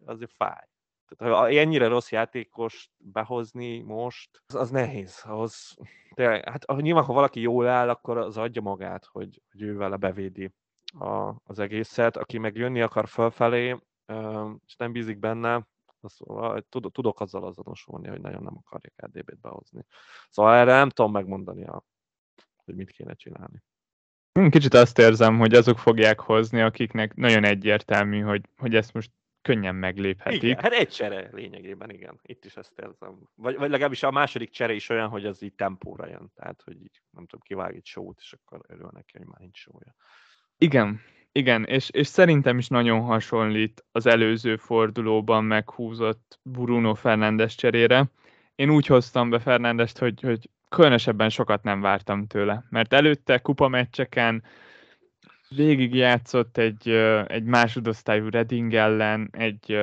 azért 0.05 0.33
fáj. 0.33 0.69
Tehát, 1.17 1.35
ha 1.35 1.49
ennyire 1.49 1.88
rossz 1.88 2.11
játékos 2.11 2.91
behozni 2.97 3.81
most, 3.81 4.43
az, 4.47 4.55
az 4.55 4.71
nehéz. 4.71 5.23
Ahhoz, 5.25 5.77
tényleg, 6.15 6.49
hát 6.49 6.77
nyilván, 6.77 7.05
ha 7.05 7.12
valaki 7.12 7.41
jól 7.41 7.67
áll, 7.67 7.88
akkor 7.88 8.17
az 8.17 8.37
adja 8.37 8.62
magát, 8.62 9.05
hogy, 9.05 9.43
hogy 9.51 9.62
ő 9.62 9.77
vele 9.77 9.97
bevédi 9.97 10.53
a, 10.99 11.35
az 11.45 11.59
egészet. 11.59 12.17
Aki 12.17 12.39
meg 12.39 12.57
jönni 12.57 12.81
akar 12.81 13.09
fölfelé, 13.09 13.77
és 14.67 14.77
nem 14.77 14.93
bízik 14.93 15.19
benne, 15.19 15.67
szóval 16.03 16.67
tud- 16.69 16.93
tudok 16.93 17.21
azzal 17.21 17.45
azonosulni, 17.45 18.09
hogy 18.09 18.21
nagyon 18.21 18.43
nem 18.43 18.63
akarják 18.65 18.95
KDB-t 18.97 19.41
behozni. 19.41 19.85
Szóval 20.31 20.55
erre 20.55 20.73
nem 20.73 20.91
tudom 20.91 21.13
megmondani, 21.13 21.65
a, 21.65 21.85
hogy 22.65 22.75
mit 22.75 22.91
kéne 22.91 23.15
csinálni. 23.15 23.63
Kicsit 24.51 24.75
azt 24.75 24.99
érzem, 24.99 25.39
hogy 25.39 25.55
azok 25.55 25.79
fogják 25.79 26.21
hozni, 26.21 26.61
akiknek 26.61 27.15
nagyon 27.15 27.45
egyértelmű, 27.45 28.21
hogy, 28.21 28.49
hogy 28.57 28.75
ezt 28.75 28.93
most 28.93 29.11
könnyen 29.43 29.75
megléphetik. 29.75 30.43
Igen, 30.43 30.59
hát 30.59 30.73
egy 30.73 30.89
csere 30.89 31.29
lényegében, 31.33 31.91
igen. 31.91 32.21
Itt 32.23 32.45
is 32.45 32.57
ezt 32.57 32.79
érzem. 32.79 33.29
Vagy, 33.35 33.57
vagy 33.57 33.71
legalábbis 33.71 34.03
a 34.03 34.11
második 34.11 34.51
csere 34.51 34.73
is 34.73 34.89
olyan, 34.89 35.09
hogy 35.09 35.27
az 35.27 35.43
így 35.43 35.55
tempóra 35.55 36.07
jön. 36.07 36.33
Tehát, 36.35 36.63
hogy 36.63 36.83
így, 36.83 37.03
nem 37.11 37.27
tudom, 37.27 37.41
kivág 37.41 37.75
egy 37.75 37.87
sót, 37.87 38.19
és 38.21 38.33
akkor 38.33 38.61
örül 38.69 38.91
neki, 38.93 39.19
hogy 39.19 39.27
már 39.27 39.41
nincs 39.41 39.59
sója. 39.59 39.95
Igen, 40.62 41.01
igen, 41.33 41.64
és, 41.64 41.90
és 41.90 42.07
szerintem 42.07 42.59
is 42.59 42.68
nagyon 42.68 43.01
hasonlít 43.01 43.85
az 43.92 44.07
előző 44.07 44.57
fordulóban 44.57 45.44
meghúzott 45.44 46.38
Bruno 46.42 46.94
Fernandes 46.94 47.55
cserére. 47.55 48.11
Én 48.55 48.70
úgy 48.70 48.87
hoztam 48.87 49.31
be 49.31 49.38
Fernandest, 49.38 49.98
hogy, 49.98 50.20
hogy 50.20 50.51
különösebben 50.68 51.29
sokat 51.29 51.62
nem 51.62 51.81
vártam 51.81 52.27
tőle, 52.27 52.64
mert 52.68 52.92
előtte 52.92 53.38
kupameccseken 53.38 54.42
végig 55.48 55.94
játszott 55.94 56.57
egy, 56.57 56.88
egy 57.27 57.44
másodosztályú 57.44 58.29
Reading 58.31 58.75
ellen, 58.75 59.29
egy, 59.33 59.79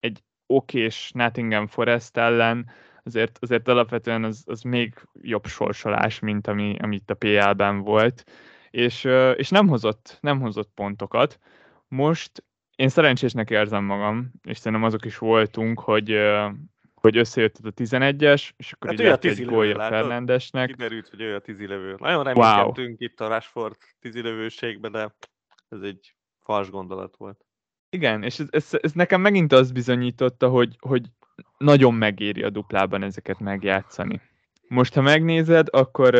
egy 0.00 0.22
okés 0.46 1.10
Nottingham 1.14 1.66
Forest 1.66 2.16
ellen, 2.16 2.70
azért, 3.02 3.38
azért 3.40 3.68
alapvetően 3.68 4.24
az, 4.24 4.42
az 4.46 4.62
még 4.62 4.94
jobb 5.22 5.46
sorsolás, 5.46 6.18
mint 6.18 6.46
ami, 6.46 6.76
amit 6.78 7.10
a 7.10 7.14
PL-ben 7.14 7.78
volt 7.78 8.24
és, 8.78 9.04
és 9.36 9.48
nem, 9.48 9.68
hozott, 9.68 10.18
nem 10.20 10.40
hozott 10.40 10.70
pontokat. 10.74 11.38
Most 11.88 12.44
én 12.76 12.88
szerencsésnek 12.88 13.50
érzem 13.50 13.84
magam, 13.84 14.30
és 14.42 14.58
szerintem 14.58 14.86
azok 14.86 15.04
is 15.04 15.18
voltunk, 15.18 15.80
hogy, 15.80 16.16
hogy 16.94 17.16
összejött 17.16 17.56
a 17.62 17.72
11-es, 17.72 18.50
és 18.56 18.72
akkor 18.72 18.90
Hát 18.90 19.00
így 19.00 19.06
lett 19.06 19.24
egy 19.24 19.46
látod? 19.76 19.98
Fernandesnek. 19.98 20.68
Kiderült, 20.68 21.08
hogy 21.08 21.20
ő 21.20 21.34
a 21.34 21.40
tízilövő. 21.40 21.94
Nagyon 21.98 22.24
reménykedtünk 22.24 23.00
itt 23.00 23.20
a 23.20 23.28
Rashford 23.28 23.76
tízilövőségbe, 24.00 24.88
de 24.88 25.14
ez 25.68 25.80
egy 25.80 26.14
fals 26.42 26.70
gondolat 26.70 27.16
volt. 27.16 27.44
Igen, 27.90 28.22
és 28.22 28.38
ez, 28.38 28.46
ez, 28.50 28.78
ez 28.82 28.92
nekem 28.92 29.20
megint 29.20 29.52
azt 29.52 29.72
bizonyította, 29.72 30.48
hogy, 30.48 30.76
hogy 30.80 31.02
nagyon 31.56 31.94
megéri 31.94 32.42
a 32.42 32.50
duplában 32.50 33.02
ezeket 33.02 33.38
megjátszani. 33.38 34.20
Most, 34.68 34.94
ha 34.94 35.00
megnézed, 35.00 35.66
akkor, 35.70 36.14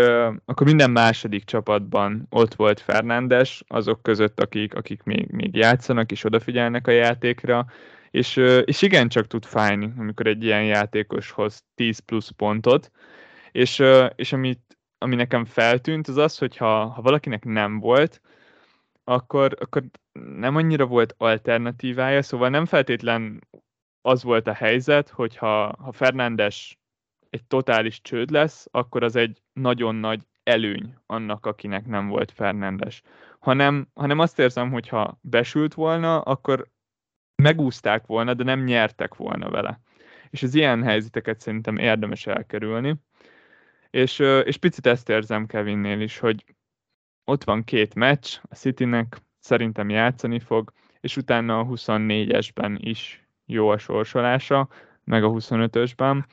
akkor 0.44 0.66
minden 0.66 0.90
második 0.90 1.44
csapatban 1.44 2.26
ott 2.30 2.54
volt 2.54 2.80
Fernándes, 2.80 3.64
azok 3.66 4.02
között, 4.02 4.40
akik, 4.40 4.74
akik 4.74 5.02
még, 5.02 5.30
még 5.30 5.56
játszanak 5.56 6.10
és 6.10 6.24
odafigyelnek 6.24 6.86
a 6.86 6.90
játékra, 6.90 7.66
és, 8.10 8.36
és 8.64 8.82
igen, 8.82 9.08
csak 9.08 9.26
tud 9.26 9.44
fájni, 9.44 9.92
amikor 9.98 10.26
egy 10.26 10.44
ilyen 10.44 10.64
játékos 10.64 11.30
hoz 11.30 11.64
10 11.74 11.98
plusz 11.98 12.28
pontot, 12.28 12.90
és, 13.52 13.82
és 14.14 14.32
amit, 14.32 14.78
ami 14.98 15.14
nekem 15.14 15.44
feltűnt, 15.44 16.08
az 16.08 16.16
az, 16.16 16.38
hogy 16.38 16.56
ha, 16.56 16.86
ha 16.86 17.02
valakinek 17.02 17.44
nem 17.44 17.80
volt, 17.80 18.20
akkor, 19.04 19.56
akkor 19.60 19.82
nem 20.36 20.56
annyira 20.56 20.86
volt 20.86 21.14
alternatívája, 21.16 22.22
szóval 22.22 22.48
nem 22.48 22.64
feltétlen 22.64 23.48
az 24.02 24.22
volt 24.22 24.46
a 24.46 24.52
helyzet, 24.52 25.08
hogy 25.08 25.36
ha, 25.36 25.74
ha 25.78 25.92
Fernándes 25.92 26.78
egy 27.30 27.44
totális 27.44 28.00
csőd 28.00 28.30
lesz, 28.30 28.66
akkor 28.70 29.02
az 29.02 29.16
egy 29.16 29.42
nagyon 29.52 29.94
nagy 29.94 30.26
előny 30.42 30.94
annak, 31.06 31.46
akinek 31.46 31.86
nem 31.86 32.08
volt 32.08 32.30
Fernándes. 32.30 33.02
Hanem, 33.38 33.88
hanem 33.94 34.18
azt 34.18 34.38
érzem, 34.38 34.70
hogy 34.70 34.88
ha 34.88 35.18
besült 35.20 35.74
volna, 35.74 36.20
akkor 36.20 36.68
megúzták 37.42 38.06
volna, 38.06 38.34
de 38.34 38.44
nem 38.44 38.64
nyertek 38.64 39.14
volna 39.14 39.50
vele. 39.50 39.80
És 40.30 40.42
az 40.42 40.54
ilyen 40.54 40.82
helyzeteket 40.82 41.40
szerintem 41.40 41.76
érdemes 41.76 42.26
elkerülni. 42.26 42.96
És, 43.90 44.18
és 44.18 44.56
picit 44.56 44.86
ezt 44.86 45.08
érzem 45.08 45.46
Kevinnél 45.46 46.00
is, 46.00 46.18
hogy 46.18 46.44
ott 47.24 47.44
van 47.44 47.64
két 47.64 47.94
meccs, 47.94 48.38
a 48.42 48.54
Citynek 48.54 49.16
szerintem 49.38 49.88
játszani 49.88 50.38
fog, 50.38 50.72
és 51.00 51.16
utána 51.16 51.58
a 51.58 51.66
24-esben 51.66 52.76
is 52.78 53.28
jó 53.44 53.68
a 53.68 53.78
sorsolása, 53.78 54.68
meg 55.04 55.24
a 55.24 55.30
25-ösben, 55.30 56.24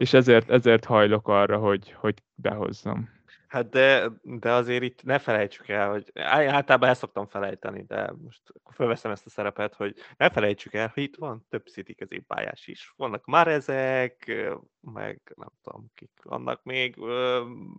és 0.00 0.12
ezért, 0.12 0.50
ezért 0.50 0.84
hajlok 0.84 1.28
arra, 1.28 1.58
hogy, 1.58 1.92
hogy 1.92 2.22
behozzam. 2.34 3.10
Hát 3.48 3.68
de, 3.68 4.10
de 4.22 4.52
azért 4.52 4.82
itt 4.82 5.02
ne 5.02 5.18
felejtsük 5.18 5.68
el, 5.68 5.90
hogy 5.90 6.10
általában 6.14 6.88
el 6.88 6.94
szoktam 6.94 7.26
felejteni, 7.26 7.82
de 7.82 8.12
most 8.22 8.42
felveszem 8.70 9.10
ezt 9.10 9.26
a 9.26 9.30
szerepet, 9.30 9.74
hogy 9.74 9.94
ne 10.16 10.30
felejtsük 10.30 10.74
el, 10.74 10.90
hogy 10.94 11.02
itt 11.02 11.16
van 11.16 11.46
több 11.48 11.66
City 11.66 11.94
középpályás 11.94 12.66
is. 12.66 12.92
Vannak 12.96 13.24
már 13.24 13.48
ezek, 13.48 14.32
meg 14.80 15.32
nem 15.36 15.52
tudom, 15.62 15.90
kik 15.94 16.10
vannak 16.22 16.62
még, 16.62 16.96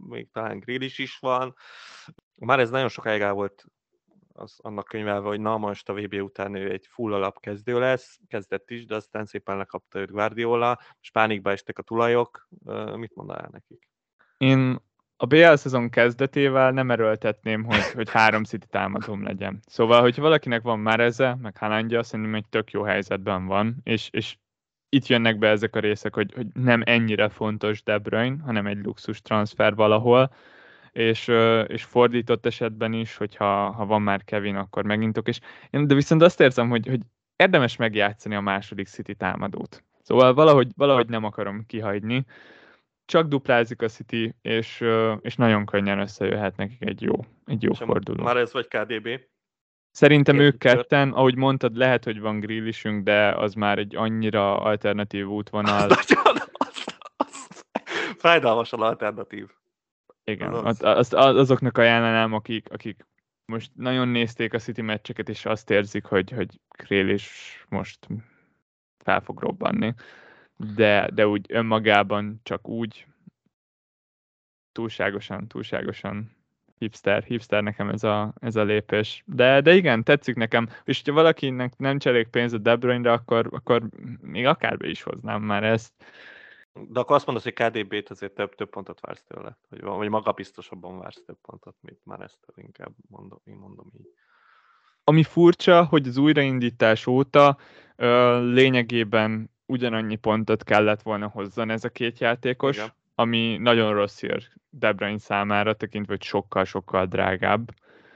még 0.08 0.32
talán 0.32 0.60
Grealish 0.60 1.00
is 1.00 1.18
van. 1.20 1.56
Már 2.36 2.60
ez 2.60 2.70
nagyon 2.70 2.90
sokáig 2.90 3.22
el 3.22 3.34
volt 3.34 3.66
az, 4.34 4.60
annak 4.62 4.86
könyvelve, 4.86 5.28
hogy 5.28 5.40
na 5.40 5.58
most 5.58 5.90
a 5.90 5.94
VB 5.94 6.14
után 6.14 6.56
ő 6.56 6.72
egy 6.72 6.88
full 6.88 7.14
alap 7.14 7.40
kezdő 7.40 7.80
lesz, 7.80 8.20
kezdett 8.28 8.70
is, 8.70 8.86
de 8.86 8.96
aztán 8.96 9.26
szépen 9.26 9.58
lekapta 9.58 10.00
őt 10.00 10.12
Guardiola, 10.12 10.80
és 11.02 11.12
pánikba 11.12 11.52
estek 11.52 11.78
a 11.80 11.82
tulajok. 11.82 12.48
Mit 12.96 13.16
mondanál 13.16 13.50
nekik? 13.52 13.90
Én 14.38 14.80
a 15.18 15.26
BL 15.26 15.54
szezon 15.54 15.90
kezdetével 15.90 16.72
nem 16.72 16.92
erőltetném, 16.92 17.64
hogy, 17.64 17.92
hogy 17.94 18.10
három 18.10 18.44
City 18.44 18.68
támadóm 18.68 19.24
legyen. 19.24 19.60
Szóval, 19.66 20.02
hogy 20.02 20.20
valakinek 20.20 20.62
van 20.62 20.80
már 20.80 21.00
eze, 21.00 21.38
meg 21.42 21.58
Haalandja, 21.58 22.04
szerintem 22.04 22.36
egy 22.36 22.48
tök 22.50 22.72
jó 22.72 22.82
helyzetben 22.82 23.46
van, 23.46 23.76
és, 23.84 24.10
és 24.12 24.38
itt 24.90 25.08
jönnek 25.08 25.38
be 25.38 25.48
ezek 25.48 25.76
a 25.76 25.80
részek, 25.80 26.16
hogy, 26.16 26.34
hogy 26.34 26.48
nem 26.54 26.82
ennyire 26.86 27.30
fontos 27.30 27.84
De 27.84 27.98
Bruyne, 27.98 28.44
hanem 28.44 28.68
egy 28.68 28.84
luxus 28.84 29.22
transfer 29.22 29.76
valahol, 29.76 30.34
és, 30.92 31.28
és 31.68 31.84
fordított 31.84 32.46
esetben 32.46 32.94
is, 32.94 33.18
hogyha 33.18 33.72
ha 33.72 33.86
van 33.86 34.02
már 34.02 34.24
Kevin, 34.24 34.56
akkor 34.56 34.84
megintok, 34.84 35.28
és 35.28 35.40
én, 35.70 35.88
de 35.88 35.94
viszont 35.94 36.22
azt 36.22 36.40
érzem, 36.40 36.70
hogy, 36.70 36.88
hogy 36.88 37.00
érdemes 37.36 37.76
megjátszani 37.76 38.36
a 38.36 38.42
második 38.42 38.88
City 38.88 39.16
támadót. 39.16 39.84
Szóval 40.02 40.34
valahogy, 40.34 40.68
valahogy 40.76 41.08
nem 41.08 41.24
akarom 41.24 41.66
kihagyni, 41.66 42.26
csak 43.06 43.28
duplázik 43.28 43.82
a 43.82 43.88
City, 43.88 44.36
és, 44.42 44.84
és 45.22 45.36
nagyon 45.36 45.66
könnyen 45.66 46.00
összejöhet 46.00 46.56
nekik 46.56 46.86
egy 46.86 47.02
jó, 47.02 47.14
egy 47.46 47.64
jó 47.64 47.72
a 47.72 47.76
forduló. 47.76 48.24
Már 48.24 48.38
ez 48.38 48.54
vagy 48.54 48.68
KDB? 48.68 49.10
Szerintem 49.92 50.40
ők 50.40 50.58
ketten, 50.58 51.12
ahogy 51.12 51.36
mondtad, 51.36 51.76
lehet, 51.76 52.04
hogy 52.04 52.20
van 52.20 52.40
grillishünk, 52.40 53.04
de 53.04 53.32
az 53.32 53.54
már 53.54 53.78
egy 53.78 53.96
annyira 53.96 54.60
alternatív 54.62 55.28
útvonal. 55.28 55.90
Fájdalmasan 58.18 58.82
alternatív. 58.82 59.48
Igen, 60.32 60.54
az, 60.54 60.84
az, 60.84 61.14
az, 61.14 61.36
azoknak 61.36 61.78
ajánlanám, 61.78 62.34
akik, 62.34 62.68
akik 62.72 63.06
most 63.46 63.72
nagyon 63.76 64.08
nézték 64.08 64.54
a 64.54 64.60
City 64.60 64.82
meccseket, 64.82 65.30
és 65.30 65.46
azt 65.46 65.70
érzik, 65.70 66.06
hogy, 66.06 66.32
hogy 66.32 66.60
Krél 66.70 67.10
is 67.10 67.66
most 67.70 68.08
fel 68.98 69.22
fog 69.22 69.40
robbanni. 69.40 69.94
De, 70.58 71.10
de 71.14 71.28
úgy 71.28 71.46
önmagában 71.50 72.40
csak 72.44 72.68
úgy 72.68 73.06
túlságosan, 74.72 75.48
túlságosan 75.48 76.36
hipster, 76.78 77.24
hipster 77.24 77.64
nekem 77.64 77.90
ez 77.90 78.04
a, 78.04 78.34
ez 78.40 78.56
a 78.56 78.64
lépés. 78.64 79.24
De, 79.26 79.62
de 79.62 79.76
igen, 79.76 80.04
tetszik 80.04 80.36
nekem. 80.36 80.70
És 80.84 81.02
ha 81.06 81.12
valakinek 81.12 81.78
nem 81.78 82.00
cserék 82.00 82.28
pénz 82.28 82.54
a 82.54 82.58
De 82.58 82.76
Bruyne-re, 82.76 83.12
akkor, 83.12 83.48
akkor 83.52 83.84
még 84.22 84.46
akárbe 84.46 84.88
is 84.88 85.02
hoznám 85.02 85.42
már 85.42 85.64
ezt. 85.64 85.94
De 86.74 87.00
akkor 87.00 87.16
azt 87.16 87.26
mondod, 87.26 87.44
hogy 87.44 87.54
KDB-t 87.54 88.10
azért 88.10 88.34
több, 88.34 88.56
több 88.56 88.70
pontot 88.70 89.00
vársz 89.00 89.24
tőle? 89.24 89.58
Vagy, 89.70 89.82
vagy 89.82 90.10
magabiztosabban 90.10 91.00
vársz 91.00 91.24
több 91.26 91.38
pontot, 91.42 91.76
mint 91.82 92.00
már 92.04 92.22
ezt 92.22 92.40
inkább 92.56 92.92
mondom, 93.10 93.40
én 93.44 93.56
mondom 93.56 93.92
így. 93.98 94.10
Ami 95.04 95.24
furcsa, 95.24 95.84
hogy 95.84 96.08
az 96.08 96.18
újraindítás 96.18 97.08
óta 97.08 97.58
ö, 97.96 98.40
lényegében 98.52 99.52
ugyanannyi 99.66 100.16
pontot 100.16 100.64
kellett 100.64 101.02
volna 101.02 101.28
hozzon 101.28 101.70
ez 101.70 101.84
a 101.84 101.90
két 101.90 102.20
játékos, 102.20 102.76
Igen. 102.76 102.94
ami 103.16 103.58
nagyon 103.58 103.94
rossz 103.94 104.20
hír 104.20 104.48
De 104.70 104.92
Bruyne 104.92 105.18
számára, 105.20 105.74
tekintve, 105.74 106.14
hogy 106.14 106.24
sokkal-sokkal 106.24 107.06
drágább. 107.06 107.72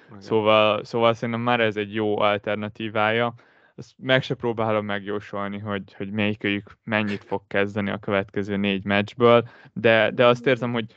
Igen. 0.08 0.22
Szóval, 0.22 0.84
szóval 0.84 1.14
szerintem 1.14 1.44
már 1.44 1.60
ez 1.60 1.78
egy 1.78 1.94
jó 1.94 2.20
alternatívája 2.20 3.34
ezt 3.76 3.94
meg 3.98 4.24
se 4.24 4.34
próbálom 4.34 4.86
megjósolni, 4.86 5.60
hogy, 5.60 5.94
hogy 5.94 6.12
melyikőjük 6.12 6.78
mennyit 6.84 7.24
fog 7.24 7.42
kezdeni 7.48 7.90
a 7.90 7.98
következő 7.98 8.56
négy 8.56 8.84
meccsből, 8.84 9.48
de, 9.74 10.12
de 10.12 10.26
azt 10.26 10.46
érzem, 10.46 10.72
hogy 10.72 10.96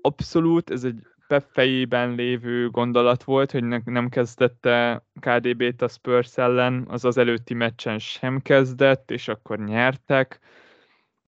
abszolút 0.00 0.70
ez 0.70 0.84
egy 0.84 1.06
Pep 1.26 1.46
fejében 1.52 2.14
lévő 2.14 2.70
gondolat 2.70 3.22
volt, 3.22 3.50
hogy 3.50 3.64
ne, 3.64 3.78
nem 3.84 4.08
kezdette 4.08 5.04
KDB-t 5.20 5.82
a 5.82 5.88
Spurs 5.88 6.36
ellen, 6.36 6.84
az 6.88 7.04
az 7.04 7.16
előtti 7.16 7.54
meccsen 7.54 7.98
sem 7.98 8.40
kezdett, 8.40 9.10
és 9.10 9.28
akkor 9.28 9.58
nyertek. 9.58 10.40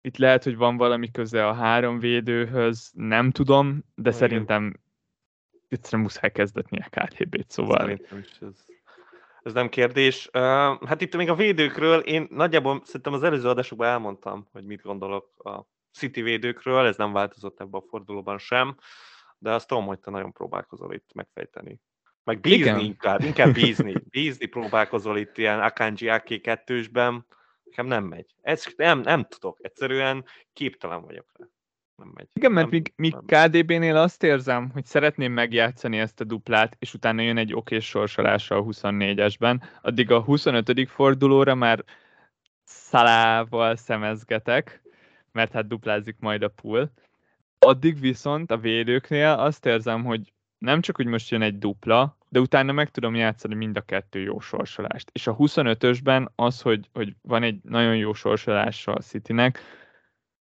Itt 0.00 0.16
lehet, 0.16 0.44
hogy 0.44 0.56
van 0.56 0.76
valami 0.76 1.10
köze 1.10 1.46
a 1.46 1.52
három 1.52 1.98
védőhöz, 1.98 2.90
nem 2.94 3.30
tudom, 3.30 3.84
de 3.94 4.08
Igen. 4.08 4.12
szerintem 4.12 4.80
egyszerűen 5.68 6.02
muszáj 6.02 6.30
kezdetni 6.30 6.78
a 6.78 6.88
KDB-t, 6.90 7.50
szóval... 7.50 7.78
Szerintem 7.78 8.18
is 8.18 8.38
ez 8.40 8.71
ez 9.42 9.52
nem 9.52 9.68
kérdés. 9.68 10.28
Hát 10.86 11.00
itt 11.00 11.16
még 11.16 11.30
a 11.30 11.34
védőkről, 11.34 12.00
én 12.00 12.26
nagyjából 12.30 12.80
szerintem 12.84 13.12
az 13.12 13.22
előző 13.22 13.48
adásokban 13.48 13.88
elmondtam, 13.88 14.48
hogy 14.52 14.64
mit 14.64 14.82
gondolok 14.82 15.44
a 15.44 15.66
City 15.92 16.22
védőkről, 16.22 16.86
ez 16.86 16.96
nem 16.96 17.12
változott 17.12 17.60
ebben 17.60 17.80
a 17.80 17.88
fordulóban 17.88 18.38
sem, 18.38 18.76
de 19.38 19.52
azt 19.52 19.68
tudom, 19.68 19.86
hogy 19.86 19.98
te 19.98 20.10
nagyon 20.10 20.32
próbálkozol 20.32 20.94
itt 20.94 21.10
megfejteni. 21.14 21.80
Meg 22.24 22.40
bízni 22.40 22.58
Igen. 22.58 22.78
inkább, 22.78 23.22
inkább 23.22 23.52
bízni. 23.62 23.94
Bízni 24.08 24.46
próbálkozol 24.46 25.18
itt 25.18 25.38
ilyen 25.38 25.60
Akanji 25.60 26.08
AK 26.08 26.40
2 26.42 26.86
nekem 27.64 27.86
nem 27.86 28.04
megy. 28.04 28.34
Ez 28.40 28.66
nem, 28.76 29.00
nem 29.00 29.24
tudok, 29.24 29.58
egyszerűen 29.60 30.24
képtelen 30.52 31.02
vagyok 31.02 31.26
rá 31.38 31.46
nem 31.96 32.12
megy. 32.14 32.28
Igen, 32.32 32.52
mert 32.52 32.70
míg, 32.70 32.92
míg 32.96 33.16
KDB-nél 33.26 33.96
azt 33.96 34.22
érzem, 34.22 34.70
hogy 34.70 34.84
szeretném 34.84 35.32
megjátszani 35.32 35.98
ezt 35.98 36.20
a 36.20 36.24
duplát, 36.24 36.76
és 36.78 36.94
utána 36.94 37.22
jön 37.22 37.36
egy 37.36 37.54
okés 37.54 37.84
sorsolása 37.84 38.56
a 38.56 38.64
24-esben, 38.64 39.62
addig 39.82 40.10
a 40.10 40.20
25. 40.20 40.88
fordulóra 40.88 41.54
már 41.54 41.84
szalával 42.64 43.76
szemezgetek, 43.76 44.82
mert 45.32 45.52
hát 45.52 45.66
duplázik 45.66 46.16
majd 46.18 46.42
a 46.42 46.48
pool. 46.48 46.92
Addig 47.58 48.00
viszont 48.00 48.50
a 48.50 48.58
védőknél 48.58 49.28
azt 49.28 49.66
érzem, 49.66 50.04
hogy 50.04 50.32
nem 50.58 50.80
csak, 50.80 50.96
hogy 50.96 51.06
most 51.06 51.30
jön 51.30 51.42
egy 51.42 51.58
dupla, 51.58 52.16
de 52.28 52.40
utána 52.40 52.72
meg 52.72 52.90
tudom 52.90 53.14
játszani 53.14 53.54
mind 53.54 53.76
a 53.76 53.80
kettő 53.80 54.20
jó 54.20 54.40
sorsolást. 54.40 55.10
És 55.12 55.26
a 55.26 55.36
25-ösben 55.36 56.26
az, 56.34 56.60
hogy, 56.60 56.88
hogy 56.92 57.14
van 57.22 57.42
egy 57.42 57.58
nagyon 57.62 57.96
jó 57.96 58.12
sorsolása 58.12 58.92
a 58.92 59.00
Citynek, 59.00 59.60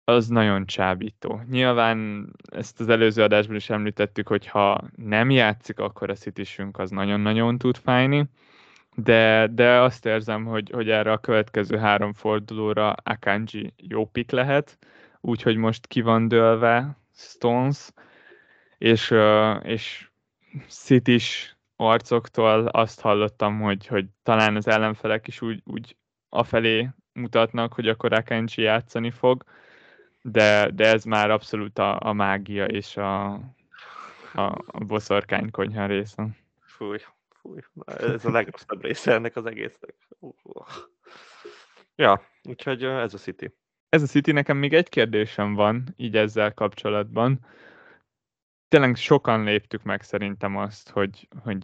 az 0.05 0.27
nagyon 0.27 0.65
csábító. 0.65 1.41
Nyilván 1.49 2.29
ezt 2.51 2.79
az 2.79 2.89
előző 2.89 3.23
adásban 3.23 3.55
is 3.55 3.69
említettük, 3.69 4.27
hogy 4.27 4.47
ha 4.47 4.83
nem 4.95 5.29
játszik, 5.29 5.79
akkor 5.79 6.09
a 6.09 6.15
szitésünk 6.15 6.79
az 6.79 6.89
nagyon-nagyon 6.89 7.57
tud 7.57 7.77
fájni, 7.77 8.25
de, 8.95 9.47
de 9.47 9.79
azt 9.79 10.05
érzem, 10.05 10.45
hogy, 10.45 10.69
hogy 10.73 10.89
erre 10.89 11.11
a 11.11 11.17
következő 11.17 11.77
három 11.77 12.13
fordulóra 12.13 12.91
Akanji 12.91 13.73
jó 13.77 14.05
pik 14.05 14.31
lehet, 14.31 14.77
úgyhogy 15.21 15.55
most 15.55 15.87
ki 15.87 16.01
van 16.01 16.27
dőlve 16.27 16.97
Stones, 17.15 17.89
és, 18.77 19.13
és 19.61 20.09
Citys 20.67 21.57
arcoktól 21.75 22.67
azt 22.67 23.01
hallottam, 23.01 23.61
hogy, 23.61 23.87
hogy 23.87 24.05
talán 24.23 24.55
az 24.55 24.67
ellenfelek 24.67 25.27
is 25.27 25.41
úgy, 25.41 25.61
úgy 25.65 25.95
afelé 26.29 26.89
mutatnak, 27.13 27.73
hogy 27.73 27.87
akkor 27.87 28.13
Akanji 28.13 28.63
játszani 28.63 29.11
fog, 29.11 29.43
de, 30.25 30.69
de 30.69 30.87
ez 30.87 31.03
már 31.03 31.31
abszolút 31.31 31.79
a, 31.79 31.99
a 31.99 32.13
mágia 32.13 32.65
és 32.65 32.97
a, 32.97 33.31
a, 34.33 34.61
a 34.65 34.83
boszorkány 34.85 35.51
konyha 35.51 35.85
része. 35.85 36.27
Fúj, 36.61 36.97
fúj, 37.29 37.59
ez 37.85 38.25
a 38.25 38.31
legrosszabb 38.31 38.83
része 38.83 39.13
ennek 39.13 39.35
az 39.35 39.45
egésznek. 39.45 39.95
Ja, 41.95 42.21
úgyhogy 42.43 42.83
ez 42.83 43.13
a 43.13 43.17
City. 43.17 43.55
Ez 43.89 44.01
a 44.01 44.05
City, 44.05 44.31
nekem 44.31 44.57
még 44.57 44.73
egy 44.73 44.89
kérdésem 44.89 45.53
van, 45.53 45.93
így 45.97 46.17
ezzel 46.17 46.53
kapcsolatban. 46.53 47.39
Tényleg 48.67 48.95
sokan 48.95 49.43
léptük 49.43 49.83
meg 49.83 50.01
szerintem 50.01 50.57
azt, 50.57 50.89
hogy, 50.89 51.27
hogy 51.43 51.63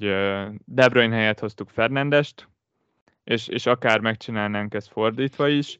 De 0.65 0.89
Bruyne 0.89 1.15
helyett 1.15 1.39
hoztuk 1.39 1.69
Fernandest, 1.69 2.47
és, 3.23 3.47
és 3.47 3.65
akár 3.65 3.99
megcsinálnánk 3.99 4.73
ezt 4.73 4.91
fordítva 4.91 5.47
is, 5.47 5.79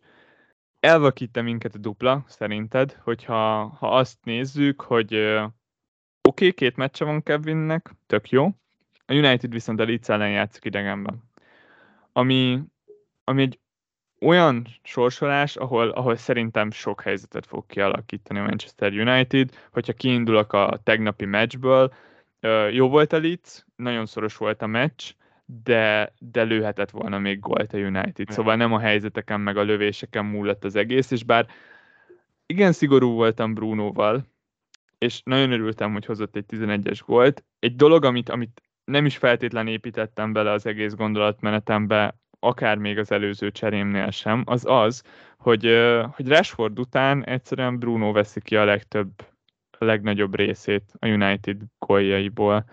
elvakít 0.79 1.41
minket 1.41 1.75
a 1.75 1.77
dupla, 1.77 2.23
szerinted, 2.27 2.99
hogyha 3.03 3.67
ha 3.79 3.97
azt 3.97 4.17
nézzük, 4.23 4.81
hogy 4.81 5.15
oké, 5.15 5.47
okay, 6.21 6.51
két 6.51 6.75
meccse 6.75 7.05
van 7.05 7.23
Kevinnek, 7.23 7.91
tök 8.05 8.29
jó, 8.29 8.45
a 9.05 9.13
United 9.13 9.51
viszont 9.51 9.79
a 9.79 9.85
Leeds 9.85 10.09
ellen 10.09 10.31
játszik 10.31 10.65
idegenben. 10.65 11.23
Ami, 12.13 12.59
ami 13.23 13.41
egy 13.41 13.59
olyan 14.21 14.67
sorsolás, 14.83 15.55
ahol, 15.55 15.89
ahol 15.89 16.15
szerintem 16.15 16.71
sok 16.71 17.01
helyzetet 17.01 17.45
fog 17.45 17.65
kialakítani 17.65 18.39
a 18.39 18.43
Manchester 18.43 18.93
United, 18.93 19.49
hogyha 19.71 19.93
kiindulok 19.93 20.53
a 20.53 20.79
tegnapi 20.83 21.25
meccsből, 21.25 21.93
jó 22.71 22.89
volt 22.89 23.13
a 23.13 23.19
Leeds, 23.19 23.65
nagyon 23.75 24.05
szoros 24.05 24.37
volt 24.37 24.61
a 24.61 24.67
meccs, 24.67 25.13
de, 25.63 26.13
de 26.19 26.43
lőhetett 26.43 26.89
volna 26.89 27.19
még 27.19 27.39
gólt 27.39 27.73
a 27.73 27.77
United. 27.77 28.29
Szóval 28.29 28.55
nem 28.55 28.73
a 28.73 28.79
helyzeteken, 28.79 29.39
meg 29.39 29.57
a 29.57 29.63
lövéseken 29.63 30.25
múlott 30.25 30.63
az 30.63 30.75
egész, 30.75 31.11
és 31.11 31.23
bár 31.23 31.47
igen 32.45 32.71
szigorú 32.71 33.11
voltam 33.11 33.53
Brunoval, 33.53 34.25
és 34.97 35.21
nagyon 35.23 35.51
örültem, 35.51 35.93
hogy 35.93 36.05
hozott 36.05 36.35
egy 36.35 36.45
11-es 36.47 36.99
gólt. 37.05 37.43
Egy 37.59 37.75
dolog, 37.75 38.05
amit, 38.05 38.29
amit 38.29 38.61
nem 38.83 39.05
is 39.05 39.17
feltétlen 39.17 39.67
építettem 39.67 40.33
bele 40.33 40.51
az 40.51 40.65
egész 40.65 40.93
gondolatmenetembe, 40.93 42.19
akár 42.39 42.77
még 42.77 42.97
az 42.97 43.11
előző 43.11 43.51
cserémnél 43.51 44.11
sem, 44.11 44.43
az 44.45 44.63
az, 44.67 45.03
hogy, 45.37 45.63
hogy 46.11 46.27
Rashford 46.27 46.79
után 46.79 47.25
egyszerűen 47.25 47.79
Bruno 47.79 48.11
veszi 48.11 48.41
ki 48.41 48.55
a 48.55 48.65
legtöbb, 48.65 49.09
a 49.77 49.85
legnagyobb 49.85 50.35
részét 50.35 50.83
a 50.99 51.07
United 51.07 51.61
góljaiból. 51.79 52.65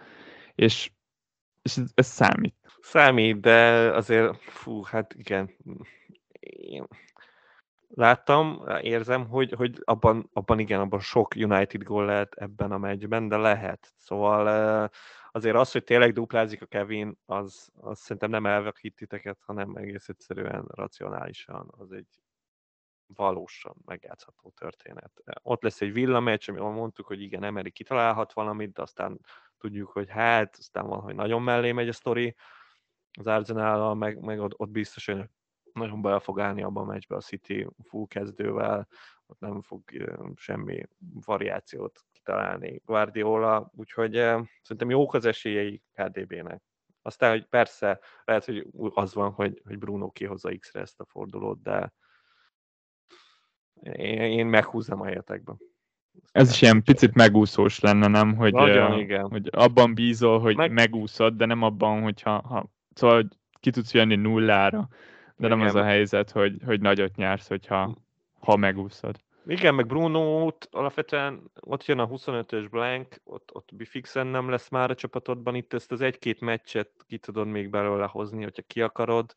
És, 0.55 0.91
és 1.67 1.77
ez, 1.77 1.91
ez 1.95 2.07
számít. 2.07 2.55
Számít, 2.81 3.41
de 3.41 3.91
azért, 3.95 4.37
fú, 4.43 4.83
hát 4.83 5.15
igen. 5.15 5.51
Én 6.41 6.87
láttam, 7.89 8.65
érzem, 8.81 9.29
hogy, 9.29 9.53
hogy 9.53 9.81
abban, 9.85 10.31
abban 10.33 10.59
igen, 10.59 10.81
abban 10.81 11.01
sok 11.01 11.35
United 11.35 11.83
gól 11.83 12.05
lehet 12.05 12.35
ebben 12.35 12.73
a 12.73 12.79
meccsben, 12.79 13.29
de 13.29 13.37
lehet. 13.37 13.95
Szóval 13.97 14.91
azért 15.31 15.57
az, 15.57 15.73
hogy 15.73 15.85
tényleg 15.85 16.13
duplázik 16.13 16.63
a 16.63 16.67
Kevin, 16.67 17.19
az, 17.25 17.69
az 17.81 17.99
szerintem 17.99 18.31
nem 18.31 18.47
elvakít 18.47 18.95
titeket, 18.95 19.39
hanem 19.41 19.77
egész 19.77 20.09
egyszerűen 20.09 20.65
racionálisan, 20.67 21.73
az 21.79 21.93
egy 21.93 22.21
valósan 23.07 23.77
megjátszható 23.85 24.53
történet. 24.57 25.13
Ott 25.43 25.63
lesz 25.63 25.81
egy 25.81 25.93
villameccs, 25.93 26.49
amivel 26.49 26.71
mondtuk, 26.71 27.07
hogy 27.07 27.23
igen, 27.23 27.45
Emery 27.45 27.71
kitalálhat 27.71 28.33
valamit, 28.33 28.73
de 28.73 28.83
aztán 28.83 29.21
tudjuk, 29.67 29.91
hogy 29.91 30.09
hát, 30.09 30.57
aztán 30.59 30.87
van, 30.87 31.01
hogy 31.01 31.15
nagyon 31.15 31.43
mellé 31.43 31.73
megy 31.73 31.89
a 31.89 31.93
sztori, 31.93 32.35
az 33.19 33.27
arsenal 33.27 33.95
meg, 33.95 34.21
meg 34.21 34.41
ott, 34.41 34.53
ott 34.57 34.71
biztos, 34.71 35.07
hogy 35.07 35.25
nagyon 35.73 36.03
bele 36.03 36.19
fog 36.19 36.41
állni 36.41 36.63
abban 36.63 36.89
a 36.89 36.93
meccsbe 36.93 37.17
a 37.17 37.21
City 37.21 37.67
full 37.83 38.07
kezdővel, 38.07 38.89
ott 39.27 39.39
nem 39.39 39.63
fog 39.63 39.83
semmi 40.35 40.83
variációt 41.25 42.01
kitalálni 42.13 42.83
Guardiola, 42.85 43.71
úgyhogy 43.75 44.13
szerintem 44.63 44.91
jók 44.91 45.15
az 45.15 45.25
esélyei 45.25 45.83
KDB-nek. 45.93 46.63
Aztán, 47.03 47.31
hogy 47.31 47.47
persze, 47.47 48.01
lehet, 48.25 48.45
hogy 48.45 48.67
az 48.73 49.15
van, 49.15 49.31
hogy, 49.33 49.63
hogy 49.65 49.79
Bruno 49.79 50.11
kihozza 50.11 50.57
X-re 50.59 50.81
ezt 50.81 51.01
a 51.01 51.05
fordulót, 51.05 51.63
de 51.63 51.93
én, 53.83 54.21
én 54.21 54.47
meghúzom 54.47 55.01
a 55.01 55.05
helyetekben. 55.05 55.59
Ez 56.33 56.51
is 56.51 56.63
ilyen 56.63 56.83
picit 56.83 57.15
megúszós 57.15 57.81
lenne, 57.81 58.07
nem? 58.07 58.37
Hogy, 58.37 58.53
Nagyon, 58.53 58.93
uh, 58.93 58.99
igen. 58.99 59.29
hogy 59.29 59.49
abban 59.51 59.95
bízol, 59.95 60.41
hogy 60.41 60.57
Meg- 60.57 60.73
Meg... 60.73 60.89
megúszod, 60.89 61.35
de 61.35 61.47
nem 61.47 61.63
abban, 61.63 62.03
hogyha 62.03 62.43
ha, 62.49 62.71
szóval 62.95 63.17
hogy 63.17 63.27
ki 63.61 63.71
tudsz 63.71 63.95
jönni 63.95 64.17
nullára, 64.17 64.89
de 65.37 65.49
nem 65.49 65.59
Igen. 65.59 65.69
az 65.69 65.75
a 65.75 65.85
helyzet, 65.85 66.31
hogy, 66.31 66.57
hogy 66.65 66.81
nagyot 66.81 67.17
nyersz, 67.17 67.49
hogyha 67.49 67.97
ha 68.41 68.57
megúszod. 68.57 69.17
Igen, 69.47 69.75
meg 69.75 69.87
bruno 69.87 70.51
alapvetően 70.71 71.51
ott 71.61 71.85
jön 71.85 71.99
a 71.99 72.09
25-ös 72.09 72.67
blank, 72.71 73.21
ott, 73.25 73.51
ott 73.53 73.69
fixen 73.85 74.27
nem 74.27 74.49
lesz 74.51 74.69
már 74.69 74.91
a 74.91 74.95
csapatodban, 74.95 75.55
itt 75.55 75.73
ezt 75.73 75.93
az 75.93 76.01
egy-két 76.01 76.41
meccset 76.41 76.91
ki 77.07 77.19
tudod 77.19 77.47
még 77.47 77.71
belőle 77.71 78.07
hozni, 78.07 78.43
hogyha 78.43 78.63
ki 78.67 78.83
akarod, 78.83 79.35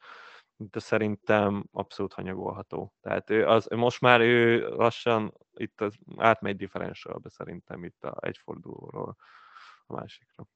de 0.62 0.80
szerintem 0.80 1.66
abszolút 1.72 2.14
hanyagolható. 2.14 2.94
Tehát 3.02 3.30
ő 3.30 3.46
az, 3.46 3.68
most 3.68 4.02
már 4.02 4.22
ő 4.22 4.68
lassan 4.70 5.34
itt 5.54 5.82
az, 5.82 5.96
átmegy 6.18 6.56
differentialbe 6.56 7.30
szerintem 7.30 7.84
itt 7.84 8.04
a 8.04 8.18
egy 8.20 8.38
fordulóról 8.38 9.16
a 9.86 9.94
másikra. 9.94 10.48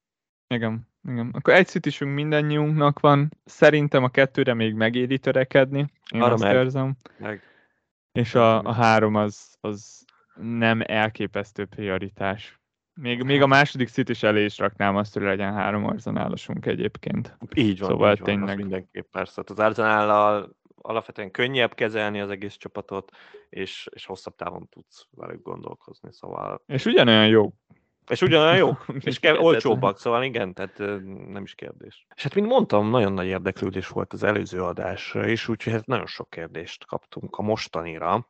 Igen, 0.48 0.88
igen. 1.04 1.30
Akkor 1.34 1.54
egy 1.54 1.68
citisünk 1.68 2.14
mindannyiunknak 2.14 3.00
van. 3.00 3.30
Szerintem 3.44 4.04
a 4.04 4.10
kettőre 4.10 4.54
még 4.54 4.74
megéri 4.74 5.20
törekedni. 5.20 5.92
Én 6.12 6.22
Arra 6.22 6.34
azt 6.34 6.44
meg. 6.44 6.56
érzem. 6.56 6.98
Meg 7.18 7.42
És 8.12 8.36
a, 8.36 8.62
a 8.62 8.72
három 8.72 9.16
az, 9.16 9.58
az 9.60 10.06
nem 10.36 10.82
elképesztő 10.86 11.66
prioritás. 11.66 12.62
Még, 12.96 13.24
még 13.24 13.42
a 13.42 13.48
második 13.48 13.88
citis 13.88 14.24
elé 14.24 14.44
is 14.44 14.58
raknám 14.58 14.96
azt, 14.96 15.14
hogy 15.14 15.22
legyen 15.22 15.54
három 15.54 15.86
arzenálosunk 15.86 16.66
egyébként. 16.66 17.38
Így 17.54 17.80
van, 17.80 17.90
Szóval 17.90 18.12
így 18.12 18.20
van, 18.20 18.28
tényleg. 18.28 18.58
mindenképp 18.58 19.12
persze. 19.12 19.34
Hát 19.36 19.50
Az 19.50 19.60
Arsenállal 19.60 20.56
alapvetően 20.76 21.32
könnyebb 21.32 21.74
kezelni 21.74 22.20
az 22.20 22.30
egész 22.30 22.56
csapatot, 22.56 23.12
és, 23.50 23.90
és 23.94 24.06
hosszabb 24.06 24.36
távon 24.36 24.70
tudsz 24.70 25.08
velük 25.12 25.44
gondolkozni, 25.44 26.10
szóval... 26.12 26.62
És 26.66 26.86
ugyanolyan 26.86 27.28
jó. 27.28 27.54
És 28.08 28.22
ugyanolyan 28.22 28.56
jó, 28.56 28.70
és 29.00 29.18
Hihetetlen. 29.20 29.38
olcsóbbak, 29.38 30.00
szóval 30.00 30.24
igen, 30.24 30.54
tehát 30.54 30.78
nem 31.28 31.44
is 31.44 31.56
kérdés. 31.56 32.06
És 32.16 32.24
hát, 32.24 32.36
mint 32.36 32.48
mondtam, 32.48 32.90
nagyon 32.90 33.14
nagy 33.14 33.26
érdeklődés 33.28 33.88
volt 33.88 34.14
az 34.14 34.24
előző 34.24 34.64
adásra 34.64 35.28
is, 35.28 35.48
úgyhogy 35.48 35.74
hát 35.74 35.86
nagyon 35.86 36.06
sok 36.06 36.30
kérdést 36.30 36.86
kaptunk 36.86 37.36
a 37.36 37.42
mostanira. 37.42 38.30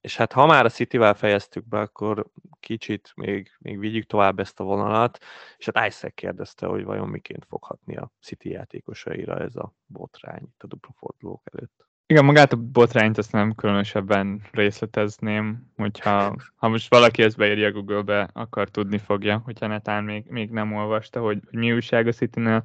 És 0.00 0.16
hát 0.16 0.32
ha 0.32 0.46
már 0.46 0.64
a 0.64 0.68
City-vel 0.70 1.14
fejeztük 1.14 1.68
be, 1.68 1.80
akkor 1.80 2.26
kicsit 2.60 3.12
még, 3.14 3.50
még 3.58 3.78
vigyük 3.78 4.06
tovább 4.06 4.38
ezt 4.38 4.60
a 4.60 4.64
vonalat, 4.64 5.18
és 5.56 5.68
hát 5.72 5.86
Isaac 5.88 6.14
kérdezte, 6.14 6.66
hogy 6.66 6.84
vajon 6.84 7.08
miként 7.08 7.44
foghatni 7.48 7.96
a 7.96 8.12
City 8.20 8.50
játékosaira 8.50 9.38
ez 9.38 9.56
a 9.56 9.74
botrány 9.86 10.42
itt 10.42 10.62
a 10.62 10.66
dupla 10.66 10.92
fordulók 10.96 11.42
előtt. 11.52 11.87
Igen, 12.10 12.24
magát 12.24 12.52
a 12.52 12.56
botrányt 12.56 13.18
azt 13.18 13.32
nem 13.32 13.54
különösebben 13.54 14.42
részletezném, 14.50 15.72
hogyha 15.76 16.36
ha 16.56 16.68
most 16.68 16.90
valaki 16.90 17.22
ezt 17.22 17.36
beírja 17.36 17.72
Google-be, 17.72 18.28
akkor 18.32 18.68
tudni 18.68 18.98
fogja, 18.98 19.40
hogyha 19.44 19.66
netán 19.66 20.04
még, 20.04 20.24
még 20.28 20.50
nem 20.50 20.74
olvasta, 20.74 21.20
hogy, 21.20 21.40
hogy 21.50 21.58
mi 21.58 21.72
újság 21.72 22.06
a 22.06 22.12
City-nél. 22.12 22.64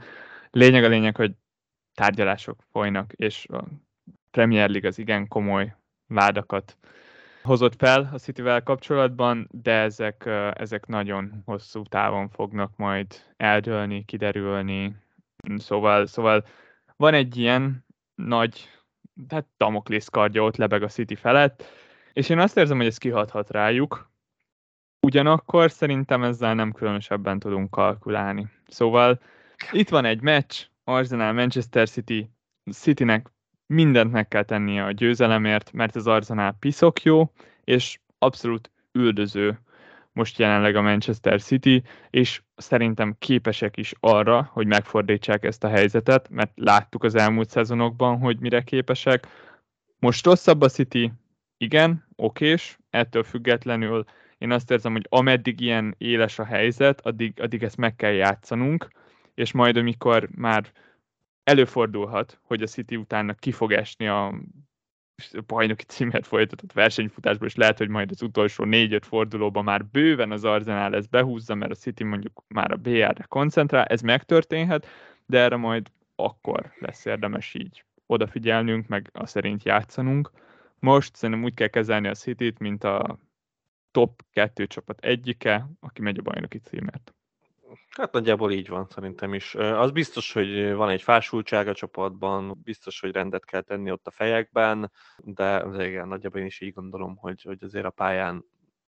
Lényeg 0.52 0.84
a 0.84 0.88
lényeg, 0.88 1.16
hogy 1.16 1.32
tárgyalások 1.94 2.64
folynak, 2.72 3.14
és 3.14 3.46
a 3.50 3.64
Premier 4.32 4.70
League 4.70 4.90
az 4.90 5.00
igen 5.00 5.28
komoly 5.28 5.76
vádakat 6.08 6.78
hozott 7.42 7.76
fel 7.76 8.10
a 8.14 8.18
Cityvel 8.18 8.64
kapcsolatban, 8.64 9.48
de 9.52 9.72
ezek, 9.72 10.26
ezek 10.54 10.86
nagyon 10.86 11.42
hosszú 11.46 11.84
távon 11.84 12.30
fognak 12.30 12.78
majd 12.78 13.08
eldőlni, 13.38 14.06
kiderülni. 14.06 14.96
Szóval, 15.58 16.06
szóval 16.06 16.46
van 16.96 17.14
egy 17.14 17.38
ilyen 17.38 17.86
nagy 18.16 18.70
tehát 19.28 19.48
Damoklész 19.58 20.08
kardja 20.08 20.44
ott 20.44 20.56
lebeg 20.56 20.84
a 20.84 20.88
City 20.88 21.16
felett, 21.16 21.64
és 22.14 22.30
én 22.30 22.40
azt 22.40 22.58
érzem, 22.58 22.78
hogy 22.78 22.86
ez 22.86 22.98
kihathat 22.98 23.52
rájuk, 23.52 24.12
ugyanakkor 25.00 25.72
szerintem 25.72 26.24
ezzel 26.24 26.56
nem 26.56 26.72
különösebben 26.72 27.40
tudunk 27.40 27.72
kalkulálni. 27.72 28.48
Szóval 28.68 29.20
itt 29.72 29.90
van 29.90 30.06
egy 30.06 30.22
meccs, 30.22 30.66
Arsenal 30.84 31.34
Manchester 31.34 31.90
City, 31.90 32.30
Citynek 32.72 33.32
mindent 33.66 34.12
meg 34.12 34.28
kell 34.28 34.44
tennie 34.44 34.84
a 34.84 34.92
győzelemért, 34.92 35.72
mert 35.72 35.96
az 35.96 36.08
Arsenal 36.08 36.56
piszok 36.60 37.02
jó, 37.02 37.32
és 37.64 38.00
abszolút 38.18 38.72
üldöző 38.92 39.60
most 40.14 40.40
jelenleg 40.40 40.76
a 40.76 40.82
Manchester 40.82 41.42
City, 41.42 41.84
és 42.10 42.42
szerintem 42.56 43.16
képesek 43.20 43.78
is 43.78 43.94
arra, 44.00 44.50
hogy 44.52 44.68
megfordítsák 44.68 45.44
ezt 45.44 45.64
a 45.64 45.68
helyzetet, 45.68 46.30
mert 46.30 46.52
láttuk 46.56 47.04
az 47.04 47.16
elmúlt 47.16 47.50
szezonokban, 47.50 48.20
hogy 48.20 48.40
mire 48.40 48.62
képesek. 48.62 49.28
Most 50.00 50.26
rosszabb 50.26 50.62
a 50.62 50.70
City, 50.70 51.12
igen, 51.58 52.08
okés, 52.16 52.78
ettől 52.90 53.24
függetlenül 53.24 54.06
én 54.38 54.52
azt 54.52 54.72
érzem, 54.72 54.92
hogy 54.92 55.06
ameddig 55.10 55.60
ilyen 55.60 55.96
éles 55.98 56.40
a 56.40 56.46
helyzet, 56.46 57.06
addig, 57.06 57.40
addig 57.42 57.64
ezt 57.64 57.78
meg 57.78 57.96
kell 57.96 58.12
játszanunk, 58.12 58.88
és 59.34 59.52
majd 59.52 59.78
amikor 59.78 60.30
már 60.36 60.72
előfordulhat, 61.44 62.40
hogy 62.42 62.62
a 62.62 62.68
City 62.68 62.96
utána 62.96 63.34
ki 63.34 63.52
fog 63.52 63.72
esni 63.72 64.08
a 64.08 64.34
bajnoki 65.48 65.84
címet 65.84 66.28
folytatott 66.28 66.72
versenyfutásból, 66.72 67.48
és 67.48 67.56
lehet, 67.56 67.78
hogy 67.78 67.90
majd 67.90 68.12
az 68.12 68.22
utolsó 68.22 68.64
négy-öt 68.64 69.06
fordulóban 69.06 69.64
már 69.64 69.86
bőven 69.86 70.32
az 70.32 70.44
Arsenal 70.44 70.96
ezt 70.96 71.10
behúzza, 71.10 71.56
mert 71.56 71.72
a 71.72 71.76
City 71.76 72.04
mondjuk 72.04 72.44
már 72.48 72.72
a 72.72 72.76
BR-re 72.76 73.26
koncentrál, 73.28 73.86
ez 73.86 74.02
megtörténhet, 74.02 74.88
de 75.26 75.40
erre 75.40 75.56
majd 75.56 75.92
akkor 76.16 76.74
lesz 76.80 77.06
érdemes 77.06 77.54
így 77.54 77.86
odafigyelnünk, 78.06 78.88
meg 78.88 79.10
a 79.14 79.26
szerint 79.26 79.64
játszanunk. 79.64 80.32
Most 80.80 81.16
szerintem 81.16 81.46
úgy 81.46 81.54
kell 81.54 81.68
kezelni 81.68 82.08
a 82.08 82.14
City-t, 82.14 82.60
mint 82.60 82.84
a 82.84 83.20
top 83.92 84.22
kettő 84.32 84.68
csapat 84.68 85.00
egyike, 85.00 85.68
aki 85.80 86.02
megy 86.02 86.18
a 86.18 86.22
bajnoki 86.22 86.58
címért. 86.58 87.14
Hát 87.98 88.12
nagyjából 88.12 88.52
így 88.52 88.68
van 88.70 88.88
szerintem 88.90 89.34
is. 89.34 89.56
Az 89.56 89.92
biztos, 89.92 90.34
hogy 90.34 90.74
van 90.74 90.90
egy 90.90 91.02
fásultság 91.02 91.68
a 91.68 91.74
csapatban, 91.74 92.60
biztos, 92.64 93.00
hogy 93.00 93.12
rendet 93.12 93.46
kell 93.46 93.62
tenni 93.62 93.92
ott 93.92 94.08
a 94.08 94.12
fejekben, 94.12 94.92
de 95.18 95.64
de 95.70 95.88
igen, 95.88 96.08
nagyjából 96.08 96.40
én 96.40 96.46
is 96.46 96.62
így 96.62 96.74
gondolom, 96.74 97.16
hogy, 97.16 97.42
hogy 97.42 97.64
azért 97.64 97.86
a 97.86 97.90
pályán 97.90 98.46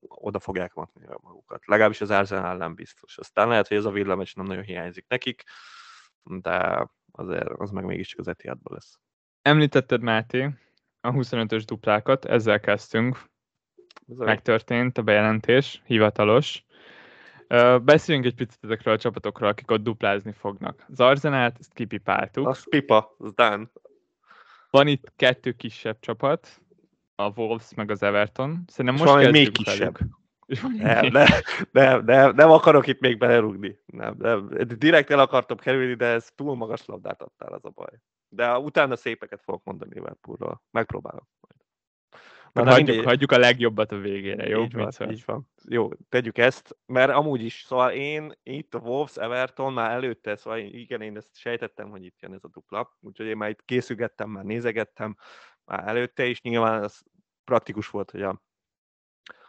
oda 0.08 0.40
fogják 0.40 0.74
matni 0.74 1.06
magukat. 1.22 1.66
Legalábbis 1.66 2.02
az 2.02 2.10
Arsenal 2.12 2.58
nem 2.58 2.76
biztos. 2.76 3.18
Aztán 3.18 3.48
lehet, 3.48 3.68
hogy 3.68 3.78
ez 3.78 3.86
a 3.86 3.92
villameccs 3.92 4.36
nem 4.36 4.46
nagyon 4.46 4.64
hiányzik 4.64 5.06
nekik, 5.08 5.44
de 6.24 6.88
azért 7.12 7.48
az 7.50 7.72
meg 7.72 7.86
mégiscsak 7.86 8.20
az 8.20 8.28
Etihadban 8.28 8.74
lesz. 8.74 9.00
Említetted, 9.42 10.02
Máté, 10.02 10.50
a 11.02 11.12
25-ös 11.12 11.64
duplákat, 11.66 12.26
ezzel 12.26 12.60
kezdtünk, 12.60 13.30
Ez 14.10 14.20
a- 14.20 14.26
megtörtént 14.26 14.98
a 14.98 15.02
bejelentés, 15.02 15.82
hivatalos. 15.86 16.66
Beszéljünk 17.84 18.28
egy 18.28 18.36
picit 18.36 18.60
ezekről 18.62 18.94
a 18.94 18.98
csapatokról, 18.98 19.50
akik 19.50 19.72
ott 19.72 19.84
duplázni 19.84 20.32
fognak. 20.32 20.86
Az 20.90 21.00
Arzenát, 21.00 21.58
ezt 21.60 21.74
kipipáltuk. 21.74 22.48
Az 22.48 22.70
pipa, 22.70 23.16
az 23.18 23.34
done. 23.34 23.70
Van 24.70 24.88
itt 24.88 25.12
kettő 25.16 25.52
kisebb 25.52 25.98
csapat, 26.00 26.62
a 27.16 27.32
Wolves 27.36 27.74
meg 27.76 27.92
az 27.92 28.04
Everton. 28.04 28.64
Szerintem 28.68 29.06
most 29.06 29.14
van 29.14 29.32
még 29.32 29.52
kisebb. 29.52 29.98
Nem, 30.78 31.06
nem, 31.06 31.28
nem, 31.72 32.06
nem, 32.06 32.36
nem 32.36 32.52
akarok 32.52 32.88
itt 32.88 33.00
még 33.00 33.18
belerúgni. 33.18 33.80
Nem, 33.86 34.16
nem. 34.18 34.50
Direkt 34.78 35.10
el 35.10 35.20
akartam 35.20 35.58
kerülni, 35.58 35.94
de 35.94 36.06
ez 36.06 36.30
túl 36.36 36.56
magas 36.56 36.86
labdát 36.86 37.22
adtál, 37.22 37.54
az 37.54 37.66
a 37.66 37.70
baj. 37.70 38.00
De 38.30 38.58
utána 38.58 38.96
szépeket 38.96 39.42
fogok 39.44 39.64
mondani 39.64 39.94
Liverpoolról. 39.94 40.62
Megpróbálok. 40.72 41.28
De 42.54 42.72
hagyjuk, 42.72 43.06
hagyjuk 43.06 43.32
a 43.32 43.38
legjobbat 43.38 43.92
a 43.92 43.98
végére, 43.98 44.48
jó? 44.48 44.62
Így 44.64 44.74
van, 44.74 44.92
Mit 45.00 45.12
így 45.12 45.24
van. 45.26 45.50
Jó, 45.68 45.90
tegyük 46.10 46.38
ezt, 46.38 46.78
mert 46.86 47.12
amúgy 47.12 47.44
is, 47.44 47.64
szóval 47.68 47.92
én 47.92 48.34
itt 48.44 48.74
a 48.74 48.80
Wolves, 48.80 49.18
Everton 49.18 49.74
már 49.74 49.92
előtte, 49.92 50.36
szóval 50.36 50.60
én- 50.60 50.74
igen, 50.74 51.02
én 51.02 51.18
ezt 51.18 51.38
sejtettem, 51.38 51.90
hogy 51.90 52.06
itt 52.06 52.20
jön 52.20 52.34
ez 52.34 52.44
a 52.44 52.50
dupla, 52.50 52.98
úgyhogy 53.00 53.26
én 53.26 53.38
már 53.38 53.50
itt 53.50 53.66
készülgettem, 53.66 54.30
már 54.30 54.44
nézegettem 54.44 55.16
már 55.66 55.88
előtte 55.88 56.26
is, 56.26 56.42
nyilván 56.42 56.84
az 56.84 57.04
praktikus 57.44 57.90
volt, 57.90 58.12
hogy 58.12 58.22
a, 58.22 58.42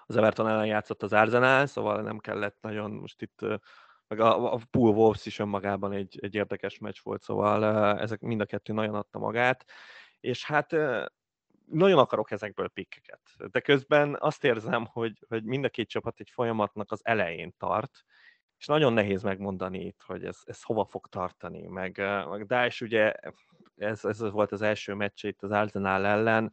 az 0.06 0.16
Everton 0.16 0.48
ellen 0.48 0.66
játszott 0.66 1.02
az 1.02 1.12
Arsenal, 1.12 1.66
szóval 1.66 2.02
nem 2.02 2.18
kellett 2.18 2.56
nagyon 2.60 2.90
most 2.90 3.22
itt, 3.22 3.40
meg 4.08 4.20
a, 4.20 4.52
a 4.52 4.60
Pool 4.70 4.94
Wolves 4.94 5.26
is 5.26 5.38
önmagában 5.38 5.92
egy, 5.92 6.18
egy 6.22 6.34
érdekes 6.34 6.78
meccs 6.78 6.98
volt, 7.02 7.22
szóval 7.22 7.64
ezek 7.98 8.20
mind 8.20 8.40
a 8.40 8.44
kettő 8.46 8.72
nagyon 8.72 8.94
adta 8.94 9.18
magát, 9.18 9.64
és 10.20 10.44
hát 10.44 10.72
nagyon 11.66 11.98
akarok 11.98 12.30
ezekből 12.30 12.68
pikkeket, 12.68 13.20
de 13.50 13.60
közben 13.60 14.16
azt 14.20 14.44
érzem, 14.44 14.86
hogy, 14.86 15.24
hogy 15.28 15.44
mind 15.44 15.64
a 15.64 15.68
két 15.68 15.88
csapat 15.88 16.20
egy 16.20 16.30
folyamatnak 16.30 16.92
az 16.92 17.00
elején 17.02 17.54
tart, 17.58 18.04
és 18.58 18.66
nagyon 18.66 18.92
nehéz 18.92 19.22
megmondani 19.22 19.84
itt, 19.84 20.02
hogy 20.06 20.24
ez, 20.24 20.38
ez 20.44 20.62
hova 20.62 20.84
fog 20.84 21.06
tartani, 21.06 21.66
meg, 21.66 21.98
eh, 21.98 22.26
meg 22.26 22.46
Daesh 22.46 22.82
ugye, 22.82 23.12
ez, 23.76 24.04
ez 24.04 24.30
volt 24.30 24.52
az 24.52 24.62
első 24.62 24.94
meccse 24.94 25.28
itt 25.28 25.42
az 25.42 25.50
Arsenal 25.50 26.06
ellen, 26.06 26.52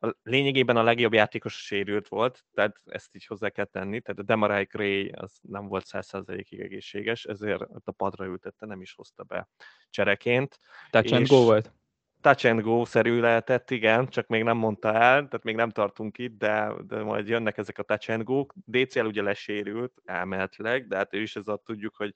a, 0.00 0.16
lényegében 0.22 0.76
a 0.76 0.82
legjobb 0.82 1.12
játékos 1.12 1.64
sérült 1.64 2.08
volt, 2.08 2.44
tehát 2.54 2.80
ezt 2.84 3.14
így 3.14 3.26
hozzá 3.26 3.48
kell 3.48 3.64
tenni, 3.64 4.00
tehát 4.00 4.20
a 4.20 4.24
Demarai 4.24 4.64
Gray 4.64 5.08
az 5.08 5.38
nem 5.42 5.66
volt 5.66 5.84
100%-ig 5.88 6.60
egészséges, 6.60 7.24
ezért 7.24 7.62
a 7.84 7.90
padra 7.90 8.24
ültette, 8.24 8.66
nem 8.66 8.80
is 8.80 8.94
hozta 8.94 9.22
be 9.22 9.48
csereként. 9.90 10.58
And 10.90 11.20
és- 11.20 11.28
go 11.28 11.44
volt? 11.44 11.72
Touch 12.20 12.46
and 12.46 12.60
go-szerű 12.60 13.20
lehetett, 13.20 13.70
igen, 13.70 14.08
csak 14.08 14.26
még 14.26 14.42
nem 14.42 14.56
mondta 14.56 14.88
el, 14.88 15.14
tehát 15.14 15.42
még 15.42 15.54
nem 15.54 15.70
tartunk 15.70 16.18
itt, 16.18 16.38
de, 16.38 16.72
de 16.86 17.02
majd 17.02 17.28
jönnek 17.28 17.58
ezek 17.58 17.78
a 17.78 17.82
touch 17.82 18.10
and 18.10 18.22
go-k. 18.22 18.54
DCL 18.64 19.06
ugye 19.06 19.22
lesérült 19.22 19.92
elméletileg, 20.04 20.86
de 20.86 20.96
hát 20.96 21.14
ő 21.14 21.20
is 21.20 21.36
ezzel 21.36 21.60
tudjuk, 21.64 21.96
hogy 21.96 22.12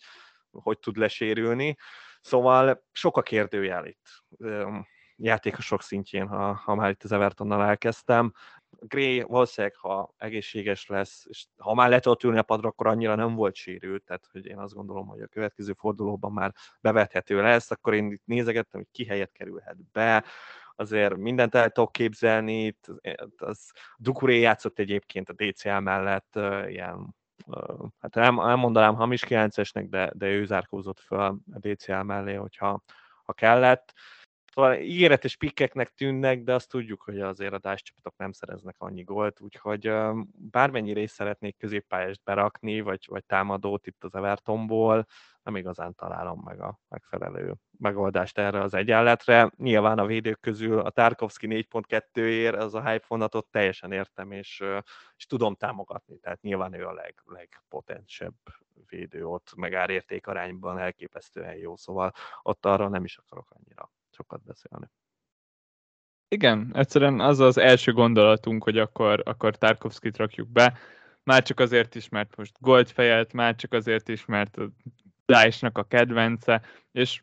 hogy 0.50 0.78
tud 0.78 0.96
lesérülni. 0.96 1.76
Szóval 2.20 2.84
sok 2.92 3.16
a 3.16 3.22
kérdőjel 3.22 3.86
itt 3.86 4.24
játékosok 5.16 5.82
szintjén, 5.82 6.26
ha, 6.26 6.52
ha 6.54 6.74
már 6.74 6.90
itt 6.90 7.02
az 7.02 7.12
Evertonnal 7.12 7.64
elkezdtem. 7.64 8.32
Gray 8.86 9.20
valószínűleg, 9.20 9.76
ha 9.76 10.14
egészséges 10.16 10.86
lesz, 10.86 11.24
és 11.28 11.46
ha 11.56 11.74
már 11.74 11.88
le 11.88 12.00
tudott 12.00 12.22
ülni 12.22 12.38
a 12.38 12.42
padra, 12.42 12.68
akkor 12.68 12.86
annyira 12.86 13.14
nem 13.14 13.34
volt 13.34 13.54
sérült, 13.54 14.04
tehát 14.04 14.28
hogy 14.32 14.46
én 14.46 14.58
azt 14.58 14.74
gondolom, 14.74 15.06
hogy 15.06 15.20
a 15.20 15.26
következő 15.26 15.72
fordulóban 15.72 16.32
már 16.32 16.52
bevethető 16.80 17.42
lesz, 17.42 17.70
akkor 17.70 17.94
én 17.94 18.10
itt 18.12 18.22
nézegettem, 18.24 18.80
hogy 18.80 18.90
ki 18.92 19.04
helyet 19.04 19.32
kerülhet 19.32 19.76
be, 19.92 20.24
azért 20.76 21.16
mindent 21.16 21.54
el 21.54 21.70
tudok 21.70 21.92
képzelni, 21.92 22.64
itt, 22.64 22.86
az 23.36 23.70
Dukuré 23.96 24.40
játszott 24.40 24.78
egyébként 24.78 25.28
a 25.28 25.32
DCL 25.32 25.78
mellett 25.78 26.38
ilyen 26.68 27.14
hát 27.98 28.14
nem, 28.14 28.34
nem 28.34 28.58
mondanám 28.58 28.94
hamis 28.94 29.24
9-esnek, 29.28 29.86
de, 29.90 30.12
de 30.14 30.26
ő 30.26 30.44
zárkózott 30.44 31.00
fel 31.00 31.20
a 31.52 31.58
DCL 31.58 31.92
mellé, 31.92 32.34
hogyha 32.34 32.82
ha 33.24 33.32
kellett. 33.32 33.92
Szóval 34.54 34.74
ígéretes 34.74 35.36
pikkeknek 35.36 35.88
tűnnek, 35.88 36.42
de 36.42 36.54
azt 36.54 36.68
tudjuk, 36.68 37.02
hogy 37.02 37.20
azért 37.20 37.52
a 37.52 37.58
DAS 37.58 37.82
csapatok 37.82 38.16
nem 38.16 38.32
szereznek 38.32 38.74
annyi 38.78 39.02
gólt, 39.02 39.40
úgyhogy 39.40 39.92
bármennyire 40.50 41.00
is 41.00 41.10
szeretnék 41.10 41.56
középpályást 41.56 42.20
berakni, 42.24 42.80
vagy, 42.80 43.06
vagy 43.08 43.24
támadót 43.24 43.86
itt 43.86 44.04
az 44.04 44.14
Evertonból, 44.14 45.06
nem 45.42 45.56
igazán 45.56 45.94
találom 45.94 46.40
meg 46.44 46.60
a 46.60 46.78
megfelelő 46.88 47.54
megoldást 47.78 48.38
erre 48.38 48.60
az 48.60 48.74
egyenletre. 48.74 49.52
Nyilván 49.56 49.98
a 49.98 50.06
védők 50.06 50.40
közül 50.40 50.78
a 50.78 50.90
Tarkovsky 50.90 51.46
4.2-ér, 51.50 52.54
az 52.54 52.74
a 52.74 52.88
hype 52.88 53.06
fonatot 53.06 53.46
teljesen 53.50 53.92
értem, 53.92 54.32
és, 54.32 54.64
és 55.16 55.26
tudom 55.26 55.54
támogatni, 55.54 56.18
tehát 56.18 56.42
nyilván 56.42 56.72
ő 56.72 56.86
a 56.86 56.92
leg, 56.92 57.14
legpotensebb 57.24 58.34
védő 58.88 59.26
ott, 59.26 59.54
meg 59.56 59.74
árérték 59.74 60.26
arányban 60.26 60.78
elképesztően 60.78 61.56
jó, 61.56 61.76
szóval 61.76 62.12
ott 62.42 62.66
arra 62.66 62.88
nem 62.88 63.04
is 63.04 63.16
akarok 63.16 63.50
annyira 63.50 63.90
sokat 64.14 64.42
beszélni. 64.44 64.86
Igen, 66.28 66.70
egyszerűen 66.74 67.20
az 67.20 67.40
az 67.40 67.58
első 67.58 67.92
gondolatunk, 67.92 68.64
hogy 68.64 68.78
akkor, 68.78 69.22
akkor 69.24 69.56
Tarkovskit 69.56 70.16
rakjuk 70.16 70.48
be, 70.48 70.78
már 71.24 71.42
csak 71.42 71.60
azért 71.60 71.94
is, 71.94 72.08
mert 72.08 72.36
most 72.36 72.56
goldfejelt, 72.60 73.32
már 73.32 73.54
csak 73.54 73.72
azért 73.72 74.08
is, 74.08 74.24
mert 74.24 74.56
a 74.56 74.70
Dice-nak 75.24 75.78
a 75.78 75.82
kedvence, 75.82 76.62
és 76.92 77.22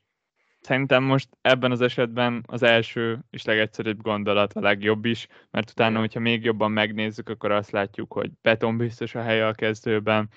szerintem 0.59 1.03
most 1.03 1.29
ebben 1.41 1.71
az 1.71 1.81
esetben 1.81 2.43
az 2.47 2.63
első 2.63 3.19
és 3.29 3.43
legegyszerűbb 3.43 4.01
gondolat 4.01 4.53
a 4.53 4.61
legjobb 4.61 5.05
is, 5.05 5.27
mert 5.51 5.69
utána, 5.69 5.99
hogyha 5.99 6.19
még 6.19 6.43
jobban 6.43 6.71
megnézzük, 6.71 7.29
akkor 7.29 7.51
azt 7.51 7.71
látjuk, 7.71 8.13
hogy 8.13 8.31
Beton 8.41 8.77
biztos 8.77 9.15
a 9.15 9.21
helye 9.21 9.47
a 9.47 9.53
kezdőben, 9.53 10.29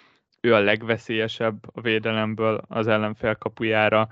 ő 0.45 0.55
a 0.55 0.59
legveszélyesebb 0.59 1.77
a 1.77 1.81
védelemből 1.81 2.63
az 2.69 2.87
ellenfél 2.87 3.35
kapujára, 3.35 4.09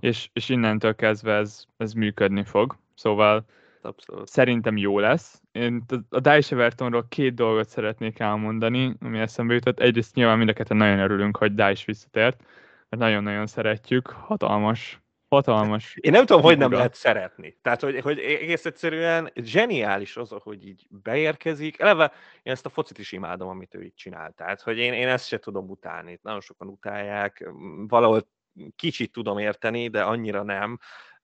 és, 0.00 0.28
és 0.32 0.48
innentől 0.48 0.94
kezdve 0.94 1.34
ez, 1.34 1.64
ez 1.76 1.92
működni 1.92 2.44
fog. 2.44 2.76
Szóval 2.94 3.44
Abszolút. 3.82 4.28
szerintem 4.28 4.76
jó 4.76 4.98
lesz. 4.98 5.42
Én 5.52 5.84
a 6.08 6.20
Dice 6.20 6.54
Evertonról 6.54 7.06
két 7.08 7.34
dolgot 7.34 7.68
szeretnék 7.68 8.18
elmondani, 8.18 8.94
ami 9.00 9.18
eszembe 9.18 9.54
jutott. 9.54 9.80
Egyrészt 9.80 10.14
nyilván 10.14 10.38
mind 10.38 10.52
a 10.68 10.74
nagyon 10.74 10.98
örülünk, 10.98 11.36
hogy 11.36 11.54
Dice 11.54 11.82
visszatért, 11.86 12.42
mert 12.88 13.02
nagyon-nagyon 13.02 13.46
szeretjük, 13.46 14.08
hatalmas 14.08 15.00
hatalmas. 15.28 15.96
Én 16.00 16.12
nem 16.12 16.26
tudom, 16.26 16.42
hogy 16.42 16.58
nem 16.58 16.72
lehet 16.72 16.94
szeretni. 16.94 17.58
Tehát, 17.62 17.80
hogy, 17.80 18.00
hogy 18.00 18.18
egész 18.18 18.64
egyszerűen 18.64 19.30
zseniális 19.34 20.16
az, 20.16 20.34
hogy 20.38 20.66
így 20.66 20.86
beérkezik. 20.90 21.80
Eleve 21.80 22.12
én 22.42 22.52
ezt 22.52 22.66
a 22.66 22.68
focit 22.68 22.98
is 22.98 23.12
imádom, 23.12 23.48
amit 23.48 23.74
ő 23.74 23.82
így 23.82 23.94
csinál. 23.94 24.32
Tehát, 24.36 24.60
hogy 24.60 24.78
én, 24.78 24.92
én 24.92 25.08
ezt 25.08 25.26
se 25.26 25.38
tudom 25.38 25.68
utálni. 25.68 26.18
Nagyon 26.22 26.40
sokan 26.40 26.68
utálják. 26.68 27.50
Valahol 27.88 28.28
kicsit 28.76 29.12
tudom 29.12 29.38
érteni, 29.38 29.88
de 29.88 30.02
annyira 30.02 30.42
nem 30.42 30.78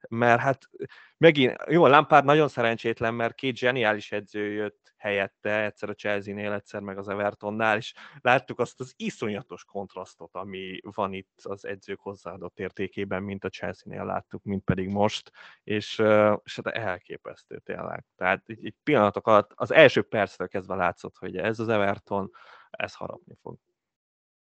mert 0.08 0.40
hát 0.40 0.68
megint, 1.16 1.56
jó, 1.68 1.86
Lampard 1.86 2.24
nagyon 2.24 2.48
szerencsétlen, 2.48 3.14
mert 3.14 3.34
két 3.34 3.56
zseniális 3.56 4.12
edző 4.12 4.52
jött 4.52 4.94
helyette, 4.96 5.64
egyszer 5.64 5.88
a 5.88 5.94
Chelsea-nél, 5.94 6.52
egyszer 6.52 6.80
meg 6.80 6.98
az 6.98 7.08
Evertonnál, 7.08 7.76
és 7.76 7.94
láttuk 8.20 8.58
azt 8.58 8.80
az 8.80 8.92
iszonyatos 8.96 9.64
kontrasztot, 9.64 10.34
ami 10.34 10.80
van 10.82 11.12
itt 11.12 11.40
az 11.42 11.64
edzők 11.64 12.00
hozzáadott 12.00 12.58
értékében, 12.58 13.22
mint 13.22 13.44
a 13.44 13.48
Chelsea-nél 13.48 14.04
láttuk, 14.04 14.42
mint 14.42 14.64
pedig 14.64 14.88
most, 14.88 15.30
és, 15.62 16.02
és 16.44 16.60
hát 16.62 16.66
elképesztő 16.66 17.58
tényleg. 17.58 18.04
Tehát 18.16 18.42
egy, 18.46 18.64
egy 18.64 18.74
pillanatok 18.82 19.26
alatt 19.26 19.52
az 19.54 19.72
első 19.72 20.02
perctől 20.02 20.48
kezdve 20.48 20.74
látszott, 20.74 21.16
hogy 21.16 21.36
ez 21.36 21.58
az 21.58 21.68
Everton, 21.68 22.30
ez 22.70 22.94
harapni 22.94 23.34
fog. 23.42 23.58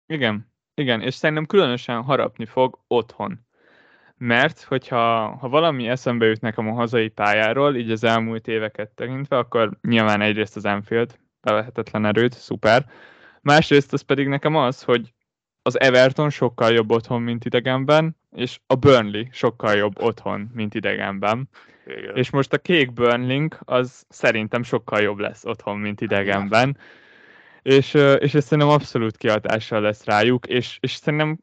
Igen, 0.06 0.52
igen, 0.74 1.00
és 1.00 1.14
szerintem 1.14 1.46
különösen 1.46 2.02
harapni 2.02 2.46
fog 2.46 2.80
otthon 2.86 3.45
mert 4.18 4.62
hogyha 4.62 5.36
ha 5.40 5.48
valami 5.48 5.88
eszembe 5.88 6.26
jut 6.26 6.40
nekem 6.40 6.68
a 6.68 6.72
hazai 6.72 7.08
pályáról, 7.08 7.76
így 7.76 7.90
az 7.90 8.04
elmúlt 8.04 8.48
éveket 8.48 8.90
tekintve, 8.90 9.38
akkor 9.38 9.78
nyilván 9.82 10.20
egyrészt 10.20 10.56
az 10.56 10.64
Enfield, 10.64 11.18
bevehetetlen 11.40 12.04
erőt, 12.04 12.34
szuper. 12.34 12.86
Másrészt 13.40 13.92
az 13.92 14.00
pedig 14.00 14.28
nekem 14.28 14.56
az, 14.56 14.82
hogy 14.82 15.14
az 15.62 15.80
Everton 15.80 16.30
sokkal 16.30 16.72
jobb 16.72 16.90
otthon, 16.90 17.22
mint 17.22 17.44
idegenben, 17.44 18.16
és 18.36 18.58
a 18.66 18.74
Burnley 18.74 19.24
sokkal 19.30 19.74
jobb 19.74 20.02
otthon, 20.02 20.50
mint 20.54 20.74
idegenben. 20.74 21.48
Igen. 21.86 22.16
És 22.16 22.30
most 22.30 22.52
a 22.52 22.58
kék 22.58 22.92
Burnley 22.92 23.48
az 23.58 24.04
szerintem 24.08 24.62
sokkal 24.62 25.00
jobb 25.00 25.18
lesz 25.18 25.44
otthon, 25.44 25.78
mint 25.78 26.00
idegenben. 26.00 26.78
És, 27.62 27.94
és 27.94 28.34
ez 28.34 28.44
szerintem 28.44 28.68
abszolút 28.68 29.16
kihatással 29.16 29.80
lesz 29.80 30.04
rájuk, 30.04 30.46
és, 30.46 30.78
és 30.80 30.92
szerintem 30.92 31.38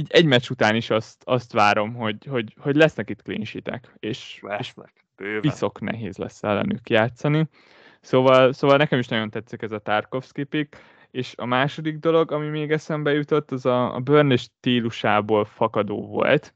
így 0.00 0.10
egy 0.10 0.24
meccs 0.24 0.50
után 0.50 0.74
is 0.74 0.90
azt, 0.90 1.22
azt 1.24 1.52
várom, 1.52 1.94
hogy, 1.94 2.26
hogy, 2.30 2.54
hogy 2.58 2.76
lesznek 2.76 3.10
itt 3.10 3.22
clean 3.22 3.44
sheetek, 3.44 3.94
és, 3.98 4.38
lesznek, 4.42 4.92
és 5.16 5.38
piszok 5.40 5.80
nehéz 5.80 6.16
lesz 6.16 6.42
ellenük 6.42 6.90
játszani. 6.90 7.48
Szóval, 8.00 8.52
szóval 8.52 8.76
nekem 8.76 8.98
is 8.98 9.08
nagyon 9.08 9.30
tetszik 9.30 9.62
ez 9.62 9.72
a 9.72 9.78
Tarkovsky 9.78 10.44
pick, 10.44 10.76
és 11.10 11.34
a 11.36 11.44
második 11.44 11.98
dolog, 11.98 12.32
ami 12.32 12.48
még 12.48 12.70
eszembe 12.70 13.12
jutott, 13.12 13.50
az 13.50 13.66
a, 13.66 13.94
a 13.94 14.00
Burnley 14.00 14.36
stílusából 14.36 15.44
fakadó 15.44 16.06
volt. 16.06 16.54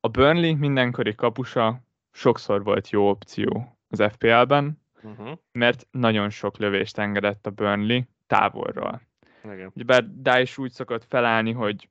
A 0.00 0.08
Burnley 0.08 0.56
mindenkori 0.56 1.14
kapusa 1.14 1.82
sokszor 2.10 2.62
volt 2.62 2.90
jó 2.90 3.08
opció 3.08 3.76
az 3.88 4.02
FPL-ben, 4.12 4.80
uh-huh. 5.02 5.38
mert 5.52 5.86
nagyon 5.90 6.30
sok 6.30 6.58
lövést 6.58 6.98
engedett 6.98 7.46
a 7.46 7.50
Burnley 7.50 8.00
távolról. 8.26 9.02
Igen. 9.44 9.72
Bár 9.74 10.04
Dice 10.08 10.60
úgy 10.60 10.70
szokott 10.70 11.04
felállni, 11.04 11.52
hogy 11.52 11.88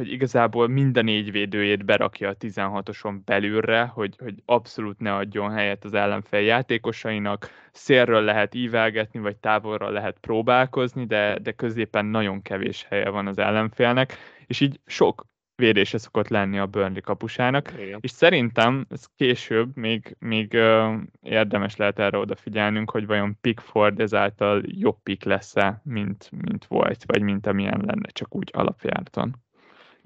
hogy 0.00 0.12
igazából 0.12 0.68
mind 0.68 0.96
a 0.96 1.02
négy 1.02 1.30
védőjét 1.30 1.84
berakja 1.84 2.28
a 2.28 2.36
16-oson 2.36 3.20
belülre, 3.24 3.84
hogy, 3.84 4.16
hogy 4.18 4.34
abszolút 4.44 4.98
ne 4.98 5.14
adjon 5.14 5.50
helyet 5.50 5.84
az 5.84 5.94
ellenfél 5.94 6.40
játékosainak. 6.40 7.50
Szélről 7.72 8.22
lehet 8.22 8.54
ívelgetni, 8.54 9.18
vagy 9.20 9.36
távolra 9.36 9.90
lehet 9.90 10.18
próbálkozni, 10.18 11.06
de, 11.06 11.38
de 11.38 11.52
középen 11.52 12.04
nagyon 12.04 12.42
kevés 12.42 12.86
helye 12.88 13.08
van 13.08 13.26
az 13.26 13.38
ellenfélnek, 13.38 14.16
és 14.46 14.60
így 14.60 14.80
sok 14.86 15.26
védése 15.54 15.98
szokott 15.98 16.28
lenni 16.28 16.58
a 16.58 16.66
Burnley 16.66 17.00
kapusának, 17.00 17.72
Igen. 17.78 17.98
és 18.02 18.10
szerintem 18.10 18.86
ez 18.90 19.04
később 19.14 19.76
még, 19.76 20.16
még 20.18 20.52
uh, 20.52 20.94
érdemes 21.22 21.76
lehet 21.76 21.98
erre 21.98 22.18
odafigyelnünk, 22.18 22.90
hogy 22.90 23.06
vajon 23.06 23.38
Pickford 23.40 24.00
ezáltal 24.00 24.62
jobb 24.66 24.96
pick 25.02 25.24
lesz-e, 25.24 25.80
mint, 25.84 26.30
mint 26.30 26.64
volt, 26.64 27.04
vagy 27.06 27.22
mint 27.22 27.46
amilyen 27.46 27.82
lenne, 27.86 28.08
csak 28.08 28.34
úgy 28.34 28.50
alapjártan. 28.52 29.45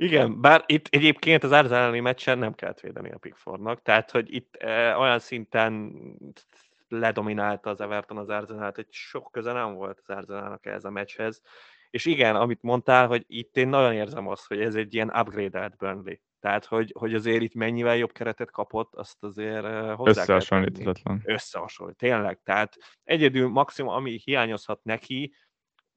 Igen, 0.01 0.41
bár 0.41 0.65
itt 0.67 0.87
egyébként 0.91 1.45
az 1.45 1.53
Arsenal 1.53 2.01
meccsen 2.01 2.39
nem 2.39 2.55
kellett 2.55 2.81
védeni 2.81 3.11
a 3.11 3.19
Pickfordnak, 3.19 3.83
tehát 3.83 4.11
hogy 4.11 4.35
itt 4.35 4.57
e, 4.57 4.97
olyan 4.97 5.19
szinten 5.19 5.93
ledominálta 6.89 7.71
az 7.71 7.81
Everton 7.81 8.17
az 8.17 8.29
Arsenal, 8.29 8.73
hogy 8.75 8.87
sok 8.91 9.29
köze 9.33 9.53
nem 9.53 9.75
volt 9.75 10.01
az 10.07 10.17
Arsenalnak 10.17 10.67
ez 10.67 10.85
a 10.85 10.91
meccshez. 10.91 11.43
És 11.91 12.05
igen, 12.05 12.37
amit 12.37 12.63
mondtál, 12.63 13.07
hogy 13.07 13.25
itt 13.27 13.57
én 13.57 13.69
nagyon 13.69 13.93
érzem 13.93 14.29
azt, 14.29 14.47
hogy 14.47 14.61
ez 14.61 14.75
egy 14.75 14.95
ilyen 14.95 15.13
upgrade-elt 15.19 15.77
Burnley. 15.77 16.15
Tehát, 16.41 16.65
hogy, 16.65 16.95
hogy 16.99 17.15
azért 17.15 17.43
itt 17.43 17.55
mennyivel 17.55 17.97
jobb 17.97 18.13
keretet 18.13 18.51
kapott, 18.51 18.95
azt 18.95 19.23
azért 19.23 19.65
hozzá 19.95 20.21
Összehasonlíthatatlan. 20.21 21.23
Összehasonlít, 21.25 21.97
tényleg. 21.97 22.41
Tehát 22.43 22.77
egyedül 23.05 23.49
maximum, 23.49 23.93
ami 23.93 24.21
hiányozhat 24.25 24.85
neki, 24.85 25.35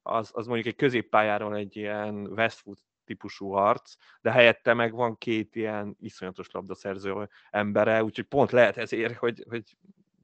az, 0.02 0.30
az 0.32 0.46
mondjuk 0.46 0.66
egy 0.66 0.76
középpályáról 0.76 1.56
egy 1.56 1.76
ilyen 1.76 2.14
Westwood 2.14 2.78
típusú 3.04 3.50
harc, 3.50 3.94
de 4.20 4.30
helyette 4.30 4.74
meg 4.74 4.92
van 4.92 5.18
két 5.18 5.56
ilyen 5.56 5.96
iszonyatos 6.00 6.50
labdaszerző 6.50 7.28
embere, 7.50 8.04
úgyhogy 8.04 8.24
pont 8.24 8.50
lehet 8.50 8.76
ezért, 8.76 9.16
hogy, 9.16 9.44
hogy 9.48 9.76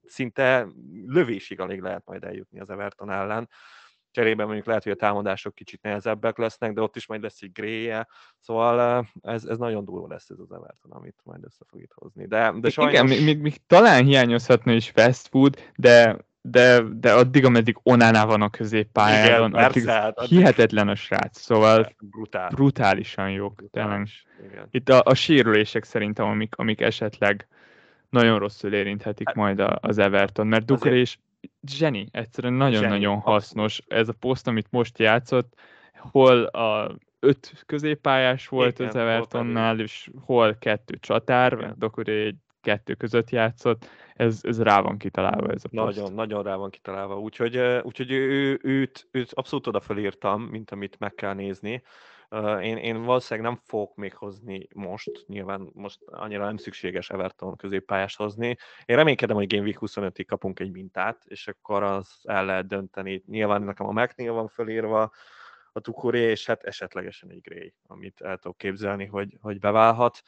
szinte 0.06 0.66
lövésig 1.06 1.60
alig 1.60 1.80
lehet 1.80 2.04
majd 2.04 2.24
eljutni 2.24 2.60
az 2.60 2.70
Everton 2.70 3.10
ellen. 3.10 3.48
cserében 4.10 4.46
mondjuk 4.46 4.66
lehet, 4.66 4.82
hogy 4.82 4.92
a 4.92 4.96
támadások 4.96 5.54
kicsit 5.54 5.82
nehezebbek 5.82 6.38
lesznek, 6.38 6.72
de 6.72 6.80
ott 6.80 6.96
is 6.96 7.06
majd 7.06 7.22
lesz 7.22 7.42
egy 7.42 7.52
gréje, 7.52 8.08
szóval 8.38 9.06
ez, 9.22 9.44
ez 9.44 9.58
nagyon 9.58 9.84
durva 9.84 10.08
lesz 10.08 10.30
ez 10.30 10.38
az 10.38 10.52
Everton, 10.52 10.90
amit 10.90 11.20
majd 11.22 11.44
össze 11.44 11.64
fog 11.68 11.80
itt 11.80 11.92
hozni. 11.94 12.26
De, 12.26 12.52
de 12.60 12.70
sajnos... 12.70 12.92
Igen, 12.94 13.06
még, 13.06 13.24
még, 13.24 13.40
még 13.40 13.66
talán 13.66 14.04
hiányozhatna 14.04 14.72
is 14.72 14.90
fast 14.90 15.28
food, 15.28 15.58
de 15.76 16.28
de, 16.42 16.82
de 16.82 17.12
addig, 17.12 17.44
ameddig 17.44 17.78
Onánál 17.82 18.26
van 18.26 18.42
a 18.42 18.50
középpályán, 18.50 19.42
addig 19.42 19.54
persze, 19.54 19.92
hát 19.92 20.18
addig 20.18 20.38
hihetetlen 20.38 20.88
a 20.88 20.94
srác, 20.94 21.40
szóval 21.40 21.94
Brutál. 22.00 22.48
brutálisan 22.48 23.30
jók. 23.30 23.54
Brutális, 23.54 24.26
Itt 24.70 24.88
a, 24.88 25.02
a 25.04 25.14
sérülések 25.14 25.84
szerintem, 25.84 26.26
amik, 26.26 26.54
amik 26.56 26.80
esetleg 26.80 27.48
nagyon 28.08 28.38
rosszul 28.38 28.72
érinthetik 28.72 29.26
hát, 29.26 29.36
majd 29.36 29.60
a, 29.60 29.78
az 29.80 29.98
Everton, 29.98 30.46
mert 30.46 30.64
Duker 30.64 30.92
és 30.92 31.18
zseni, 31.66 32.08
egyszerűen 32.10 32.52
nagyon-nagyon 32.52 33.18
hasznos. 33.18 33.82
Ez 33.88 34.08
a 34.08 34.12
poszt, 34.12 34.46
amit 34.46 34.66
most 34.70 34.98
játszott, 34.98 35.54
hol 35.94 36.42
a 36.42 36.96
öt 37.20 37.62
középpályás 37.66 38.48
volt 38.48 38.78
Igen, 38.78 38.88
az 38.88 38.96
Evertonnál, 38.96 39.80
és 39.80 40.10
hol 40.24 40.56
kettő 40.58 40.96
csatár, 41.00 41.74
Dokuré 41.76 42.26
egy 42.26 42.36
kettő 42.60 42.94
között 42.94 43.30
játszott, 43.30 43.88
ez, 44.14 44.40
ez 44.42 44.62
rá 44.62 44.80
van 44.80 44.98
kitalálva 44.98 45.52
ez 45.52 45.64
a 45.64 45.68
poszt. 45.68 45.96
Nagyon, 45.96 46.12
nagyon 46.12 46.42
rá 46.42 46.56
van 46.56 46.70
kitalálva, 46.70 47.18
úgyhogy, 47.18 47.58
úgyhogy 47.82 48.10
ő, 48.10 48.60
őt, 48.62 49.08
őt 49.10 49.32
abszolút 49.32 49.66
oda 49.66 49.80
felírtam, 49.80 50.42
mint 50.42 50.70
amit 50.70 50.98
meg 50.98 51.14
kell 51.14 51.34
nézni. 51.34 51.82
Én, 52.60 52.76
én 52.76 53.02
valószínűleg 53.02 53.50
nem 53.50 53.60
fogok 53.64 53.96
még 53.96 54.14
hozni 54.14 54.68
most, 54.74 55.24
nyilván 55.26 55.70
most 55.72 55.98
annyira 56.06 56.44
nem 56.44 56.56
szükséges 56.56 57.10
Everton 57.10 57.56
középpályást 57.56 58.16
hozni. 58.16 58.56
Én 58.84 58.96
reménykedem, 58.96 59.36
hogy 59.36 59.54
Game 59.54 59.62
Week 59.62 59.78
25-ig 59.80 60.24
kapunk 60.26 60.60
egy 60.60 60.70
mintát, 60.70 61.24
és 61.24 61.48
akkor 61.48 61.82
az 61.82 62.20
el 62.22 62.44
lehet 62.44 62.66
dönteni. 62.66 63.22
Nyilván 63.26 63.62
nekem 63.62 63.86
a 63.86 63.92
McNeil 63.92 64.32
van 64.32 64.48
felírva, 64.48 65.10
a 65.72 65.80
Tukuré, 65.80 66.20
és 66.20 66.46
hát 66.46 66.62
esetlegesen 66.62 67.30
egy 67.30 67.40
Gray, 67.40 67.74
amit 67.86 68.20
el 68.20 68.38
tudok 68.38 68.56
képzelni, 68.56 69.06
hogy, 69.06 69.36
hogy 69.40 69.58
beválhat 69.58 70.22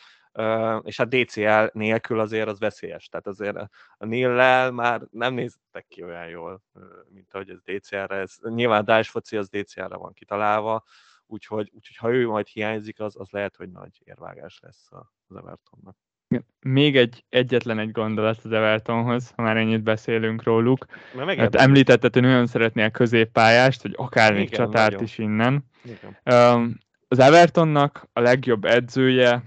és 0.82 0.96
hát 0.96 1.08
DCL 1.08 1.64
nélkül 1.72 2.20
azért 2.20 2.48
az 2.48 2.58
veszélyes. 2.58 3.08
Tehát 3.08 3.26
azért 3.26 3.56
a 3.96 4.04
Nillel 4.04 4.70
már 4.70 5.00
nem 5.10 5.34
néztek 5.34 5.86
ki 5.88 6.02
olyan 6.02 6.28
jól, 6.28 6.62
mint 7.08 7.34
ahogy 7.34 7.50
ez 7.50 7.62
DCL-re. 7.62 8.16
Ez, 8.16 8.34
nyilván 8.42 8.84
Daesh 8.84 9.10
foci 9.10 9.36
az 9.36 9.48
DCL-re 9.48 9.96
van 9.96 10.12
kitalálva, 10.12 10.84
úgyhogy, 11.26 11.70
úgyhogy 11.74 11.96
ha 11.96 12.12
ő 12.12 12.26
majd 12.26 12.46
hiányzik, 12.46 13.00
az, 13.00 13.16
az 13.18 13.30
lehet, 13.30 13.56
hogy 13.56 13.70
nagy 13.70 14.00
érvágás 14.04 14.58
lesz 14.62 14.88
az 15.26 15.36
Evertonnak. 15.36 15.96
Még 16.60 16.96
egy, 16.96 17.24
egyetlen 17.28 17.78
egy 17.78 17.90
gondolat 17.90 18.40
az 18.44 18.52
Evertonhoz, 18.52 19.32
ha 19.36 19.42
már 19.42 19.56
ennyit 19.56 19.82
beszélünk 19.82 20.42
róluk. 20.42 20.86
Hát 21.16 21.54
említetted, 21.54 22.12
hogy 22.12 22.22
nagyon 22.22 22.46
szeretnél 22.46 22.90
középpályást, 22.90 23.82
vagy 23.82 23.94
akár 23.96 24.32
még 24.32 24.50
csatárt 24.50 24.90
nagyon. 24.90 25.02
is 25.02 25.18
innen. 25.18 25.64
Igen. 25.84 26.80
Az 27.08 27.18
Evertonnak 27.18 28.08
a 28.12 28.20
legjobb 28.20 28.64
edzője 28.64 29.42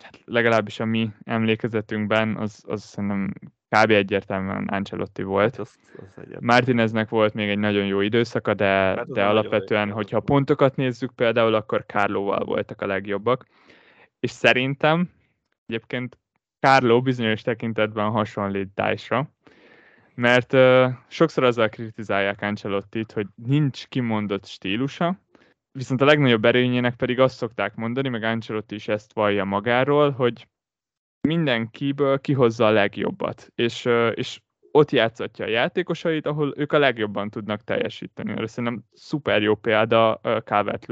Hát 0.00 0.20
legalábbis 0.24 0.80
a 0.80 0.84
mi 0.84 1.10
emlékezetünkben, 1.24 2.36
az, 2.36 2.62
az 2.66 2.82
szerintem 2.82 3.32
kb. 3.68 3.90
egyértelműen 3.90 4.66
Ancelotti 4.66 5.22
volt. 5.22 5.56
Az, 5.56 5.76
az 5.96 6.24
Martineznek 6.40 7.08
volt 7.08 7.34
még 7.34 7.48
egy 7.48 7.58
nagyon 7.58 7.86
jó 7.86 8.00
időszaka, 8.00 8.54
de, 8.54 8.64
hát 8.66 9.12
de 9.12 9.24
alapvetően, 9.26 9.90
hogyha 9.90 10.20
pontokat 10.20 10.76
nézzük 10.76 11.14
például, 11.14 11.54
akkor 11.54 11.86
Kárlóval 11.86 12.44
voltak 12.44 12.82
a 12.82 12.86
legjobbak. 12.86 13.46
És 14.20 14.30
szerintem 14.30 15.10
egyébként 15.66 16.18
Kárló 16.60 17.02
bizonyos 17.02 17.42
tekintetben 17.42 18.10
hasonlít 18.10 18.70
Dice-ra, 18.74 19.30
mert 20.14 20.52
uh, 20.52 20.86
sokszor 21.08 21.44
azzal 21.44 21.68
kritizálják 21.68 22.42
Ancelottit, 22.42 23.12
hogy 23.12 23.26
nincs 23.34 23.86
kimondott 23.86 24.46
stílusa, 24.46 25.18
viszont 25.72 26.00
a 26.00 26.04
legnagyobb 26.04 26.44
erényének 26.44 26.94
pedig 26.94 27.20
azt 27.20 27.36
szokták 27.36 27.74
mondani, 27.74 28.08
meg 28.08 28.22
Ancelotti 28.22 28.74
is 28.74 28.88
ezt 28.88 29.12
vallja 29.12 29.44
magáról, 29.44 30.10
hogy 30.10 30.48
mindenkiből 31.20 32.20
kihozza 32.20 32.66
a 32.66 32.70
legjobbat, 32.70 33.52
és, 33.54 33.88
és 34.14 34.40
ott 34.70 34.90
játszatja 34.90 35.44
a 35.44 35.48
játékosait, 35.48 36.26
ahol 36.26 36.54
ők 36.56 36.72
a 36.72 36.78
legjobban 36.78 37.30
tudnak 37.30 37.64
teljesíteni. 37.64 38.30
Erre 38.30 38.46
szerintem 38.46 38.84
szuper 38.92 39.42
jó 39.42 39.54
példa 39.54 40.20
calvert 40.44 40.86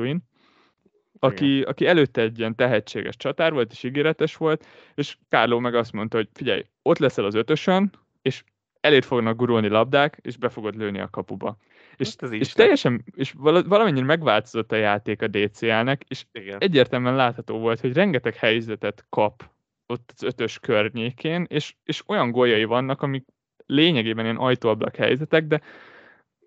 aki, 1.18 1.62
aki 1.62 1.87
előtte 1.87 2.20
egy 2.20 2.39
ilyen 2.39 2.55
tehetséges 2.55 3.16
csatár 3.16 3.53
volt, 3.53 3.72
és 3.72 3.83
ígéretes 3.83 4.37
volt, 4.37 4.66
és 4.95 5.16
Kárló 5.29 5.59
meg 5.59 5.74
azt 5.74 5.93
mondta, 5.93 6.16
hogy 6.16 6.29
figyelj, 6.33 6.64
ott 6.83 6.99
leszel 6.99 7.24
az 7.24 7.35
ötösön, 7.35 7.91
és 8.22 8.45
elét 8.81 9.05
fognak 9.05 9.37
gurulni 9.37 9.68
labdák, 9.68 10.18
és 10.22 10.37
be 10.37 10.49
fogod 10.49 10.76
lőni 10.76 10.99
a 10.99 11.11
kapuba. 11.11 11.57
És, 11.99 12.14
hát 12.18 12.32
és 12.32 12.53
teljesen, 12.53 13.05
és 13.14 13.34
valamennyire 13.66 14.05
megváltozott 14.05 14.72
a 14.72 14.76
játék 14.76 15.22
a 15.22 15.26
DCL-nek, 15.26 16.05
és 16.09 16.24
Igen. 16.32 16.59
egyértelműen 16.61 17.14
látható 17.14 17.59
volt, 17.59 17.80
hogy 17.80 17.92
rengeteg 17.92 18.34
helyzetet 18.34 19.07
kap 19.09 19.51
ott 19.86 20.12
az 20.14 20.22
ötös 20.22 20.59
környékén, 20.59 21.46
és, 21.49 21.74
és 21.84 22.03
olyan 22.07 22.30
góljai 22.30 22.64
vannak, 22.64 23.03
amik 23.03 23.24
lényegében 23.66 24.24
ilyen 24.24 24.36
ajtóablak 24.36 24.96
helyzetek, 24.96 25.46
de 25.46 25.61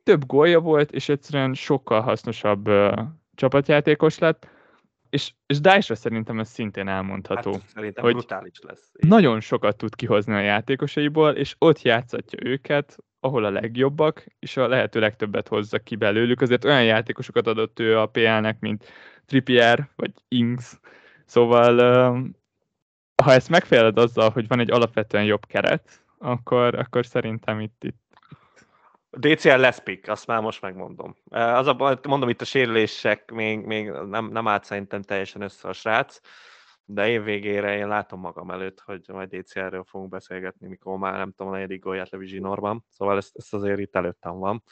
több 0.03 0.25
gólja 0.25 0.59
volt, 0.59 0.91
és 0.91 1.09
egyszerűen 1.09 1.53
sokkal 1.53 2.01
hasznosabb 2.01 2.67
uh, 2.67 2.93
csapatjátékos 3.35 4.17
lett, 4.17 4.49
és, 5.11 5.33
és 5.45 5.59
Dice-ra 5.59 5.95
szerintem 5.95 6.39
ez 6.39 6.49
szintén 6.49 6.87
elmondható. 6.87 7.51
Hát, 7.51 7.67
szerintem 7.67 8.03
hogy 8.03 8.13
brutális 8.13 8.59
lesz. 8.61 8.91
Nagyon 8.99 9.39
sokat 9.39 9.77
tud 9.77 9.95
kihozni 9.95 10.33
a 10.33 10.39
játékosaiból, 10.39 11.31
és 11.31 11.55
ott 11.57 11.81
játszatja 11.81 12.39
őket, 12.43 12.97
ahol 13.19 13.45
a 13.45 13.49
legjobbak, 13.49 14.25
és 14.39 14.57
a 14.57 14.67
lehető 14.67 14.99
legtöbbet 14.99 15.47
hozza 15.47 15.79
ki 15.79 15.95
belőlük. 15.95 16.41
Azért 16.41 16.65
olyan 16.65 16.83
játékosokat 16.83 17.47
adott 17.47 17.79
ő 17.79 17.97
a 17.97 18.05
PL-nek, 18.05 18.59
mint 18.59 18.85
Trippier, 19.25 19.89
vagy 19.95 20.11
Ings. 20.27 20.79
Szóval, 21.25 21.75
ha 23.23 23.31
ezt 23.31 23.49
megféled 23.49 23.97
azzal, 23.97 24.29
hogy 24.29 24.47
van 24.47 24.59
egy 24.59 24.71
alapvetően 24.71 25.23
jobb 25.23 25.45
keret, 25.45 26.03
akkor, 26.17 26.75
akkor 26.75 27.05
szerintem 27.05 27.59
itt, 27.59 27.83
itt 27.83 28.00
DCL 29.17 29.59
lesz 29.59 29.79
pick, 29.79 30.07
azt 30.07 30.27
már 30.27 30.41
most 30.41 30.61
megmondom. 30.61 31.15
Az 31.29 31.67
a, 31.67 31.99
mondom, 32.07 32.29
itt 32.29 32.41
a 32.41 32.45
sérülések 32.45 33.31
még, 33.31 33.65
még 33.65 33.89
nem, 33.89 34.25
nem 34.25 34.47
állt 34.47 34.63
szerintem 34.63 35.01
teljesen 35.01 35.41
össze 35.41 35.67
a 35.67 35.73
srác 35.73 36.19
de 36.93 37.09
év 37.09 37.23
végére 37.23 37.77
én 37.77 37.87
látom 37.87 38.19
magam 38.19 38.51
előtt, 38.51 38.79
hogy 38.79 39.01
majd 39.07 39.35
DCR-ről 39.35 39.83
fogunk 39.83 40.09
beszélgetni, 40.09 40.67
mikor 40.67 40.97
már 40.97 41.17
nem 41.17 41.31
tudom, 41.31 41.51
a 41.51 41.55
negyedik 41.55 41.83
gólját 41.83 42.09
levi 42.09 42.25
zsinórban, 42.25 42.85
szóval 42.89 43.17
ezt, 43.17 43.35
ezt 43.35 43.53
azért 43.53 43.79
itt 43.79 43.95
előttem 43.95 44.37
van. 44.37 44.63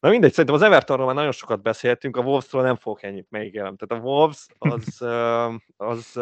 Na 0.00 0.08
mindegy, 0.08 0.30
szerintem 0.30 0.54
az 0.54 0.62
Evertonról 0.62 1.06
már 1.06 1.14
nagyon 1.14 1.32
sokat 1.32 1.62
beszéltünk, 1.62 2.16
a 2.16 2.20
Wolvesról 2.20 2.62
nem 2.62 2.76
fogok 2.76 3.02
ennyit 3.02 3.30
megígérem. 3.30 3.76
Tehát 3.76 4.04
a 4.04 4.06
Wolves 4.06 4.46
az, 4.58 5.02
az 5.90 6.20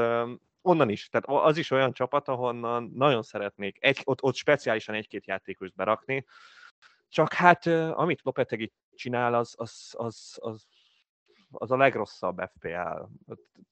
onnan 0.62 0.88
is, 0.88 1.08
tehát 1.08 1.44
az 1.44 1.56
is 1.56 1.70
olyan 1.70 1.92
csapat, 1.92 2.28
ahonnan 2.28 2.90
nagyon 2.94 3.22
szeretnék 3.22 3.76
egy, 3.80 4.00
ott, 4.04 4.22
ott 4.22 4.34
speciálisan 4.34 4.94
egy-két 4.94 5.26
játékost 5.26 5.74
berakni, 5.74 6.24
csak 7.08 7.32
hát 7.32 7.66
amit 7.92 8.22
Lopetegi 8.22 8.72
csinál, 8.94 9.34
az, 9.34 9.54
az, 9.56 9.94
az, 9.98 10.38
az, 10.40 10.66
az 11.50 11.70
a 11.70 11.76
legrosszabb 11.76 12.42
FPL 12.54 13.02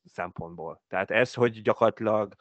szempontból. 0.04 0.82
Tehát 0.88 1.10
ez, 1.10 1.34
hogy 1.34 1.62
gyakorlatilag 1.62 2.34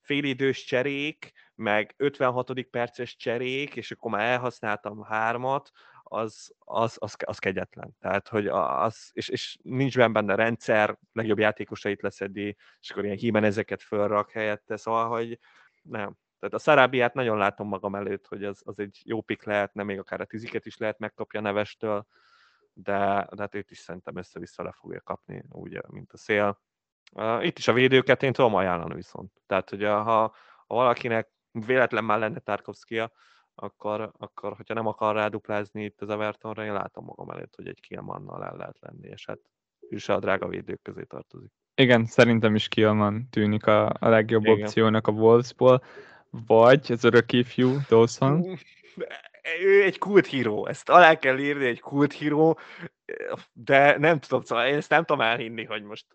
félidős 0.00 0.64
cserék, 0.64 1.32
meg 1.54 1.94
56. 1.96 2.62
perces 2.70 3.16
cserék, 3.16 3.76
és 3.76 3.90
akkor 3.90 4.10
már 4.10 4.26
elhasználtam 4.30 5.02
hármat, 5.02 5.70
az, 6.08 6.54
az, 6.58 6.96
az, 7.00 7.14
az 7.24 7.38
kegyetlen. 7.38 7.96
Tehát, 8.00 8.28
hogy 8.28 8.46
az, 8.46 9.10
és, 9.12 9.28
és 9.28 9.58
nincs 9.62 9.98
benne 9.98 10.34
rendszer, 10.34 10.98
legjobb 11.12 11.38
játékosait 11.38 12.02
leszedi, 12.02 12.56
és 12.80 12.90
akkor 12.90 13.04
ilyen 13.04 13.44
ezeket 13.44 13.82
fölrak 13.82 14.30
helyette, 14.30 14.76
szóval, 14.76 15.08
hogy 15.08 15.38
nem. 15.82 16.16
Tehát 16.38 16.54
a 16.54 16.58
Szarábiát 16.58 17.14
nagyon 17.14 17.38
látom 17.38 17.68
magam 17.68 17.94
előtt, 17.94 18.26
hogy 18.26 18.44
az, 18.44 18.62
az 18.64 18.78
egy 18.78 19.00
jó 19.04 19.20
pik 19.20 19.42
lehetne, 19.42 19.82
még 19.82 19.98
akár 19.98 20.20
a 20.20 20.24
tiziket 20.24 20.66
is 20.66 20.76
lehet 20.76 20.98
megkapja 20.98 21.40
nevestől, 21.40 22.06
de, 22.72 23.28
de 23.30 23.42
hát 23.42 23.54
őt 23.54 23.70
is 23.70 23.78
szerintem 23.78 24.16
össze-vissza 24.16 24.62
le 24.62 24.72
fogja 24.72 25.00
kapni, 25.00 25.44
úgy, 25.48 25.80
mint 25.88 26.12
a 26.12 26.16
szél. 26.16 26.60
Itt 27.40 27.58
is 27.58 27.68
a 27.68 27.72
védőket 27.72 28.22
én 28.22 28.32
tudom 28.32 28.54
ajánlani 28.54 28.94
viszont. 28.94 29.32
Tehát, 29.46 29.70
hogy 29.70 29.82
ha, 29.82 30.02
ha 30.02 30.34
valakinek 30.66 31.28
véletlen 31.50 32.04
már 32.04 32.18
lenne 32.18 32.38
Tarkovskia, 32.38 33.12
akkor, 33.60 34.12
akkor 34.18 34.52
hogyha 34.52 34.74
nem 34.74 34.86
akar 34.86 35.14
ráduplázni 35.14 35.84
itt 35.84 36.00
az 36.00 36.08
Evertonra, 36.08 36.64
én 36.64 36.72
látom 36.72 37.04
magam 37.04 37.30
előtt, 37.30 37.54
hogy 37.56 37.68
egy 37.68 37.80
Kielmannal 37.80 38.44
el 38.44 38.56
lehet 38.56 38.78
lenni, 38.80 39.08
és 39.08 39.26
hát 39.26 39.38
ő 39.90 39.96
se 39.96 40.14
a 40.14 40.18
drága 40.18 40.48
védők 40.48 40.82
közé 40.82 41.02
tartozik. 41.02 41.52
Igen, 41.74 42.06
szerintem 42.06 42.54
is 42.54 42.68
Kielman 42.68 43.28
tűnik 43.30 43.66
a, 43.66 43.86
a 43.86 44.08
legjobb 44.08 44.44
Igen. 44.44 44.62
opciónak 44.62 45.06
a 45.06 45.12
Wolvesból, 45.12 45.82
vagy 46.30 46.92
az 46.92 47.04
örök 47.04 47.32
ifjú 47.32 47.76
Dawson. 47.88 48.58
Ő 49.62 49.82
egy 49.82 49.98
kult 49.98 50.26
híró, 50.26 50.66
ezt 50.66 50.88
alá 50.88 51.14
kell 51.14 51.38
írni, 51.38 51.66
egy 51.66 51.80
kult 51.80 52.12
híró. 52.12 52.58
de 53.52 53.98
nem 53.98 54.18
tudom, 54.18 54.42
szóval 54.42 54.66
én 54.66 54.74
ezt 54.74 54.90
nem 54.90 55.04
tudom 55.04 55.22
elhinni, 55.22 55.64
hogy 55.64 55.82
most 55.82 56.06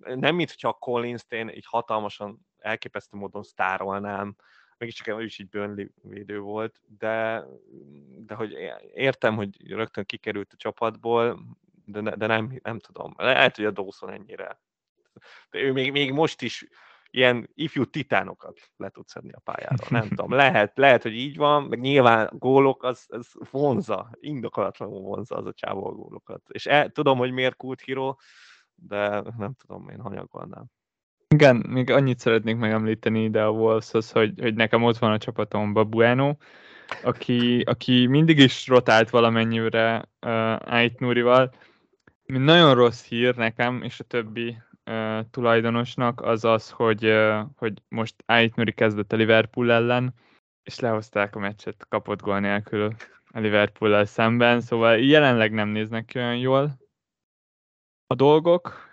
nem 0.00 0.34
mint 0.34 0.56
csak 0.56 0.78
Collins-t 0.78 1.32
én 1.32 1.48
így 1.48 1.66
hatalmasan 1.66 2.46
elképesztő 2.58 3.16
módon 3.16 3.42
sztárolnám, 3.42 4.36
mégiscsak 4.84 5.20
ő 5.20 5.24
is 5.24 5.38
így 5.38 5.48
Burnley 5.48 5.86
védő 6.02 6.40
volt, 6.40 6.80
de, 6.98 7.44
de 8.26 8.34
hogy 8.34 8.56
értem, 8.94 9.36
hogy 9.36 9.70
rögtön 9.70 10.04
kikerült 10.04 10.52
a 10.52 10.56
csapatból, 10.56 11.40
de, 11.84 12.16
de 12.16 12.26
nem, 12.26 12.60
nem 12.62 12.78
tudom. 12.78 13.14
Lehet, 13.16 13.56
hogy 13.56 13.64
a 13.64 13.70
Dawson 13.70 14.10
ennyire. 14.10 14.60
De 15.50 15.58
ő 15.58 15.72
még, 15.72 15.92
még 15.92 16.12
most 16.12 16.42
is 16.42 16.66
ilyen 17.10 17.50
ifjú 17.54 17.84
titánokat 17.84 18.60
le 18.76 18.88
tud 18.88 19.08
szedni 19.08 19.32
a 19.32 19.40
pályára. 19.44 19.86
Nem 19.88 20.08
tudom, 20.08 20.32
lehet, 20.44 20.78
lehet, 20.78 21.02
hogy 21.02 21.14
így 21.14 21.36
van, 21.36 21.62
meg 21.62 21.80
nyilván 21.80 22.30
gólok, 22.32 22.82
az, 22.82 23.06
az 23.08 23.32
vonza, 23.50 24.10
indokolatlanul 24.20 25.00
vonza 25.00 25.36
az 25.36 25.46
a 25.46 25.52
csávó 25.52 25.86
a 25.86 25.92
gólokat. 25.92 26.42
És 26.48 26.66
el, 26.66 26.90
tudom, 26.90 27.18
hogy 27.18 27.30
miért 27.30 27.56
kult 27.56 27.80
híró, 27.80 28.20
de 28.74 29.22
nem 29.36 29.54
tudom, 29.54 29.88
én 29.88 30.00
hanyagolnám. 30.00 30.64
Igen, 31.34 31.56
még 31.68 31.90
annyit 31.90 32.18
szeretnék 32.18 32.56
megemlíteni 32.56 33.22
ide 33.22 33.42
a 33.42 33.50
Wolveshoz, 33.50 34.10
hogy, 34.10 34.40
hogy 34.40 34.54
nekem 34.54 34.82
ott 34.82 34.98
van 34.98 35.12
a 35.12 35.18
csapatomban 35.18 35.90
Bueno, 35.90 36.36
aki, 37.02 37.60
aki 37.60 38.06
mindig 38.06 38.38
is 38.38 38.66
rotált 38.66 39.10
valamennyire 39.10 40.08
uh, 40.26 40.72
Ait 40.72 41.00
Nurival. 41.00 41.50
Nagyon 42.26 42.74
rossz 42.74 43.04
hír 43.04 43.36
nekem 43.36 43.82
és 43.82 44.00
a 44.00 44.04
többi 44.04 44.56
uh, 44.86 45.20
tulajdonosnak 45.30 46.20
az 46.20 46.44
az, 46.44 46.70
hogy, 46.70 47.04
uh, 47.04 47.40
hogy 47.56 47.72
most 47.88 48.14
Ait 48.26 48.56
Nuri 48.56 48.72
kezdett 48.72 49.12
a 49.12 49.16
Liverpool 49.16 49.72
ellen, 49.72 50.14
és 50.62 50.78
lehozták 50.78 51.36
a 51.36 51.38
meccset 51.38 51.86
kapott 51.88 52.22
gól 52.22 52.40
nélkül 52.40 52.94
a 53.26 53.38
Liverpool-el 53.38 54.04
szemben, 54.04 54.60
szóval 54.60 54.98
jelenleg 54.98 55.52
nem 55.52 55.68
néznek 55.68 56.12
olyan 56.14 56.36
jól 56.36 56.78
a 58.06 58.14
dolgok, 58.14 58.92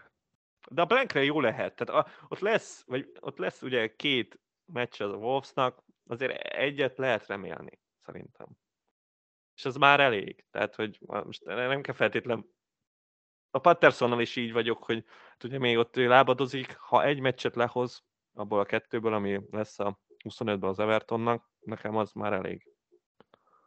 de 0.71 0.81
a 0.81 0.85
Blankre 0.85 1.23
jó 1.23 1.39
lehet. 1.39 1.75
Tehát 1.75 2.05
a, 2.05 2.11
ott, 2.27 2.39
lesz, 2.39 2.83
vagy 2.85 3.11
ott 3.19 3.37
lesz 3.37 3.61
ugye 3.61 3.95
két 3.95 4.39
meccs 4.65 5.01
az 5.01 5.11
a 5.11 5.15
Wolvesnak, 5.15 5.83
azért 6.07 6.37
egyet 6.41 6.97
lehet 6.97 7.27
remélni, 7.27 7.79
szerintem. 8.05 8.47
És 9.55 9.65
ez 9.65 9.75
már 9.75 9.99
elég. 9.99 10.45
Tehát, 10.51 10.75
hogy 10.75 10.99
most 11.01 11.43
nem 11.43 11.81
kell 11.81 11.95
feltétlen 11.95 12.45
a 13.51 13.59
Pattersonnal 13.59 14.21
is 14.21 14.35
így 14.35 14.51
vagyok, 14.51 14.83
hogy 14.83 15.03
hát 15.29 15.43
ugye 15.43 15.59
még 15.59 15.77
ott 15.77 15.95
lábadozik, 15.95 16.75
ha 16.77 17.03
egy 17.03 17.19
meccset 17.19 17.55
lehoz 17.55 18.03
abból 18.33 18.59
a 18.59 18.65
kettőből, 18.65 19.13
ami 19.13 19.39
lesz 19.51 19.79
a 19.79 19.99
25-ben 20.29 20.69
az 20.69 20.79
Evertonnak, 20.79 21.49
nekem 21.59 21.95
az 21.95 22.11
már 22.11 22.33
elég. 22.33 22.67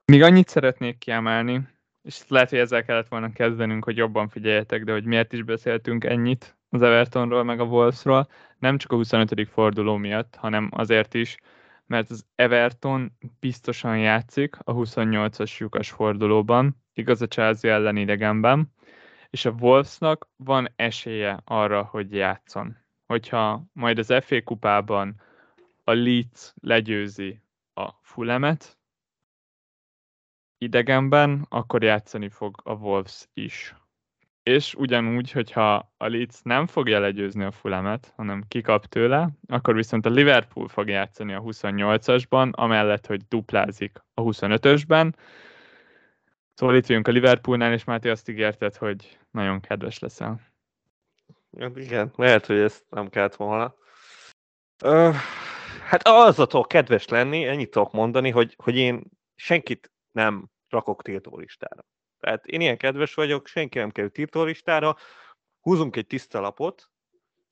Még 0.05 0.23
annyit 0.23 0.49
szeretnék 0.49 0.99
kiemelni, 0.99 1.69
és 2.03 2.29
lehet, 2.29 2.51
hogy 2.51 2.59
ezzel 2.59 2.85
kellett 2.85 3.09
volna 3.09 3.33
kezdenünk, 3.33 3.85
hogy 3.85 3.97
jobban 3.97 4.29
figyeljetek, 4.29 4.85
de 4.85 4.93
hogy 4.93 5.05
miért 5.05 5.33
is 5.33 5.43
beszéltünk 5.43 6.05
ennyit 6.05 6.57
az 6.75 6.83
Evertonról, 6.83 7.43
meg 7.45 7.61
a 7.61 7.64
Wolvesról, 7.64 8.29
nem 8.59 8.79
csak 8.79 8.93
a 8.93 8.95
25. 8.95 9.49
forduló 9.49 9.97
miatt, 9.97 10.35
hanem 10.37 10.68
azért 10.72 11.14
is, 11.14 11.37
mert 11.87 12.11
az 12.11 12.27
Everton 12.35 13.12
biztosan 13.41 13.99
játszik 13.99 14.57
a 14.64 14.75
28-as 14.75 15.59
lyukas 15.59 15.91
fordulóban, 15.91 16.83
igaz 16.93 17.22
a 17.22 17.27
Chelsea 17.27 17.72
ellen 17.72 17.97
idegenben, 17.97 18.72
és 19.31 19.45
a 19.45 19.55
Wolvesnak 19.61 20.29
van 20.37 20.68
esélye 20.77 21.41
arra, 21.45 21.83
hogy 21.83 22.12
játszon. 22.12 22.77
Hogyha 23.07 23.64
majd 23.72 23.99
az 23.99 24.14
FA 24.20 24.43
kupában 24.43 25.20
a 25.85 25.93
Leeds 25.93 26.53
legyőzi 26.61 27.43
a 27.75 27.91
Fulemet 28.03 28.79
idegenben, 30.59 31.47
akkor 31.49 31.83
játszani 31.83 32.29
fog 32.29 32.61
a 32.64 32.72
Wolves 32.72 33.29
is. 33.35 33.75
És 34.45 34.75
ugyanúgy, 34.75 35.31
hogyha 35.31 35.93
a 35.97 36.09
Leeds 36.09 36.41
nem 36.43 36.67
fogja 36.67 36.99
legyőzni 37.01 37.45
a 37.45 37.51
Fulemet, 37.51 38.13
hanem 38.17 38.45
kikap 38.49 38.87
tőle, 38.87 39.29
akkor 39.47 39.75
viszont 39.75 40.07
a 40.07 40.11
Liverpool 40.11 40.69
fog 40.69 40.89
játszani 40.89 41.35
a 41.35 41.41
28-asban, 41.41 42.53
amellett, 42.53 43.07
hogy 43.07 43.23
duplázik 43.29 43.99
a 44.15 44.23
25-ösben. 44.23 45.13
Szóval 46.55 46.77
itt 46.77 46.87
vagyunk 46.87 47.09
a 47.09 47.11
Liverpoolnál, 47.11 47.73
és 47.73 47.85
Máté 47.85 48.11
azt 48.11 48.29
ígérted, 48.29 48.77
hogy 48.77 49.19
nagyon 49.31 49.61
kedves 49.61 49.99
leszel. 49.99 50.41
Igen, 51.75 52.13
lehet, 52.17 52.47
hogy 52.47 52.59
ezt 52.59 52.85
nem 52.89 53.09
kellett 53.09 53.35
volna. 53.35 53.75
Hát 55.85 56.03
azatok 56.03 56.69
kedves 56.69 57.09
lenni, 57.09 57.45
ennyit 57.45 57.71
tudok 57.71 57.93
mondani, 57.93 58.31
hogy, 58.31 58.55
hogy 58.57 58.77
én 58.77 59.03
senkit 59.35 59.93
nem 60.13 60.51
rakok 60.69 61.03
tiltó 61.03 61.39
listára. 61.39 61.85
Tehát 62.25 62.47
én 62.47 62.61
ilyen 62.61 62.77
kedves 62.77 63.14
vagyok, 63.14 63.47
senki 63.47 63.79
nem 63.79 63.91
kerül 63.91 64.11
tiltólistára, 64.11 64.97
húzunk 65.61 65.97
egy 65.97 66.07
tiszta 66.07 66.41
lapot, 66.41 66.91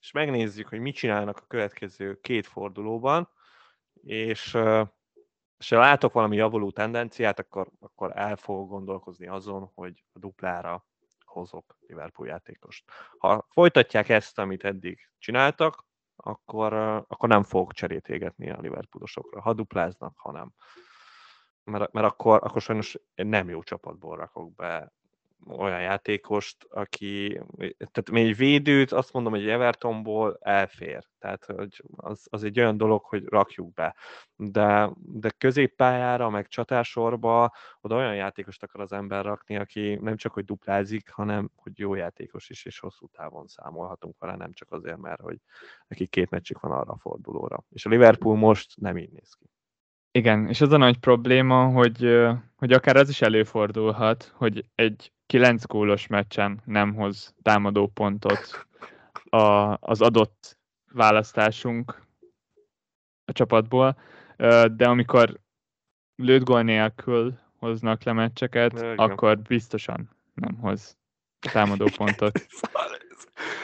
és 0.00 0.10
megnézzük, 0.10 0.68
hogy 0.68 0.80
mit 0.80 0.94
csinálnak 0.94 1.38
a 1.38 1.46
következő 1.46 2.20
két 2.20 2.46
fordulóban, 2.46 3.28
és, 4.02 4.58
és 5.58 5.68
ha 5.68 5.78
látok 5.78 6.12
valami 6.12 6.36
javuló 6.36 6.70
tendenciát, 6.70 7.38
akkor, 7.38 7.68
akkor 7.80 8.12
el 8.14 8.36
fogok 8.36 8.68
gondolkozni 8.68 9.26
azon, 9.26 9.70
hogy 9.74 10.04
a 10.12 10.18
duplára 10.18 10.86
hozok 11.24 11.76
Liverpool 11.86 12.28
játékost. 12.28 12.84
Ha 13.18 13.46
folytatják 13.50 14.08
ezt, 14.08 14.38
amit 14.38 14.64
eddig 14.64 15.10
csináltak, 15.18 15.84
akkor, 16.16 16.72
akkor 17.08 17.28
nem 17.28 17.42
fogok 17.42 17.72
cserét 17.72 18.08
égetni 18.08 18.50
a 18.50 18.60
Liverpoolosokra. 18.60 19.40
Ha 19.40 19.52
dupláznak, 19.52 20.18
ha 20.18 20.32
nem 20.32 20.52
mert, 21.64 21.92
mert 21.92 22.06
akkor, 22.06 22.40
akkor 22.42 22.60
sajnos 22.60 22.98
nem 23.14 23.48
jó 23.48 23.62
csapatból 23.62 24.16
rakok 24.16 24.54
be 24.54 24.92
olyan 25.46 25.80
játékost, 25.80 26.66
aki, 26.70 27.40
tehát 27.76 28.10
még 28.10 28.26
egy 28.26 28.36
védőt 28.36 28.92
azt 28.92 29.12
mondom, 29.12 29.32
hogy 29.32 29.48
Evertonból 29.48 30.38
elfér. 30.40 31.08
Tehát 31.18 31.44
hogy 31.44 31.84
az, 31.96 32.26
az 32.30 32.44
egy 32.44 32.58
olyan 32.58 32.76
dolog, 32.76 33.04
hogy 33.04 33.24
rakjuk 33.24 33.72
be. 33.72 33.94
De, 34.36 34.90
de 34.96 35.30
középpályára, 35.30 36.30
meg 36.30 36.48
csatásorba 36.48 37.52
oda 37.80 37.96
olyan 37.96 38.14
játékost 38.14 38.62
akar 38.62 38.80
az 38.80 38.92
ember 38.92 39.24
rakni, 39.24 39.56
aki 39.56 39.94
nem 39.94 40.16
csak, 40.16 40.32
hogy 40.32 40.44
duplázik, 40.44 41.10
hanem, 41.10 41.50
hogy 41.56 41.78
jó 41.78 41.94
játékos 41.94 42.50
is, 42.50 42.64
és 42.64 42.78
hosszú 42.78 43.06
távon 43.06 43.46
számolhatunk 43.46 44.18
vele, 44.18 44.36
nem 44.36 44.52
csak 44.52 44.72
azért, 44.72 44.98
mert 44.98 45.20
hogy 45.20 45.38
neki 45.86 46.06
két 46.06 46.30
meccsik 46.30 46.58
van 46.58 46.72
arra 46.72 46.92
a 46.92 46.98
fordulóra. 46.98 47.64
És 47.70 47.86
a 47.86 47.88
Liverpool 47.88 48.36
most 48.36 48.80
nem 48.80 48.96
így 48.96 49.10
néz 49.10 49.34
ki. 49.34 49.50
Igen, 50.12 50.48
és 50.48 50.60
az 50.60 50.72
a 50.72 50.76
nagy 50.76 50.98
probléma, 50.98 51.64
hogy, 51.64 52.26
hogy 52.56 52.72
akár 52.72 52.96
az 52.96 53.08
is 53.08 53.20
előfordulhat, 53.20 54.32
hogy 54.34 54.64
egy 54.74 55.12
9 55.26 55.66
gólos 55.66 56.06
meccsen 56.06 56.60
nem 56.64 56.94
hoz 56.94 57.34
támadó 57.42 57.86
pontot 57.86 58.66
a, 59.24 59.76
az 59.80 60.00
adott 60.00 60.58
választásunk 60.92 62.06
a 63.24 63.32
csapatból, 63.32 63.98
de 64.72 64.88
amikor 64.88 65.40
lőtt 66.16 66.44
gól 66.44 66.62
nélkül 66.62 67.38
hoznak 67.58 68.02
le 68.02 68.12
meccseket, 68.12 68.72
Igen. 68.72 68.96
akkor 68.96 69.38
biztosan 69.38 70.10
nem 70.34 70.54
hoz 70.54 70.96
támadó 71.52 71.88
pontot. 71.96 72.38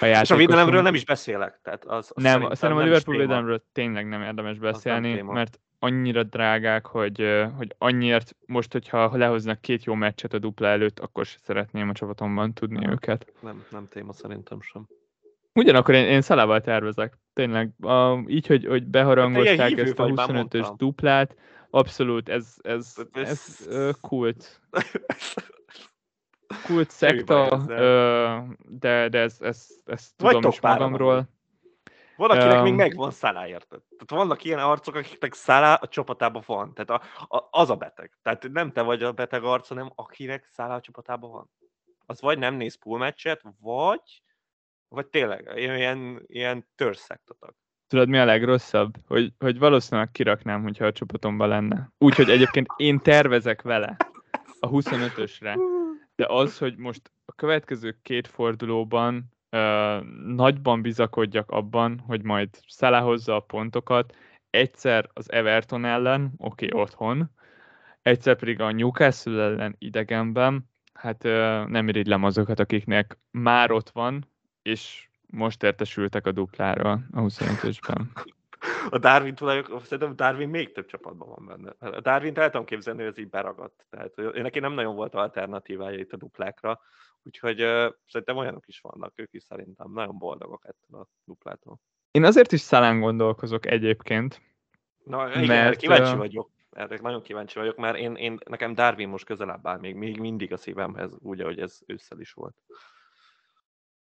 A 0.01 0.05
és 0.05 0.31
a 0.31 0.37
védelemről 0.37 0.83
nem 0.83 0.95
is 0.95 1.05
beszélek. 1.05 1.61
Tehát 1.63 1.85
az, 1.85 2.13
az 2.15 2.23
nem, 2.23 2.41
szerintem 2.41 2.77
a 2.77 2.81
Liverpool 2.81 3.17
védelemről 3.17 3.65
tényleg 3.73 4.09
nem 4.09 4.23
érdemes 4.23 4.59
beszélni, 4.59 5.21
mert 5.21 5.61
annyira 5.79 6.23
drágák, 6.23 6.87
hogy, 6.87 7.47
hogy 7.57 7.75
annyiért 7.79 8.37
most, 8.47 8.73
hogyha 8.73 9.17
lehoznak 9.17 9.61
két 9.61 9.85
jó 9.85 9.95
meccset 9.95 10.33
a 10.33 10.39
dupla 10.39 10.67
előtt, 10.67 10.99
akkor 10.99 11.27
se 11.27 11.39
szeretném 11.43 11.89
a 11.89 11.93
csapatomban 11.93 12.53
tudni 12.53 12.79
nem, 12.79 12.91
őket. 12.91 13.33
Nem, 13.41 13.65
nem 13.71 13.89
téma 13.89 14.13
szerintem 14.13 14.61
sem. 14.61 14.87
Ugyanakkor 15.55 15.95
én, 15.95 16.07
én 16.07 16.21
szalával 16.21 16.61
tervezek. 16.61 17.19
Tényleg, 17.33 17.71
a, 17.81 18.25
így, 18.27 18.47
hogy, 18.47 18.67
hogy 18.67 18.87
beharangozták 18.87 19.59
hát 19.59 19.79
ezt 19.79 19.99
a 19.99 20.07
25-ös 20.07 20.71
duplát, 20.77 21.37
abszolút, 21.71 22.29
ez, 22.29 22.55
ez, 22.63 22.95
ez, 23.13 23.29
ez, 23.29 23.67
ez 23.71 23.99
kult. 24.09 24.61
kult 26.67 26.91
szekta, 26.91 27.65
de, 28.69 29.09
de 29.09 29.19
ez, 29.19 29.37
ez, 29.41 29.67
ez 29.85 30.11
tudom 30.17 30.43
is 30.49 30.61
magamról. 30.61 31.29
Van, 32.19 32.31
akinek 32.31 32.57
um, 32.57 32.63
még 32.63 32.75
megvan 32.75 33.11
Szálá, 33.11 33.47
érted? 33.47 33.81
Tehát 33.83 34.25
vannak 34.25 34.45
ilyen 34.45 34.59
arcok, 34.59 34.95
akiknek 34.95 35.35
Szálá 35.35 35.75
a 35.75 35.89
csapatában 35.89 36.43
van. 36.47 36.75
Tehát 36.75 36.91
a, 36.91 37.25
a, 37.37 37.49
az 37.51 37.71
a 37.71 37.77
beteg. 37.77 38.19
Tehát 38.23 38.49
nem 38.53 38.73
te 38.73 38.83
vagy 38.83 39.03
a 39.03 39.13
beteg 39.13 39.45
arc, 39.45 39.69
hanem 39.69 39.93
akinek 39.95 40.49
Szálá 40.53 40.75
a 40.75 40.81
csapatában 40.81 41.31
van. 41.31 41.51
Az 42.07 42.21
vagy 42.21 42.39
nem 42.39 42.55
néz 42.55 42.75
pool 42.75 42.99
meccset, 42.99 43.43
vagy, 43.61 44.23
vagy 44.89 45.07
tényleg 45.07 45.53
ilyen, 45.57 46.23
ilyen 46.27 46.69
törszektatak. 46.75 47.57
Tudod, 47.87 48.09
mi 48.09 48.19
a 48.19 48.25
legrosszabb? 48.25 48.95
Hogy, 49.07 49.33
hogy 49.39 49.59
valószínűleg 49.59 50.11
kiraknám, 50.11 50.63
hogyha 50.63 50.87
a 50.87 50.93
csapatomban 50.93 51.49
lenne. 51.49 51.93
Úgyhogy 51.99 52.31
egyébként 52.31 52.67
én 52.77 52.99
tervezek 52.99 53.63
vele 53.63 53.97
a 54.61 54.69
25-ösre. 54.69 55.59
De 56.17 56.27
az, 56.29 56.59
hogy 56.59 56.77
most 56.77 57.13
a 57.25 57.33
következő 57.33 57.99
két 58.03 58.27
fordulóban 58.27 59.38
nagyban 60.27 60.83
bizakodjak 60.83 61.51
abban, 61.51 61.99
hogy 62.07 62.23
majd 62.23 62.49
Szele 62.67 62.99
a 63.25 63.41
pontokat, 63.41 64.17
egyszer 64.51 65.09
az 65.13 65.33
Everton 65.33 65.85
ellen, 65.85 66.33
oké, 66.37 66.67
okay, 66.67 66.81
otthon, 66.81 67.31
egyszer 68.03 68.37
pedig 68.37 68.61
a 68.61 68.73
Newcastle 68.73 69.43
ellen 69.43 69.75
idegenben, 69.79 70.71
hát 70.93 71.23
nem 71.69 71.89
irigylem 71.89 72.25
azokat, 72.25 72.61
akiknek 72.61 73.19
már 73.31 73.71
ott 73.71 73.91
van, 73.91 74.29
és 74.63 75.09
most 75.27 75.63
értesültek 75.63 76.27
a 76.27 76.33
duplára 76.33 76.91
a 76.91 77.21
25-ösben. 77.21 78.01
A 78.91 78.99
Darwin 78.99 79.35
tulajdonképpen, 79.35 79.81
szerintem 79.81 80.17
Darwin 80.17 80.49
még 80.49 80.73
több 80.73 80.87
csapatban 80.87 81.29
van 81.29 81.47
benne. 81.47 81.97
A 81.97 82.01
Darwin 82.01 82.39
el 82.39 82.51
tudom 82.51 82.67
képzelni, 82.67 83.01
hogy 83.01 83.11
ez 83.11 83.19
így 83.19 83.29
beragadt. 83.29 83.87
Tehát 83.91 84.17
neki 84.17 84.59
nem 84.59 84.73
nagyon 84.73 84.95
volt 84.95 85.15
alternatívája 85.15 85.99
itt 85.99 86.13
a 86.13 86.17
duplákra, 86.17 86.81
úgyhogy 87.23 87.63
uh, 87.63 87.93
szerintem 88.07 88.37
olyanok 88.37 88.69
is 88.69 88.81
vannak, 88.81 89.13
ők 89.17 89.33
is 89.33 89.43
szerintem 89.43 89.93
nagyon 89.93 90.19
boldogok 90.19 90.65
ettől 90.65 91.01
a 91.01 91.07
duplától. 91.25 91.81
Én 92.11 92.25
azért 92.25 92.53
is 92.53 92.61
szalán 92.61 93.01
gondolkozok 93.01 93.67
egyébként. 93.67 94.41
Na, 95.05 95.29
igen, 95.31 95.47
mert, 95.47 95.77
kíváncsi 95.77 96.17
vagyok. 96.17 96.51
Erre 96.71 96.99
nagyon 97.03 97.23
kíváncsi 97.23 97.59
vagyok, 97.59 97.77
mert 97.77 97.97
én, 97.97 98.15
én, 98.15 98.39
nekem 98.49 98.75
Darwin 98.75 99.09
most 99.09 99.25
közelebb 99.25 99.67
áll 99.67 99.79
még, 99.79 99.95
még 99.95 100.21
mindig 100.21 100.53
a 100.53 100.57
szívemhez, 100.57 101.17
úgy, 101.19 101.41
ahogy 101.41 101.59
ez 101.59 101.81
ősszel 101.87 102.21
is 102.21 102.33
volt. 102.33 102.63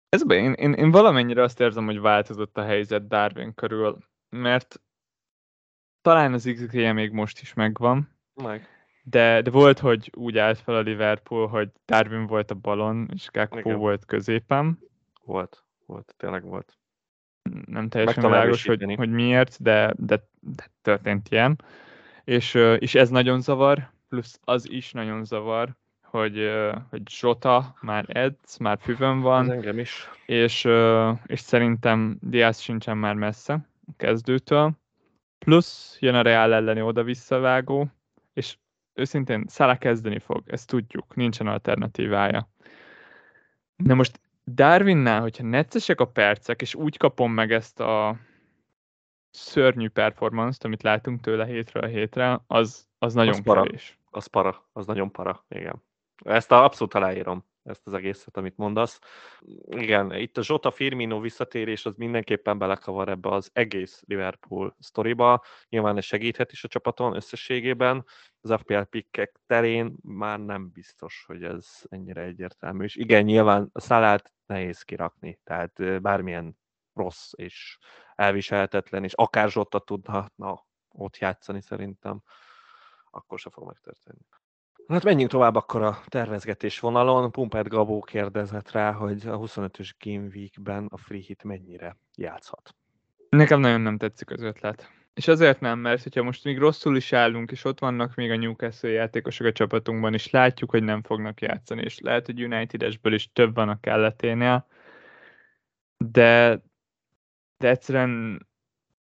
Ez 0.10 0.24
be, 0.24 0.36
én, 0.36 0.54
én, 0.54 0.74
én 0.74 0.91
valamennyire 0.91 1.43
azt 1.43 1.60
érzem, 1.60 1.86
hogy 1.86 2.00
változott 2.00 2.58
a 2.58 2.64
helyzet 2.64 3.08
Darwin 3.08 3.54
körül, 3.54 3.97
mert 4.30 4.82
talán 6.02 6.34
az 6.34 6.52
x 6.54 6.72
még 6.72 7.12
most 7.12 7.42
is 7.42 7.54
megvan, 7.54 8.10
meg. 8.34 8.68
De, 9.04 9.42
de 9.42 9.50
volt, 9.50 9.80
hogy 9.80 10.12
úgy 10.16 10.38
állt 10.38 10.60
fel 10.60 10.76
a 10.76 10.80
Liverpool, 10.80 11.48
hogy 11.48 11.70
Darwin 11.86 12.28
volt 12.28 12.52
a 12.52 12.56
balon, 12.56 13.10
és 13.14 13.30
Gakpo 13.32 13.74
volt 13.78 14.06
középen. 14.06 14.80
Volt, 15.24 15.64
volt, 15.86 16.14
tényleg 16.18 16.44
volt. 16.44 16.78
Nem 17.66 17.90
teljesen 17.90 18.24
világos, 18.24 18.66
hogy, 18.66 18.94
hogy 18.96 19.12
miért, 19.12 19.62
de, 19.62 19.94
de, 19.98 20.28
de 20.40 20.70
történt 20.82 21.28
ilyen. 21.30 21.62
És, 22.24 22.54
és 22.80 22.96
ez 22.96 23.10
nagyon 23.10 23.42
zavar, 23.42 23.92
plusz 24.10 24.40
az 24.44 24.70
is 24.70 24.92
nagyon 24.92 25.26
zavar, 25.26 25.76
hogy, 26.02 26.52
hogy 26.90 27.02
Zsota 27.10 27.76
már 27.82 28.06
edz, 28.08 28.58
már 28.58 28.78
füvön 28.82 29.22
van. 29.22 29.44
Ez 29.44 29.50
engem 29.50 29.80
is. 29.80 30.10
És, 30.26 30.68
és 31.26 31.40
szerintem 31.40 32.18
Diaz 32.22 32.60
sincsen 32.60 32.98
már 32.98 33.16
messze 33.16 33.68
kezdőtől. 33.98 34.72
Plusz 35.38 35.98
jön 36.00 36.16
a 36.16 36.22
Real 36.22 36.54
elleni 36.54 36.82
oda-visszavágó, 36.82 37.88
és 38.34 38.58
őszintén 38.94 39.46
Szala 39.48 39.78
kezdeni 39.78 40.20
fog, 40.20 40.44
ezt 40.46 40.68
tudjuk, 40.68 41.16
nincsen 41.16 41.48
alternatívája. 41.48 42.50
De 43.76 43.94
most 43.94 44.20
Darwinnál, 44.46 45.22
hogyha 45.22 45.44
neccesek 45.44 46.00
a 46.00 46.06
percek, 46.08 46.62
és 46.62 46.76
úgy 46.76 46.98
kapom 46.98 47.34
meg 47.34 47.52
ezt 47.52 47.80
a 47.80 48.18
szörnyű 49.32 49.90
performance-t, 49.90 50.64
amit 50.64 50.84
látunk 50.84 51.22
tőle 51.22 51.46
hétről 51.46 51.86
hétre, 51.86 52.40
az, 52.48 52.88
az 52.98 53.14
nagyon 53.14 53.34
az 53.34 53.42
para. 53.44 53.62
kevés. 53.62 54.00
Az 54.10 54.26
para, 54.26 54.70
az 54.74 54.86
nagyon 54.86 55.12
para, 55.12 55.46
igen. 55.50 55.84
Ezt 56.24 56.52
a, 56.52 56.64
abszolút 56.64 56.94
aláírom, 56.94 57.46
ezt 57.70 57.88
az 57.88 57.94
egészet, 57.94 58.38
amit 58.38 58.58
mondasz. 58.58 59.00
Igen, 59.70 60.14
itt 60.14 60.38
a 60.38 60.44
Zsota 60.44 60.72
Firmino 60.72 61.20
visszatérés 61.20 61.86
az 61.86 61.96
mindenképpen 61.96 62.58
belekavar 62.58 63.10
ebbe 63.10 63.30
az 63.30 63.50
egész 63.54 64.04
Liverpool 64.08 64.76
sztoriba. 64.80 65.44
Nyilván 65.70 65.98
ez 65.98 66.06
segíthet 66.06 66.52
is 66.52 66.64
a 66.64 66.68
csapaton 66.68 67.16
összességében. 67.16 68.06
Az 68.42 68.54
FPL 68.60 68.82
pikkek 68.82 69.40
terén 69.46 69.96
már 70.02 70.40
nem 70.40 70.70
biztos, 70.70 71.24
hogy 71.28 71.44
ez 71.44 71.68
ennyire 71.90 72.22
egyértelmű. 72.22 72.84
És 72.84 72.96
igen, 72.96 73.24
nyilván 73.24 73.70
a 73.74 73.80
szalát 73.80 74.34
nehéz 74.46 74.82
kirakni, 74.82 75.40
tehát 75.44 76.02
bármilyen 76.02 76.58
rossz 76.94 77.32
és 77.36 77.78
elviselhetetlen, 78.16 79.04
és 79.04 79.14
akár 79.14 79.50
Zsota 79.50 79.80
tudna 79.80 80.32
na, 80.36 80.68
ott 80.92 81.18
játszani 81.18 81.62
szerintem, 81.62 82.22
akkor 83.12 83.40
se 83.40 83.50
fog 83.50 83.68
megtörténni. 83.68 84.26
Hát 84.90 85.04
menjünk 85.04 85.32
tovább 85.32 85.56
akkor 85.56 85.82
a 85.82 86.00
tervezgetés 86.08 86.80
vonalon. 86.80 87.32
Pumpet 87.32 87.68
Gabó 87.68 88.02
kérdezett 88.02 88.72
rá, 88.72 88.92
hogy 88.92 89.28
a 89.28 89.40
25-ös 89.40 89.92
Game 90.00 90.28
Week-ben 90.36 90.86
a 90.86 90.98
free 90.98 91.22
hit 91.22 91.44
mennyire 91.44 91.98
játszhat. 92.16 92.76
Nekem 93.30 93.60
nagyon 93.60 93.82
nem 93.82 93.98
tetszik 93.98 94.32
az 94.32 94.42
ötlet. 94.42 94.92
És 95.14 95.28
azért 95.28 95.60
nem, 95.60 95.80
mert 95.80 96.04
hogyha 96.04 96.24
most 96.24 96.44
még 96.44 96.58
rosszul 96.58 96.96
is 96.96 97.14
állunk, 97.14 97.52
és 97.52 97.64
ott 97.66 97.80
vannak 97.80 98.16
még 98.16 98.32
a 98.32 98.36
Newcastle 98.36 98.90
játékosok 98.90 99.48
a 99.48 99.52
csapatunkban, 99.52 100.14
és 100.14 100.30
látjuk, 100.30 100.70
hogy 100.70 100.84
nem 100.84 101.04
fognak 101.04 101.42
játszani, 101.42 101.82
és 101.82 102.00
lehet, 102.00 102.26
hogy 102.26 102.44
United-esből 102.44 103.14
is 103.14 103.32
több 103.34 103.56
van 103.56 103.70
a 103.70 103.80
kelleténél, 103.80 104.68
de, 105.98 106.62
de 107.58 107.70
egyszerűen 107.70 108.48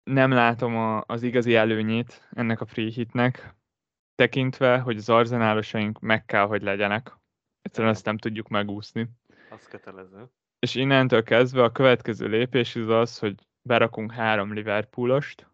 nem 0.04 0.32
látom 0.32 0.78
a, 0.78 1.04
az 1.06 1.24
igazi 1.24 1.56
előnyét 1.56 2.30
ennek 2.32 2.62
a 2.62 2.66
free 2.66 2.90
hitnek, 2.90 3.56
tekintve, 4.16 4.80
hogy 4.80 4.98
az 4.98 5.10
arzenálosaink 5.10 6.00
meg 6.00 6.26
kell, 6.26 6.46
hogy 6.46 6.62
legyenek. 6.62 7.18
Egyszerűen 7.62 7.94
ezt 7.94 8.06
nem 8.06 8.18
tudjuk 8.18 8.48
megúszni. 8.48 9.10
Az 9.50 9.68
kötelező. 9.68 10.30
És 10.60 10.76
innentől 10.76 11.24
kezdve 11.24 11.64
a 11.64 11.72
következő 11.72 12.28
lépés 12.28 12.76
az 12.76 12.90
az, 12.90 13.20
hogy 13.20 13.36
berakunk 13.62 14.12
három 14.12 14.54
Liverpoolost, 14.54 15.48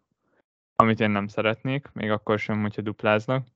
amit 0.76 1.00
én 1.00 1.10
nem 1.10 1.26
szeretnék, 1.26 1.88
még 1.92 2.10
akkor 2.10 2.38
sem, 2.38 2.60
hogyha 2.60 2.82
dupláznak. 2.82 3.46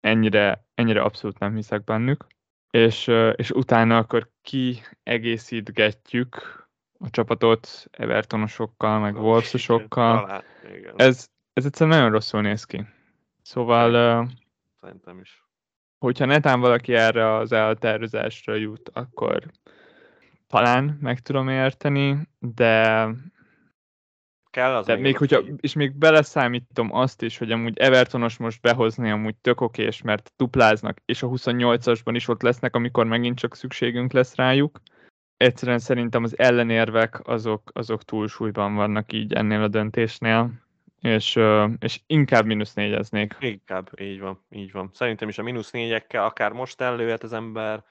Ennyire, 0.00 0.64
ennyire 0.74 1.02
abszolút 1.02 1.38
nem 1.38 1.54
hiszek 1.54 1.84
bennük. 1.84 2.26
És, 2.70 3.06
és 3.34 3.50
utána 3.50 3.96
akkor 3.96 4.30
kiegészítgetjük 4.42 6.66
a 6.98 7.10
csapatot 7.10 7.86
Evertonosokkal, 7.90 8.98
meg 8.98 9.16
Wolfsosokkal. 9.16 10.44
Ez, 10.96 11.28
ez 11.52 11.64
egyszerűen 11.64 11.96
nagyon 11.96 12.12
rosszul 12.12 12.40
néz 12.40 12.64
ki. 12.64 12.86
Szóval... 13.48 14.26
Szerintem 14.80 15.18
is. 15.18 15.44
Hogyha 15.98 16.24
netán 16.24 16.60
valaki 16.60 16.94
erre 16.94 17.34
az 17.34 17.52
eltervezésre 17.52 18.56
jut, 18.56 18.90
akkor 18.92 19.42
talán 20.46 20.98
meg 21.00 21.20
tudom 21.20 21.48
érteni, 21.48 22.28
de 22.38 23.08
kell 24.50 24.74
az 24.74 24.86
de 24.86 24.96
még, 24.96 25.16
hogyha, 25.16 25.40
és 25.60 25.72
még 25.72 25.92
beleszámítom 25.92 26.94
azt 26.94 27.22
is, 27.22 27.38
hogy 27.38 27.52
amúgy 27.52 27.78
Evertonos 27.78 28.36
most 28.36 28.60
behozni 28.60 29.10
amúgy 29.10 29.36
tök 29.36 29.60
okés, 29.60 30.02
mert 30.02 30.32
dupláznak, 30.36 30.98
és 31.04 31.22
a 31.22 31.28
28-asban 31.28 32.12
is 32.12 32.28
ott 32.28 32.42
lesznek, 32.42 32.74
amikor 32.74 33.06
megint 33.06 33.38
csak 33.38 33.56
szükségünk 33.56 34.12
lesz 34.12 34.34
rájuk. 34.34 34.80
Egyszerűen 35.36 35.78
szerintem 35.78 36.22
az 36.22 36.38
ellenérvek 36.38 37.28
azok, 37.28 37.70
azok 37.72 38.02
túlsúlyban 38.02 38.74
vannak 38.74 39.12
így 39.12 39.32
ennél 39.32 39.62
a 39.62 39.68
döntésnél 39.68 40.66
és, 41.00 41.38
és 41.78 42.00
inkább 42.06 42.46
mínusz 42.46 42.74
négyeznék. 42.74 43.36
Inkább, 43.40 43.90
így 44.00 44.20
van, 44.20 44.44
így 44.50 44.72
van. 44.72 44.90
Szerintem 44.92 45.28
is 45.28 45.38
a 45.38 45.42
mínusz 45.42 45.70
négyekkel 45.70 46.24
akár 46.24 46.52
most 46.52 46.80
előhet 46.80 47.22
az 47.22 47.32
ember 47.32 47.84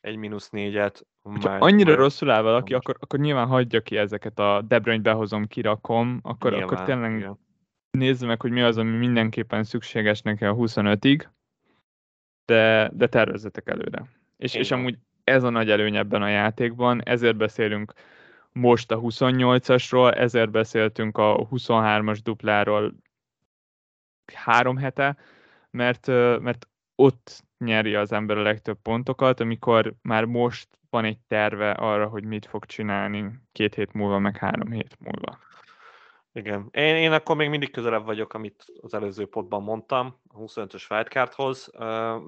egy 0.00 0.16
mínusz 0.16 0.50
négyet. 0.50 1.06
Ha 1.22 1.50
annyira 1.50 1.90
már... 1.90 1.98
rosszul 1.98 2.30
áll 2.30 2.42
valaki, 2.42 2.74
akkor, 2.74 2.96
akkor 3.00 3.18
nyilván 3.18 3.46
hagyja 3.46 3.80
ki 3.80 3.96
ezeket 3.96 4.38
a 4.38 4.62
De 4.68 4.78
Bruyne 4.78 5.02
behozom, 5.02 5.46
kirakom, 5.46 6.20
akkor, 6.22 6.50
nyilván, 6.50 6.68
akkor 6.68 6.84
tényleg 6.84 7.16
igen. 7.16 7.38
nézze 7.90 8.26
meg, 8.26 8.40
hogy 8.40 8.50
mi 8.50 8.62
az, 8.62 8.78
ami 8.78 8.96
mindenképpen 8.96 9.64
szükséges 9.64 10.22
neki 10.22 10.44
a 10.44 10.54
25-ig, 10.54 11.26
de, 12.44 12.90
de 12.94 13.06
tervezzetek 13.06 13.68
előre. 13.68 14.04
És, 14.36 14.54
és 14.54 14.70
amúgy 14.70 14.98
ez 15.24 15.42
a 15.42 15.50
nagy 15.50 15.70
előny 15.70 15.96
ebben 15.96 16.22
a 16.22 16.28
játékban, 16.28 17.02
ezért 17.04 17.36
beszélünk 17.36 17.92
most 18.58 18.90
a 18.92 19.00
28-asról, 19.00 20.16
ezért 20.16 20.50
beszéltünk 20.50 21.18
a 21.18 21.48
23-as 21.50 22.18
dupláról 22.22 22.94
három 24.34 24.76
hete, 24.76 25.16
mert, 25.70 26.06
mert 26.40 26.68
ott 26.94 27.44
nyeri 27.58 27.94
az 27.94 28.12
ember 28.12 28.38
a 28.38 28.42
legtöbb 28.42 28.78
pontokat, 28.82 29.40
amikor 29.40 29.94
már 30.02 30.24
most 30.24 30.68
van 30.90 31.04
egy 31.04 31.18
terve 31.26 31.70
arra, 31.70 32.08
hogy 32.08 32.24
mit 32.24 32.46
fog 32.46 32.64
csinálni 32.64 33.30
két 33.52 33.74
hét 33.74 33.92
múlva, 33.92 34.18
meg 34.18 34.36
három 34.36 34.70
hét 34.70 34.96
múlva. 34.98 35.38
Igen. 36.32 36.68
Én, 36.70 36.96
én 36.96 37.12
akkor 37.12 37.36
még 37.36 37.48
mindig 37.48 37.70
közelebb 37.70 38.04
vagyok, 38.04 38.34
amit 38.34 38.64
az 38.80 38.94
előző 38.94 39.26
potban 39.26 39.62
mondtam, 39.62 40.20
a 40.28 40.38
25-ös 40.38 40.90
wildcardhoz, 40.90 41.70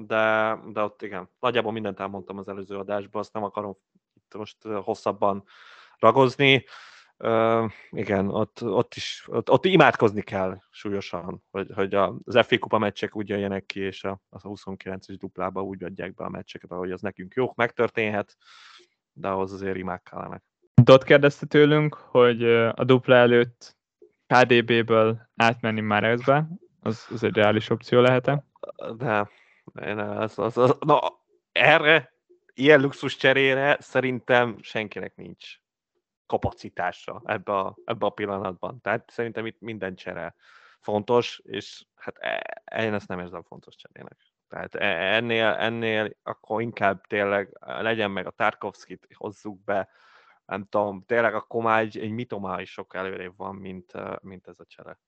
de, 0.07 0.57
de 0.72 0.83
ott 0.83 1.03
igen, 1.03 1.28
nagyjából 1.41 1.72
mindent 1.72 2.01
elmondtam 2.01 2.39
az 2.39 2.49
előző 2.49 2.76
adásban, 2.76 3.20
azt 3.20 3.33
nem 3.33 3.45
akarom 3.45 3.76
itt 4.14 4.35
most 4.35 4.62
hosszabban 4.62 5.45
ragozni. 6.01 6.64
Uh, 7.18 7.70
igen, 7.90 8.28
ott, 8.28 8.62
ott 8.62 8.94
is, 8.94 9.24
ott, 9.26 9.51
ott 9.51 9.64
imádkozni 9.64 10.22
kell 10.22 10.59
súlyosan, 10.70 11.42
hogy, 11.51 11.70
hogy 11.74 11.94
az 11.94 12.46
FA 12.46 12.59
Kupa 12.59 12.78
meccsek 12.78 13.16
úgy 13.16 13.28
jöjjenek 13.28 13.66
ki, 13.66 13.80
és 13.80 14.05
a, 14.05 14.20
az 14.28 14.44
a 14.44 14.48
29-es 14.48 15.16
duplába 15.18 15.62
úgy 15.62 15.84
adják 15.84 16.14
be 16.14 16.24
a 16.24 16.28
meccseket, 16.28 16.70
ahogy 16.70 16.90
az 16.90 17.01
nekünk 17.01 17.34
jó, 17.34 17.53
megtörténhet, 17.57 18.36
de 19.12 19.28
ahhoz 19.28 19.53
azért 19.53 19.76
imák 19.76 20.03
kellenek. 20.03 20.42
Dot 20.82 21.05
kérdezte 21.05 21.46
tőlünk, 21.46 21.94
hogy 21.94 22.44
a 22.55 22.84
dupla 22.84 23.14
előtt 23.14 23.76
KDB-ből 24.26 25.30
átmenni 25.36 25.80
már 25.80 26.05
ezbe, 26.05 26.48
az, 26.80 27.07
az 27.11 27.24
egy 27.24 27.34
reális 27.34 27.70
opció 27.70 28.01
lehet-e? 28.01 28.44
De, 28.96 29.30
de 29.74 30.03
az, 30.03 30.38
az, 30.38 30.59
az, 30.59 30.76
na, 30.80 30.98
erre, 31.53 32.12
ilyen 32.55 32.80
luxus 32.80 33.16
cserére 33.16 33.76
szerintem 33.80 34.57
senkinek 34.61 35.16
nincs 35.16 35.59
kapacitása 36.31 37.22
ebbe 37.24 37.53
a, 37.53 37.76
ebbe 37.85 38.07
a 38.07 38.11
pillanatban. 38.11 38.81
Tehát 38.81 39.11
szerintem 39.11 39.47
itt 39.47 39.61
minden 39.61 39.95
csere 39.95 40.35
fontos, 40.81 41.41
és 41.45 41.85
hát 41.95 42.18
e, 42.18 42.83
én 42.85 42.95
ezt 42.95 43.09
nem 43.09 43.18
érzem 43.18 43.43
fontos 43.43 43.76
cserének. 43.76 44.16
Tehát 44.49 44.74
e, 44.74 45.14
ennél, 45.14 45.47
ennél 45.47 46.11
akkor 46.22 46.62
inkább 46.62 47.07
tényleg 47.07 47.59
legyen 47.61 48.11
meg 48.11 48.26
a 48.26 48.31
Tarkovskit, 48.31 49.07
hozzuk 49.14 49.64
be, 49.64 49.89
nem 50.47 50.66
tudom, 50.68 51.05
tényleg 51.07 51.35
akkor 51.35 51.62
már 51.62 51.81
egy, 51.81 51.99
egy 51.99 52.11
mitomá 52.11 52.61
is 52.61 52.72
sok 52.72 52.95
előrébb 52.95 53.37
van, 53.37 53.55
mint, 53.55 53.93
mint 54.22 54.47
ez 54.47 54.59
a 54.59 54.64
csere. 54.64 54.99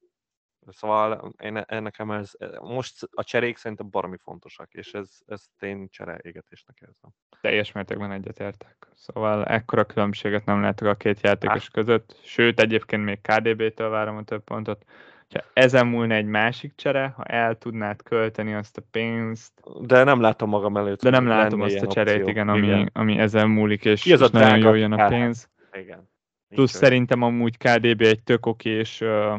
Szóval 0.68 1.34
én, 1.42 1.64
nekem 1.68 2.10
ez, 2.10 2.32
most 2.60 3.08
a 3.10 3.24
cserék 3.24 3.56
szerintem 3.56 3.88
baromi 3.90 4.16
fontosak, 4.16 4.72
és 4.72 4.92
ez, 4.92 5.08
ez 5.26 5.44
én 5.60 5.88
csereégetésnek 5.90 6.78
érzem. 6.80 7.10
Teljes 7.40 7.72
mértékben 7.72 8.12
egyetértek. 8.12 8.88
Szóval 8.94 9.44
ekkora 9.44 9.84
különbséget 9.84 10.44
nem 10.44 10.60
látok 10.60 10.88
a 10.88 10.94
két 10.94 11.20
játékos 11.20 11.64
Á. 11.64 11.72
között, 11.72 12.16
sőt 12.22 12.60
egyébként 12.60 13.04
még 13.04 13.20
KDB-től 13.20 13.88
várom 13.88 14.16
a 14.16 14.22
több 14.22 14.44
pontot. 14.44 14.84
Ha 15.32 15.44
ezen 15.52 15.86
múlna 15.86 16.14
egy 16.14 16.26
másik 16.26 16.74
csere, 16.74 17.12
ha 17.16 17.24
el 17.24 17.58
tudnád 17.58 18.02
költeni 18.02 18.54
azt 18.54 18.76
a 18.76 18.82
pénzt. 18.90 19.52
De 19.80 20.04
nem 20.04 20.20
látom 20.20 20.48
magam 20.48 20.76
előtt. 20.76 21.02
De 21.02 21.10
nem 21.10 21.26
látom 21.26 21.60
azt 21.60 21.82
a 21.82 21.86
cserét, 21.86 22.14
opció. 22.14 22.28
igen, 22.28 22.48
ami, 22.48 22.66
igen. 22.66 22.90
ami 22.92 23.18
ezen 23.18 23.48
múlik, 23.48 23.84
és, 23.84 24.06
és 24.06 24.18
nagyon 24.30 24.58
jól 24.58 24.78
jön 24.78 24.92
a 24.92 25.08
pénz. 25.08 25.48
Igen. 25.72 26.10
Plusz 26.48 26.72
szerintem 26.72 27.22
amúgy 27.22 27.56
KDB 27.56 28.00
egy 28.00 28.22
tök 28.22 28.46
okés 28.46 29.00
uh, 29.00 29.38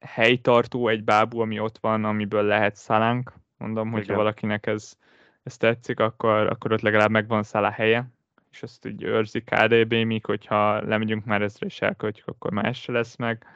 helytartó, 0.00 0.88
egy 0.88 1.04
bábú, 1.04 1.40
ami 1.40 1.58
ott 1.58 1.78
van, 1.78 2.04
amiből 2.04 2.42
lehet 2.42 2.76
szalánk. 2.76 3.32
Mondom, 3.56 3.90
hogyha 3.90 4.14
valakinek 4.14 4.66
ez, 4.66 4.96
ez 5.42 5.56
tetszik, 5.56 6.00
akkor, 6.00 6.46
akkor 6.46 6.72
ott 6.72 6.80
legalább 6.80 7.10
megvan 7.10 7.42
szála 7.42 7.70
helye, 7.70 8.10
és 8.50 8.62
azt 8.62 8.86
úgy 8.86 9.02
őrzi 9.02 9.40
KDB, 9.40 9.94
míg 9.94 10.24
hogyha 10.24 10.82
lemegyünk 10.82 11.24
már 11.24 11.42
ezre 11.42 11.66
és 11.66 11.80
elköltjük, 11.80 12.26
akkor 12.26 12.52
más 12.52 12.80
se 12.80 12.92
lesz 12.92 13.16
meg. 13.16 13.46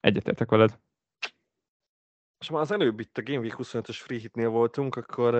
Egyetértek 0.00 0.50
veled. 0.50 0.78
És 2.38 2.50
már 2.50 2.60
az 2.60 2.72
előbb 2.72 3.00
itt 3.00 3.18
a 3.18 3.22
Game 3.22 3.38
Week 3.38 3.54
25-ös 3.58 3.98
free 4.00 4.18
hitnél 4.18 4.48
voltunk, 4.48 4.96
akkor 4.96 5.34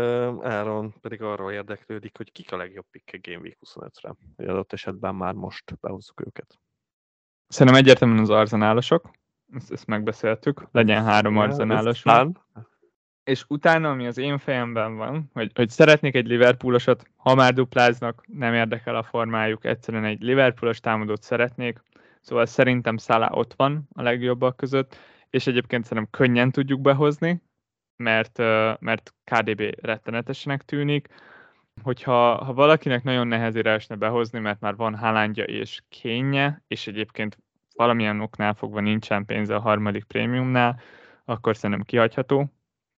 Áron 0.45 0.95
pedig 1.01 1.23
arról 1.23 1.53
érdeklődik, 1.53 2.17
hogy 2.17 2.33
kik 2.33 2.53
a 2.53 2.57
legjobb 2.57 2.87
pick 2.91 3.15
a 3.15 3.31
Game 3.31 3.43
Week 3.43 3.59
25-re. 3.67 4.15
Hogy 4.37 4.47
adott 4.47 4.73
esetben 4.73 5.15
már 5.15 5.35
most 5.35 5.79
behozzuk 5.81 6.27
őket. 6.27 6.59
Szerintem 7.49 7.83
egyértelműen 7.83 8.21
az 8.21 8.31
arzenálosok 8.31 9.11
ezt, 9.55 9.73
ezt 9.73 9.87
megbeszéltük, 9.87 10.69
legyen 10.73 11.05
három 11.05 11.37
arzenálosunk. 11.37 12.39
És 13.25 13.45
utána, 13.49 13.91
ami 13.91 14.07
az 14.07 14.19
én 14.19 14.39
fejemben 14.39 14.97
van, 14.97 15.31
hogy, 15.33 15.51
hogy 15.55 15.71
szeretnék 15.71 16.15
egy 16.15 16.27
Liverpoolosat, 16.27 17.05
ha 17.17 17.35
már 17.35 17.53
dupláznak, 17.53 18.25
nem 18.27 18.55
érdekel 18.55 18.97
a 18.97 19.03
formájuk, 19.03 19.65
egyszerűen 19.65 20.05
egy 20.05 20.23
Liverpoolos 20.23 20.81
támadót 20.81 21.23
szeretnék, 21.23 21.83
szóval 22.21 22.47
szerintem 22.47 22.97
Szala 22.97 23.31
ott 23.33 23.55
van 23.57 23.89
a 23.93 24.03
legjobbak 24.03 24.57
között, 24.57 24.97
és 25.31 25.47
egyébként 25.47 25.85
szerintem 25.85 26.11
könnyen 26.11 26.51
tudjuk 26.51 26.81
behozni, 26.81 27.43
mert, 27.97 28.39
mert 28.79 29.15
KDB 29.25 29.61
rettenetesenek 29.81 30.63
tűnik, 30.63 31.09
hogyha 31.83 32.45
ha 32.45 32.55
valakinek 32.55 33.03
nagyon 33.03 33.27
nehezére 33.27 33.71
esne 33.71 33.95
behozni, 33.95 34.39
mert 34.39 34.61
már 34.61 34.77
van 34.77 34.97
Haalandja 34.97 35.45
és 35.45 35.83
kénye, 35.89 36.63
és 36.67 36.87
egyébként 36.87 37.39
valamilyen 37.81 38.21
oknál 38.21 38.55
fogva 38.55 38.81
nincsen 38.81 39.25
pénze 39.25 39.55
a 39.55 39.61
harmadik 39.61 40.05
prémiumnál, 40.05 40.81
akkor 41.25 41.57
szerintem 41.57 41.85
kihagyható, 41.85 42.53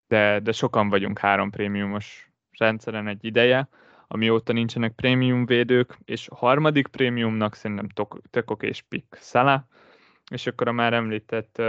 de, 0.08 0.40
de 0.40 0.52
sokan 0.52 0.90
vagyunk 0.90 1.20
három 1.20 1.50
prémiumos 1.50 2.32
rendszeren 2.58 3.08
egy 3.08 3.26
ideje, 3.26 3.68
amióta 4.08 4.54
nincsenek 4.54 4.92
prémium 4.92 5.46
védők, 5.46 5.98
és 6.06 6.28
harmadik 6.36 6.88
prémiumnak 6.88 7.56
szerintem 7.56 7.88
tök 8.30 8.64
és 8.64 8.82
pick 8.82 9.16
Szala, 9.16 9.68
és 10.32 10.48
akkor 10.48 10.68
a 10.68 10.72
már 10.72 10.94
említett 10.94 11.62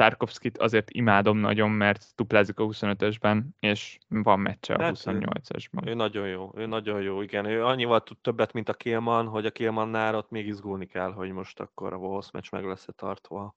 Tarkovskit 0.00 0.58
azért 0.58 0.90
imádom 0.90 1.38
nagyon, 1.38 1.70
mert 1.70 2.06
duplázik 2.16 2.58
a 2.58 2.64
25-ösben, 2.64 3.42
és 3.58 3.98
van 4.08 4.40
meccse 4.40 4.74
a 4.74 4.92
28-asban. 4.92 5.86
Ő 5.86 5.94
nagyon 5.94 6.28
jó, 6.28 6.52
ő 6.54 6.66
nagyon 6.66 7.02
jó, 7.02 7.22
igen. 7.22 7.44
Ő 7.44 7.64
annyival 7.64 8.02
tud 8.02 8.18
többet, 8.18 8.52
mint 8.52 8.68
a 8.68 8.74
Kielman, 8.74 9.26
hogy 9.26 9.46
a 9.46 9.50
Kielmannál 9.50 10.14
ott 10.14 10.30
még 10.30 10.46
izgulni 10.46 10.86
kell, 10.86 11.12
hogy 11.12 11.32
most 11.32 11.60
akkor 11.60 11.92
a 11.92 11.96
Wolves 11.96 12.30
meccs 12.30 12.50
meg 12.50 12.64
lesz 12.64 12.86
tartva 12.96 13.54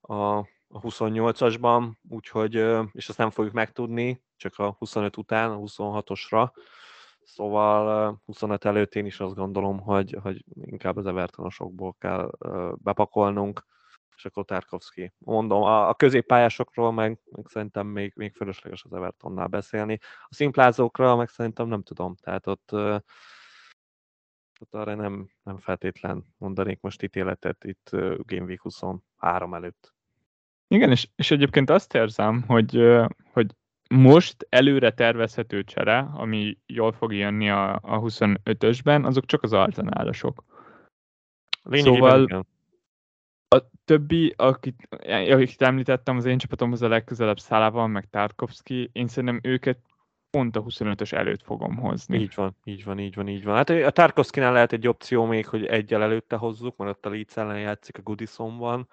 a, 0.00 0.14
a 0.14 0.80
28-asban, 0.82 1.90
úgyhogy, 2.08 2.54
és 2.92 3.08
azt 3.08 3.18
nem 3.18 3.30
fogjuk 3.30 3.54
megtudni, 3.54 4.22
csak 4.36 4.58
a 4.58 4.76
25 4.78 5.16
után, 5.16 5.50
a 5.50 5.58
26-osra. 5.58 6.50
Szóval 7.22 8.20
25 8.26 8.64
előtt 8.64 8.94
én 8.94 9.06
is 9.06 9.20
azt 9.20 9.34
gondolom, 9.34 9.80
hogy, 9.80 10.16
hogy 10.22 10.44
inkább 10.54 10.96
az 10.96 11.06
Evertonosokból 11.06 11.96
kell 11.98 12.30
bepakolnunk 12.76 13.68
és 14.20 14.26
akkor 14.26 14.44
Tarkovsky. 14.44 15.12
Mondom, 15.18 15.62
a, 15.62 15.88
a 15.88 15.94
középpályásokról 15.94 16.92
meg, 16.92 17.18
meg 17.30 17.46
szerintem 17.48 17.86
még, 17.86 18.12
még 18.16 18.34
fölösleges 18.34 18.84
az 18.84 18.92
Evertonnál 18.92 19.46
beszélni. 19.46 19.98
A 20.02 20.34
szimplázókra 20.34 21.16
meg 21.16 21.28
szerintem 21.28 21.68
nem 21.68 21.82
tudom, 21.82 22.14
tehát 22.14 22.46
ott, 22.46 22.72
ott 24.60 24.74
arra 24.74 24.94
nem, 24.94 25.30
nem 25.42 25.58
feltétlen 25.58 26.24
mondanék 26.38 26.80
most 26.80 27.02
ítéletet 27.02 27.64
itt 27.64 27.90
Game 28.16 28.44
Week 28.44 28.60
23 28.60 29.54
előtt. 29.54 29.94
Igen, 30.68 30.90
és, 30.90 31.08
és 31.16 31.30
egyébként 31.30 31.70
azt 31.70 31.94
érzem, 31.94 32.44
hogy, 32.46 32.98
hogy 33.32 33.54
most 33.88 34.46
előre 34.48 34.90
tervezhető 34.90 35.64
csere, 35.64 35.98
ami 35.98 36.58
jól 36.66 36.92
fog 36.92 37.12
jönni 37.12 37.50
a, 37.50 37.74
a 37.74 38.00
25-ösben, 38.00 39.04
azok 39.04 39.26
csak 39.26 39.42
az 39.42 39.52
arzenálosok. 39.52 40.44
Lényegében 41.62 42.10
szóval, 42.10 42.22
igen 42.22 42.46
többi, 43.90 44.34
akit, 44.36 44.88
akit 45.30 45.62
említettem, 45.62 46.16
az 46.16 46.24
én 46.24 46.38
csapatomhoz 46.38 46.82
a 46.82 46.88
legközelebb 46.88 47.38
Szálával, 47.38 47.86
meg 47.86 48.08
Tarkovsky, 48.10 48.90
én 48.92 49.08
szerintem 49.08 49.40
őket 49.42 49.78
pont 50.30 50.56
a 50.56 50.62
25-ös 50.62 51.12
előtt 51.12 51.42
fogom 51.42 51.76
hozni. 51.76 52.18
Így 52.18 52.34
van, 52.34 52.56
így 52.64 52.84
van, 52.84 52.98
így 52.98 53.14
van, 53.14 53.28
így 53.28 53.44
van. 53.44 53.56
Hát 53.56 53.70
a 53.70 53.90
Tarkovskynál 53.90 54.52
lehet 54.52 54.72
egy 54.72 54.88
opció 54.88 55.24
még, 55.24 55.46
hogy 55.46 55.66
egyel 55.66 56.02
előtte 56.02 56.36
hozzuk, 56.36 56.76
mert 56.76 56.90
ott 56.90 57.06
a 57.06 57.08
Leeds 57.08 57.36
ellen 57.36 57.60
játszik 57.60 57.98
a 57.98 58.02
Goodisonban. 58.02 58.88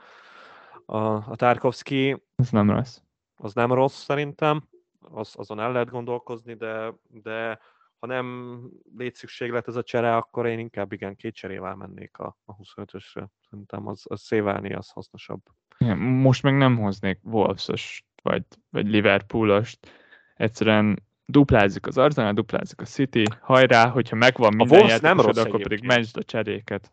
A, 0.86 0.98
a 0.98 1.36
Tarkovsky... 1.36 2.24
Ez 2.36 2.50
nem 2.50 2.70
rossz. 2.70 2.98
Az 3.36 3.54
nem 3.54 3.74
rossz 3.74 4.04
szerintem, 4.04 4.68
az, 5.00 5.34
azon 5.38 5.60
el 5.60 5.72
lehet 5.72 5.90
gondolkozni, 5.90 6.54
de, 6.54 6.94
de 7.24 7.60
ha 8.00 8.08
nem 8.08 8.60
létszükséglet 8.98 9.68
ez 9.68 9.76
a 9.76 9.84
csere, 9.84 10.16
akkor 10.16 10.46
én 10.46 10.60
inkább 10.60 10.92
igen, 10.92 11.16
két 11.16 11.36
cserével 11.36 11.76
mennék 11.76 12.18
a, 12.18 12.38
a 12.46 12.56
25-ösre. 12.56 13.28
Szerintem 13.50 13.88
az, 13.88 14.04
az 14.08 14.22
szévelni 14.22 14.74
az 14.74 14.90
hasznosabb. 14.90 15.42
Igen, 15.78 15.98
most 15.98 16.44
meg 16.44 16.58
nem 16.58 16.78
hoznék 16.78 17.20
Wolves-os 17.24 18.06
vagy, 18.24 18.44
vagy 18.70 18.88
Liverpoolost. 18.88 19.92
Egyszerűen 20.36 21.06
duplázik 21.26 21.88
az 21.88 21.98
Arsenal, 21.98 22.34
duplázik 22.34 22.82
a 22.82 22.86
City, 22.86 23.24
hajrá, 23.42 23.90
hogyha 23.90 24.16
megvan 24.16 24.56
minden 24.56 24.90
a 24.90 24.98
nem 25.02 25.20
rossz 25.20 25.38
akkor 25.38 25.62
pedig 25.62 25.86
mentsd 25.86 26.18
a 26.18 26.24
cseréket. 26.24 26.92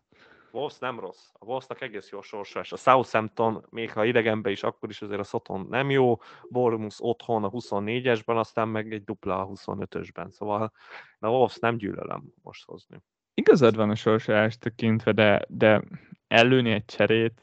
Wolves 0.55 0.77
nem 0.77 0.99
rossz. 0.99 1.29
A 1.33 1.45
Wolvesnak 1.45 1.81
egész 1.81 2.09
jó 2.09 2.19
és 2.61 2.71
A 2.71 2.77
Southampton, 2.77 3.65
még 3.69 3.91
ha 3.91 4.05
idegenbe 4.05 4.49
is, 4.49 4.63
akkor 4.63 4.89
is 4.89 5.01
azért 5.01 5.19
a 5.19 5.23
Soton 5.23 5.67
nem 5.69 5.89
jó. 5.89 6.19
Bournemouth 6.49 6.95
otthon 6.99 7.43
a 7.43 7.49
24-esben, 7.49 8.37
aztán 8.37 8.67
meg 8.67 8.93
egy 8.93 9.03
dupla 9.03 9.41
a 9.41 9.47
25-ösben. 9.47 10.29
Szóval 10.29 10.71
a 11.19 11.27
Wolves 11.27 11.57
nem 11.57 11.77
gyűlölöm 11.77 12.33
most 12.41 12.65
hozni. 12.65 13.01
Igazad 13.33 13.75
van 13.75 13.89
a 13.89 13.95
sorsolást 13.95 14.59
tekintve, 14.59 15.11
de, 15.11 15.45
de 15.47 15.83
ellőni 16.27 16.71
egy 16.71 16.85
cserét, 16.85 17.41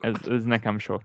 ez, 0.00 0.14
ez 0.28 0.44
nekem 0.44 0.78
sok. 0.78 1.02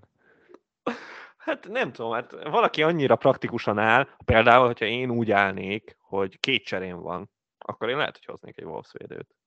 Hát 1.36 1.68
nem 1.68 1.92
tudom, 1.92 2.12
hát 2.12 2.32
valaki 2.32 2.82
annyira 2.82 3.16
praktikusan 3.16 3.78
áll, 3.78 4.08
például, 4.24 4.66
hogyha 4.66 4.84
én 4.84 5.10
úgy 5.10 5.30
állnék, 5.30 5.96
hogy 5.98 6.40
két 6.40 6.64
cserém 6.64 7.00
van, 7.00 7.30
akkor 7.58 7.88
én 7.88 7.96
lehet, 7.96 8.14
hogy 8.14 8.24
hoznék 8.24 8.58
egy 8.58 8.64
Wolves 8.64 8.92
védőt 8.92 9.39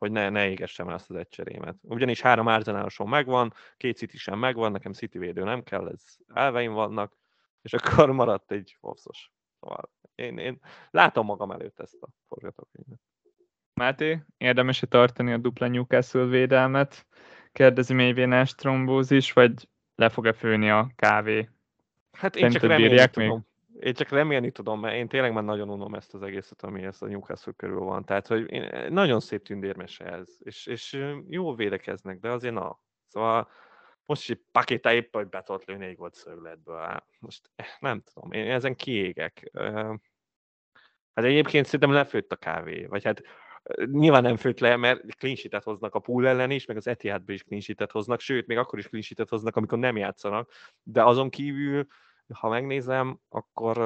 hogy 0.00 0.12
ne, 0.12 0.28
ne 0.28 0.48
égessem 0.48 0.88
el 0.88 0.94
azt 0.94 1.10
az 1.10 1.16
egy 1.16 1.28
cserémet. 1.28 1.76
Ugyanis 1.82 2.20
három 2.20 2.48
árzenálosom 2.48 3.08
megvan, 3.08 3.52
két 3.76 3.96
City 3.96 4.16
sem 4.16 4.38
megvan, 4.38 4.72
nekem 4.72 4.92
City 4.92 5.18
védő 5.18 5.44
nem 5.44 5.62
kell, 5.62 5.88
ez 5.88 6.02
elveim 6.34 6.72
vannak, 6.72 7.16
és 7.62 7.72
akkor 7.72 8.12
maradt 8.12 8.52
egy 8.52 8.76
Wolvesos. 8.80 9.32
Szóval 9.60 9.90
én, 10.14 10.38
én 10.38 10.60
látom 10.90 11.26
magam 11.26 11.50
előtt 11.50 11.80
ezt 11.80 12.02
a 12.02 12.08
forgatókönyvet. 12.28 13.00
Máté, 13.74 14.22
érdemes-e 14.36 14.86
tartani 14.86 15.32
a 15.32 15.38
dupla 15.38 15.68
Newcastle 15.68 16.24
védelmet? 16.24 17.06
Kérdezi 17.52 17.94
mélyvénás 17.94 18.54
trombózis, 18.54 19.32
vagy 19.32 19.68
le 19.94 20.08
fog-e 20.08 20.32
főni 20.32 20.70
a 20.70 20.92
kávé? 20.96 21.48
Hát 22.12 22.36
én 22.36 22.50
csak 22.50 22.62
remélni 22.62 23.08
tudom. 23.10 23.46
Én 23.80 23.94
csak 23.94 24.08
remélni 24.08 24.50
tudom, 24.50 24.80
mert 24.80 24.94
én 24.94 25.08
tényleg 25.08 25.32
már 25.32 25.44
nagyon 25.44 25.70
unom 25.70 25.94
ezt 25.94 26.14
az 26.14 26.22
egészet, 26.22 26.62
ami 26.62 26.82
ezt 26.82 27.02
a 27.02 27.06
Newcastle 27.06 27.52
körül 27.52 27.80
van. 27.80 28.04
Tehát, 28.04 28.26
hogy 28.26 28.50
én, 28.50 28.92
nagyon 28.92 29.20
szép 29.20 29.42
tündérmese 29.42 30.04
ez, 30.04 30.36
és, 30.38 30.66
és 30.66 31.06
jó 31.28 31.54
védekeznek, 31.54 32.18
de 32.18 32.30
azért 32.30 32.54
na. 32.54 32.80
Szóval 33.06 33.48
most 34.04 34.30
egy 34.30 34.40
pakéta 34.52 34.92
épp, 34.92 35.14
hogy 35.14 35.28
be 35.28 35.42
tudott 35.42 35.64
lőni 35.64 35.86
egy 35.86 35.96
volt 35.96 36.14
szögletből. 36.14 37.04
Most 37.18 37.50
eh, 37.56 37.66
nem 37.78 38.02
tudom, 38.12 38.32
én 38.32 38.50
ezen 38.50 38.76
kiégek. 38.76 39.50
Hát 41.14 41.24
egyébként 41.24 41.64
szerintem 41.64 41.92
lefőtt 41.92 42.32
a 42.32 42.36
kávé, 42.36 42.84
vagy 42.84 43.04
hát 43.04 43.22
nyilván 43.84 44.22
nem 44.22 44.36
főtt 44.36 44.58
le, 44.58 44.76
mert 44.76 45.14
clean 45.14 45.62
hoznak 45.64 45.94
a 45.94 45.98
pool 45.98 46.28
ellen 46.28 46.50
is, 46.50 46.66
meg 46.66 46.76
az 46.76 46.86
Etihadban 46.86 47.34
is 47.34 47.42
clean 47.42 47.88
hoznak, 47.90 48.20
sőt, 48.20 48.46
még 48.46 48.58
akkor 48.58 48.78
is 48.78 48.88
clean 48.88 49.28
hoznak, 49.28 49.56
amikor 49.56 49.78
nem 49.78 49.96
játszanak, 49.96 50.50
de 50.82 51.04
azon 51.04 51.30
kívül 51.30 51.86
ha 52.34 52.48
megnézem, 52.48 53.20
akkor, 53.28 53.78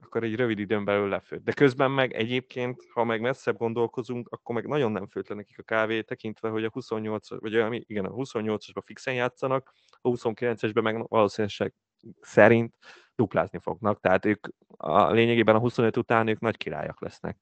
akkor 0.00 0.24
egy 0.24 0.34
rövid 0.34 0.58
időn 0.58 0.84
belül 0.84 1.08
lefőtt. 1.08 1.44
De 1.44 1.52
közben 1.52 1.90
meg 1.90 2.12
egyébként, 2.12 2.82
ha 2.92 3.04
meg 3.04 3.20
messzebb 3.20 3.56
gondolkozunk, 3.56 4.28
akkor 4.28 4.54
meg 4.54 4.66
nagyon 4.66 4.92
nem 4.92 5.06
főtt 5.06 5.28
le 5.28 5.34
nekik 5.34 5.58
a 5.58 5.62
kávé, 5.62 6.02
tekintve, 6.02 6.48
hogy 6.48 6.64
a 6.64 6.70
28 6.70 7.40
vagy 7.40 7.54
ami, 7.54 7.82
igen, 7.86 8.04
a 8.04 8.10
28-asban 8.10 8.82
fixen 8.84 9.14
játszanak, 9.14 9.74
a 10.00 10.08
29-esben 10.08 10.82
meg 10.82 11.08
valószínűleg 11.08 11.74
szerint 12.20 12.74
duplázni 13.14 13.58
fognak, 13.58 14.00
tehát 14.00 14.24
ők 14.24 14.46
a 14.76 15.10
lényegében 15.10 15.54
a 15.54 15.58
25 15.58 15.96
után 15.96 16.26
ők 16.26 16.40
nagy 16.40 16.56
királyok 16.56 17.00
lesznek. 17.00 17.38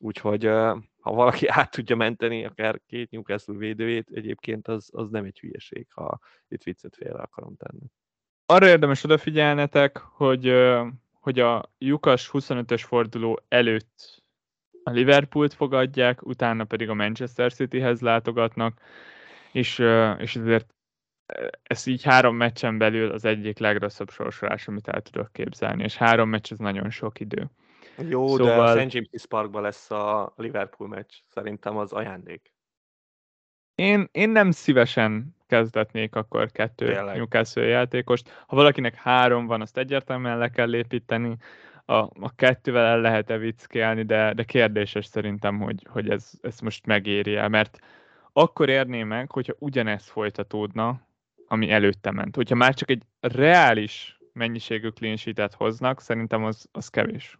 Úgyhogy 0.00 0.44
ha 1.00 1.12
valaki 1.14 1.46
át 1.58 1.70
tudja 1.70 1.96
menteni 1.96 2.44
akár 2.44 2.80
két 2.86 3.10
Newcastle 3.10 3.56
védőjét, 3.56 4.10
egyébként 4.10 4.68
az, 4.68 4.88
az 4.92 5.10
nem 5.10 5.24
egy 5.24 5.38
hülyeség, 5.38 5.86
ha 5.90 6.18
itt 6.48 6.62
viccet 6.62 6.96
félre 6.96 7.22
akarom 7.22 7.56
tenni. 7.56 7.86
Arra 8.50 8.68
érdemes 8.68 9.04
odafigyelnetek, 9.04 9.96
hogy, 9.96 10.52
hogy 11.20 11.38
a 11.38 11.72
Jukas 11.78 12.30
25-ös 12.32 12.82
forduló 12.86 13.40
előtt 13.48 14.22
a 14.82 14.90
Liverpoolt 14.90 15.54
fogadják, 15.54 16.26
utána 16.26 16.64
pedig 16.64 16.88
a 16.88 16.94
Manchester 16.94 17.52
Cityhez 17.52 18.00
látogatnak, 18.00 18.80
és, 19.52 19.78
és 20.18 20.36
ezért 20.36 20.74
ez 21.62 21.86
így 21.86 22.02
három 22.02 22.36
meccsen 22.36 22.78
belül 22.78 23.10
az 23.10 23.24
egyik 23.24 23.58
legrosszabb 23.58 24.10
sorsolás, 24.10 24.68
amit 24.68 24.88
el 24.88 25.02
tudok 25.02 25.32
képzelni, 25.32 25.82
és 25.82 25.96
három 25.96 26.28
meccs 26.28 26.52
az 26.52 26.58
nagyon 26.58 26.90
sok 26.90 27.20
idő. 27.20 27.50
Jó, 28.08 28.36
szóval... 28.36 28.74
de 28.74 28.88
St. 28.88 28.94
James's 28.94 29.24
Parkban 29.28 29.62
lesz 29.62 29.90
a 29.90 30.32
Liverpool 30.36 30.88
meccs, 30.88 31.12
szerintem 31.26 31.76
az 31.76 31.92
ajándék. 31.92 32.52
Én, 33.74 34.08
én 34.12 34.30
nem 34.30 34.50
szívesen 34.50 35.36
kezdetnék 35.48 36.14
akkor 36.14 36.50
kettő 36.50 36.92
Tényleg. 36.92 37.16
Newcastle 37.16 37.64
játékost. 37.64 38.44
Ha 38.46 38.56
valakinek 38.56 38.94
három 38.94 39.46
van, 39.46 39.60
azt 39.60 39.78
egyértelműen 39.78 40.38
le 40.38 40.48
kell 40.48 40.74
építeni. 40.74 41.36
A, 41.84 41.96
a 41.96 42.34
kettővel 42.36 42.84
el 42.84 43.00
lehet-e 43.00 43.38
vickélni, 43.38 44.02
de, 44.02 44.32
de 44.32 44.42
kérdéses 44.42 45.06
szerintem, 45.06 45.60
hogy, 45.60 45.86
hogy 45.90 46.10
ez, 46.10 46.30
ez 46.40 46.60
most 46.60 46.86
megéri 46.86 47.36
el, 47.36 47.48
mert 47.48 47.78
akkor 48.32 48.68
érné 48.68 49.02
meg, 49.02 49.30
hogyha 49.30 49.54
ugyanez 49.58 50.08
folytatódna, 50.08 51.00
ami 51.46 51.70
előtte 51.70 52.10
ment. 52.10 52.36
Hogyha 52.36 52.54
már 52.54 52.74
csak 52.74 52.90
egy 52.90 53.02
reális 53.20 54.20
mennyiségű 54.32 54.88
clean 54.88 55.16
hoznak, 55.56 56.00
szerintem 56.00 56.44
az, 56.44 56.68
az 56.72 56.88
kevés. 56.88 57.38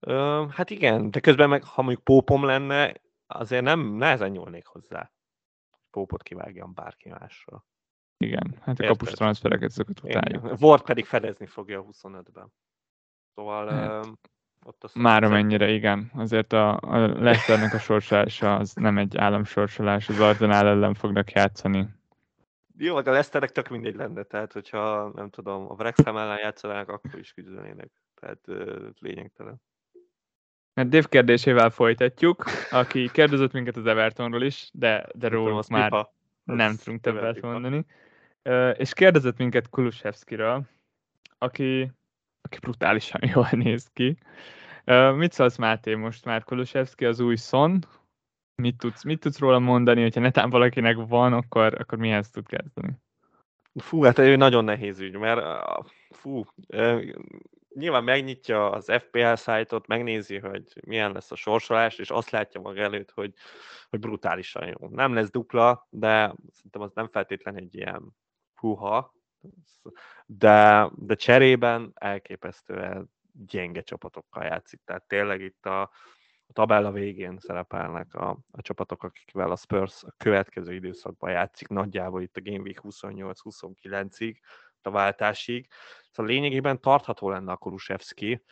Ö, 0.00 0.44
hát 0.50 0.70
igen, 0.70 1.10
de 1.10 1.20
közben 1.20 1.48
meg, 1.48 1.64
ha 1.64 1.82
mondjuk 1.82 2.04
pópom 2.04 2.44
lenne, 2.44 2.92
azért 3.26 3.62
nem 3.62 3.80
nehezen 3.80 4.30
nyúlnék 4.30 4.66
hozzá. 4.66 5.10
Pópot 5.92 6.22
kivágjam 6.22 6.74
bárki 6.74 7.08
másra. 7.08 7.64
Igen, 8.16 8.58
hát 8.60 8.80
a 8.80 8.86
kapus 8.86 9.10
transfereket 9.10 9.70
ezeket 9.70 10.02
utáljuk. 10.02 10.60
Ward 10.60 10.82
pedig 10.82 11.04
fedezni 11.04 11.46
fogja 11.46 11.78
a 11.80 11.84
25-ben. 11.84 12.52
Szóval 13.34 13.68
hát, 13.68 14.06
ott 14.64 14.84
azt 14.84 14.94
Már 14.94 15.22
amennyire, 15.22 15.70
igen. 15.70 16.10
Azért 16.14 16.52
a, 16.52 16.76
a 16.76 16.98
Leicesternek 16.98 17.74
a 17.74 17.78
sorsolása 17.78 18.56
az 18.56 18.74
nem 18.74 18.98
egy 18.98 19.16
államsorsolás, 19.16 20.08
az 20.08 20.20
Arzenál 20.20 20.66
ellen 20.66 20.94
fognak 20.94 21.30
játszani. 21.30 21.88
Jó, 22.76 22.96
a 22.96 23.02
Leicesternek 23.04 23.50
tök 23.50 23.68
mindegy 23.68 23.94
lenne, 23.94 24.22
tehát 24.22 24.52
hogyha 24.52 25.10
nem 25.14 25.30
tudom, 25.30 25.70
a 25.70 25.74
Wrexham 25.74 26.16
ellen 26.16 26.38
játszanának, 26.38 26.88
akkor 26.88 27.18
is 27.18 27.32
küzdenének. 27.32 27.90
Tehát 28.14 28.40
lényegtelen. 28.98 29.60
Mert 30.74 30.88
Dave 30.88 31.06
kérdésével 31.08 31.70
folytatjuk, 31.70 32.44
aki 32.70 33.10
kérdezett 33.12 33.52
minket 33.52 33.76
az 33.76 33.86
Evertonról 33.86 34.42
is, 34.42 34.70
de, 34.72 35.06
de 35.14 35.28
róluk 35.28 35.68
már 35.68 35.88
pipa. 35.90 36.14
nem 36.44 36.76
tudunk 36.76 37.00
többet 37.00 37.40
mondani. 37.40 37.84
Uh, 38.44 38.74
és 38.76 38.92
kérdezett 38.92 39.36
minket 39.38 39.70
Kulusevskiről, 39.70 40.62
aki, 41.38 41.90
aki 42.42 42.58
brutálisan 42.58 43.20
jól 43.34 43.48
néz 43.50 43.90
ki. 43.92 44.16
Uh, 44.86 45.16
mit 45.16 45.32
szólsz 45.32 45.56
Máté 45.56 45.94
most 45.94 46.24
már 46.24 46.44
Kulusevski 46.44 47.04
az 47.04 47.20
új 47.20 47.36
Son? 47.36 47.78
Mit 48.54 48.76
tudsz, 48.76 49.04
mit 49.04 49.20
tudsz 49.20 49.38
róla 49.38 49.58
mondani, 49.58 50.02
hogyha 50.02 50.20
netán 50.20 50.50
valakinek 50.50 50.96
van, 51.08 51.32
akkor, 51.32 51.74
akkor 51.78 51.98
mihez 51.98 52.30
tud 52.30 52.46
kezdeni? 52.46 52.92
Fú, 53.74 54.02
hát 54.02 54.18
ő 54.18 54.36
nagyon 54.36 54.64
nehéz 54.64 55.00
ügy, 55.00 55.16
mert 55.16 55.40
fú, 56.10 56.44
nyilván 57.74 58.04
megnyitja 58.04 58.70
az 58.70 58.92
FPL 58.98 59.34
szájtot, 59.34 59.86
megnézi, 59.86 60.38
hogy 60.38 60.64
milyen 60.86 61.12
lesz 61.12 61.30
a 61.30 61.36
sorsolás, 61.36 61.98
és 61.98 62.10
azt 62.10 62.30
látja 62.30 62.60
maga 62.60 62.80
előtt, 62.80 63.10
hogy, 63.10 63.32
hogy 63.88 63.98
brutálisan 63.98 64.66
jó. 64.66 64.88
Nem 64.88 65.14
lesz 65.14 65.30
dupla, 65.30 65.86
de 65.90 66.34
szerintem 66.52 66.80
az 66.80 66.92
nem 66.94 67.08
feltétlen 67.08 67.56
egy 67.56 67.74
ilyen 67.74 68.16
puha, 68.54 69.14
de, 70.26 70.90
de 70.94 71.14
cserében 71.14 71.90
elképesztően 71.94 73.10
gyenge 73.32 73.82
csapatokkal 73.82 74.44
játszik. 74.44 74.80
Tehát 74.84 75.06
tényleg 75.06 75.40
itt 75.40 75.66
a, 75.66 75.80
a 76.46 76.52
tabella 76.52 76.92
végén 76.92 77.38
szerepelnek 77.38 78.14
a, 78.14 78.38
a 78.50 78.62
csapatok, 78.62 79.02
akikvel 79.02 79.50
a 79.50 79.56
Spurs 79.56 80.02
a 80.02 80.14
következő 80.16 80.74
időszakban 80.74 81.30
játszik, 81.30 81.68
nagyjából 81.68 82.22
itt 82.22 82.36
a 82.36 82.42
Game 82.42 82.62
Week 82.62 82.80
28-29-ig, 82.82 84.36
a 84.86 84.90
váltásig. 84.90 85.68
Szóval 86.10 86.32
lényegében 86.32 86.80
tartható 86.80 87.30
lenne 87.30 87.52
a 87.52 87.56
Kulusevski. 87.56 88.42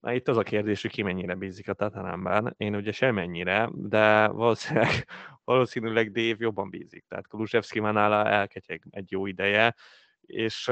Na, 0.00 0.12
itt 0.12 0.28
az 0.28 0.36
a 0.36 0.42
kérdés, 0.42 0.82
hogy 0.82 0.90
ki 0.90 1.02
mennyire 1.02 1.34
bízik 1.34 1.68
a 1.68 1.72
Tatanemben. 1.72 2.54
Én 2.56 2.74
ugye 2.74 2.92
semennyire, 2.92 3.68
de 3.72 4.26
valószínűleg, 4.26 5.06
valószínűleg 5.44 6.10
Dave 6.10 6.36
jobban 6.38 6.70
bízik. 6.70 7.04
Tehát 7.08 7.26
Kulusevski 7.26 7.80
már 7.80 7.92
nála 7.92 8.28
elketyeg 8.28 8.82
egy 8.90 9.10
jó 9.10 9.26
ideje, 9.26 9.74
és 10.20 10.70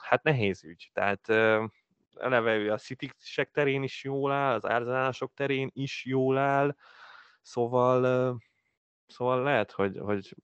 hát 0.00 0.22
nehéz 0.22 0.64
ügy. 0.64 0.90
Tehát 0.92 1.28
eleve 2.14 2.56
ő 2.56 2.72
a 2.72 2.78
city 2.78 3.10
terén 3.52 3.82
is 3.82 4.04
jól 4.04 4.32
áll, 4.32 4.54
az 4.54 4.66
árzálások 4.66 5.34
terén 5.34 5.70
is 5.72 6.04
jól 6.04 6.38
áll, 6.38 6.76
szóval, 7.42 8.36
szóval 9.06 9.42
lehet, 9.42 9.72
hogy, 9.72 9.98
hogy 9.98 10.34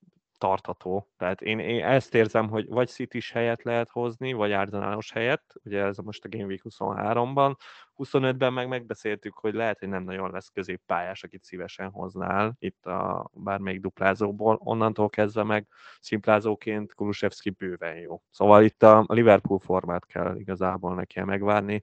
tartható. 0.40 1.08
Tehát 1.16 1.40
én, 1.40 1.58
én 1.58 1.84
ezt 1.84 2.14
érzem, 2.14 2.48
hogy 2.48 2.68
vagy 2.68 2.88
city 2.88 3.20
helyet 3.32 3.62
lehet 3.62 3.90
hozni, 3.90 4.32
vagy 4.32 4.52
Arsenalos 4.52 5.12
helyet, 5.12 5.42
ugye 5.64 5.82
ez 5.82 5.96
most 5.96 6.24
a 6.24 6.28
Game 6.28 6.44
Week 6.44 6.60
23-ban, 6.68 7.56
25-ben 7.96 8.52
meg 8.52 8.68
megbeszéltük, 8.68 9.34
hogy 9.34 9.54
lehet, 9.54 9.78
hogy 9.78 9.88
nem 9.88 10.02
nagyon 10.02 10.30
lesz 10.30 10.48
középpályás, 10.48 11.22
akit 11.22 11.44
szívesen 11.44 11.90
hoznál 11.90 12.56
itt 12.58 12.86
a 12.86 13.30
bármelyik 13.32 13.80
duplázóból, 13.80 14.58
onnantól 14.62 15.08
kezdve 15.08 15.42
meg 15.42 15.66
szimplázóként 16.00 16.94
Kulusevski 16.94 17.50
bőven 17.50 17.96
jó. 17.96 18.22
Szóval 18.30 18.64
itt 18.64 18.82
a 18.82 19.04
Liverpool 19.08 19.58
formát 19.58 20.06
kell 20.06 20.36
igazából 20.36 20.94
neki 20.94 21.20
megvárni, 21.20 21.82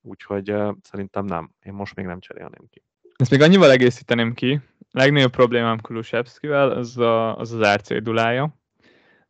úgyhogy 0.00 0.50
uh, 0.50 0.74
szerintem 0.82 1.24
nem. 1.24 1.50
Én 1.62 1.72
most 1.72 1.94
még 1.94 2.06
nem 2.06 2.20
cserélném 2.20 2.66
ki. 2.70 2.82
Ezt 3.16 3.30
még 3.30 3.40
annyival 3.40 3.70
egészíteném 3.70 4.34
ki, 4.34 4.60
legnagyobb 4.90 5.30
problémám 5.30 5.80
Kulusevskivel 5.80 6.70
az, 6.70 6.98
a, 6.98 7.38
az 7.38 7.52
az 7.52 7.74
RC 7.74 8.02
dulája, 8.02 8.56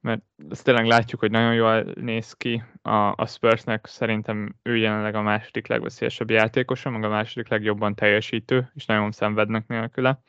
mert 0.01 0.23
ezt 0.51 0.65
tényleg 0.65 0.87
látjuk, 0.87 1.21
hogy 1.21 1.31
nagyon 1.31 1.55
jól 1.55 1.83
néz 1.95 2.33
ki 2.33 2.63
a, 2.83 3.13
a 3.17 3.27
Spursnek, 3.27 3.87
szerintem 3.87 4.55
ő 4.63 4.77
jelenleg 4.77 5.15
a 5.15 5.23
második 5.23 5.67
legveszélyesebb 5.67 6.31
játékosa, 6.31 6.91
meg 6.91 7.05
a 7.05 7.09
második 7.09 7.49
legjobban 7.49 7.95
teljesítő, 7.95 8.71
és 8.75 8.87
nagyon 8.87 9.13
szenvednek 9.13 9.67
nélküle. 9.67 10.23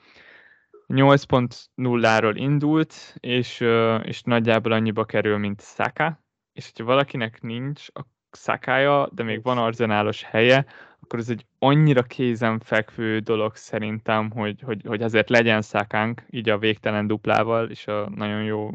8.0-ról 0.88 2.34
indult, 2.36 3.16
és, 3.20 3.60
és 4.04 4.22
nagyjából 4.22 4.72
annyiba 4.72 5.06
kerül, 5.06 5.38
mint 5.38 5.62
Saka, 5.62 6.24
és 6.54 6.66
hogyha 6.66 6.84
valakinek 6.84 7.42
nincs 7.42 7.86
a 7.94 8.02
Szakája, 8.32 9.10
de 9.12 9.24
még 9.24 9.44
van 9.44 9.58
arzenálos 9.58 10.24
helye, 10.24 10.66
akkor 11.08 11.20
ez 11.20 11.30
egy 11.30 11.46
annyira 11.60 12.04
kézenfekvő 12.04 13.20
dolog 13.20 13.56
szerintem, 13.56 14.32
hogy, 14.32 14.62
hogy, 14.62 14.82
hogy 14.86 15.02
azért 15.02 15.30
legyen 15.30 15.62
szakánk, 15.62 16.24
így 16.30 16.50
a 16.50 16.58
végtelen 16.58 17.08
duplával, 17.08 17.70
és 17.70 17.88
a 17.88 18.10
nagyon 18.16 18.44
jó 18.44 18.72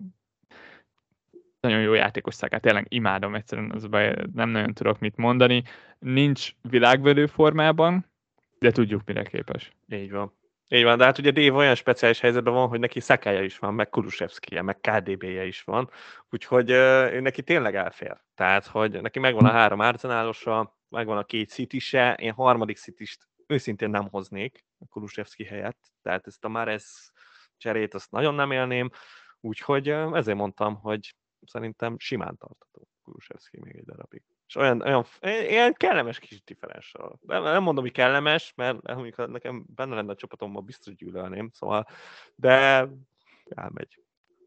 nagyon 1.60 1.80
jó 1.80 1.94
játékos 1.94 2.34
szakát, 2.34 2.60
tényleg 2.60 2.86
imádom 2.88 3.34
egyszerűen, 3.34 3.70
az 3.70 3.88
nem 4.34 4.48
nagyon 4.48 4.74
tudok 4.74 4.98
mit 4.98 5.16
mondani. 5.16 5.62
Nincs 5.98 6.54
világverő 6.62 7.26
formában, 7.26 8.06
de 8.58 8.70
tudjuk, 8.70 9.02
mire 9.06 9.22
képes. 9.22 9.72
Így 9.88 10.10
van. 10.10 10.32
Így 10.68 10.84
van, 10.84 10.98
de 10.98 11.04
hát 11.04 11.18
ugye 11.18 11.30
Dave 11.30 11.52
olyan 11.52 11.74
speciális 11.74 12.20
helyzetben 12.20 12.54
van, 12.54 12.68
hogy 12.68 12.78
neki 12.78 13.00
szakája 13.00 13.42
is 13.42 13.58
van, 13.58 13.74
meg 13.74 13.88
Kulusevszkije, 13.88 14.62
meg 14.62 14.80
KDB-je 14.80 15.44
is 15.44 15.62
van, 15.62 15.90
úgyhogy 16.30 16.70
ő 16.70 17.20
neki 17.20 17.42
tényleg 17.42 17.74
elfér. 17.74 18.20
Tehát, 18.34 18.66
hogy 18.66 19.00
neki 19.00 19.18
megvan 19.18 19.44
a 19.44 19.50
három 19.50 19.80
árcenálosa, 19.80 20.78
megvan 20.88 21.18
a 21.18 21.24
két 21.24 21.50
szitise, 21.50 22.14
én 22.14 22.32
harmadik 22.32 22.76
szitist 22.76 23.28
őszintén 23.46 23.90
nem 23.90 24.08
hoznék 24.08 24.64
a 24.78 24.86
Kulusevski 24.86 25.44
helyett, 25.44 25.92
tehát 26.02 26.26
ezt 26.26 26.44
a 26.44 26.48
már 26.48 26.68
ez 26.68 26.84
cserét 27.56 27.94
azt 27.94 28.10
nagyon 28.10 28.34
nem 28.34 28.50
élném, 28.50 28.90
úgyhogy 29.40 29.88
ezért 29.88 30.36
mondtam, 30.36 30.74
hogy 30.74 31.14
szerintem 31.46 31.98
simán 31.98 32.36
tartható 32.36 32.88
Kulusevski 33.02 33.60
még 33.60 33.76
egy 33.76 33.84
darabig. 33.84 34.22
És 34.52 34.58
olyan, 34.58 34.82
olyan 34.82 35.04
ilyen 35.22 35.72
kellemes 35.72 36.18
kis 36.18 36.42
differenssal. 36.44 37.18
Nem, 37.26 37.42
nem 37.42 37.62
mondom, 37.62 37.84
hogy 37.84 37.92
kellemes, 37.92 38.52
mert 38.56 38.88
amikor 38.88 39.28
nekem 39.28 39.64
benne 39.74 39.94
lenne 39.94 40.12
a 40.12 40.16
csapatomban, 40.16 40.64
biztos 40.64 40.94
gyűlölném, 40.94 41.50
szóval, 41.52 41.86
de 42.34 42.88
elmegy. 43.48 44.00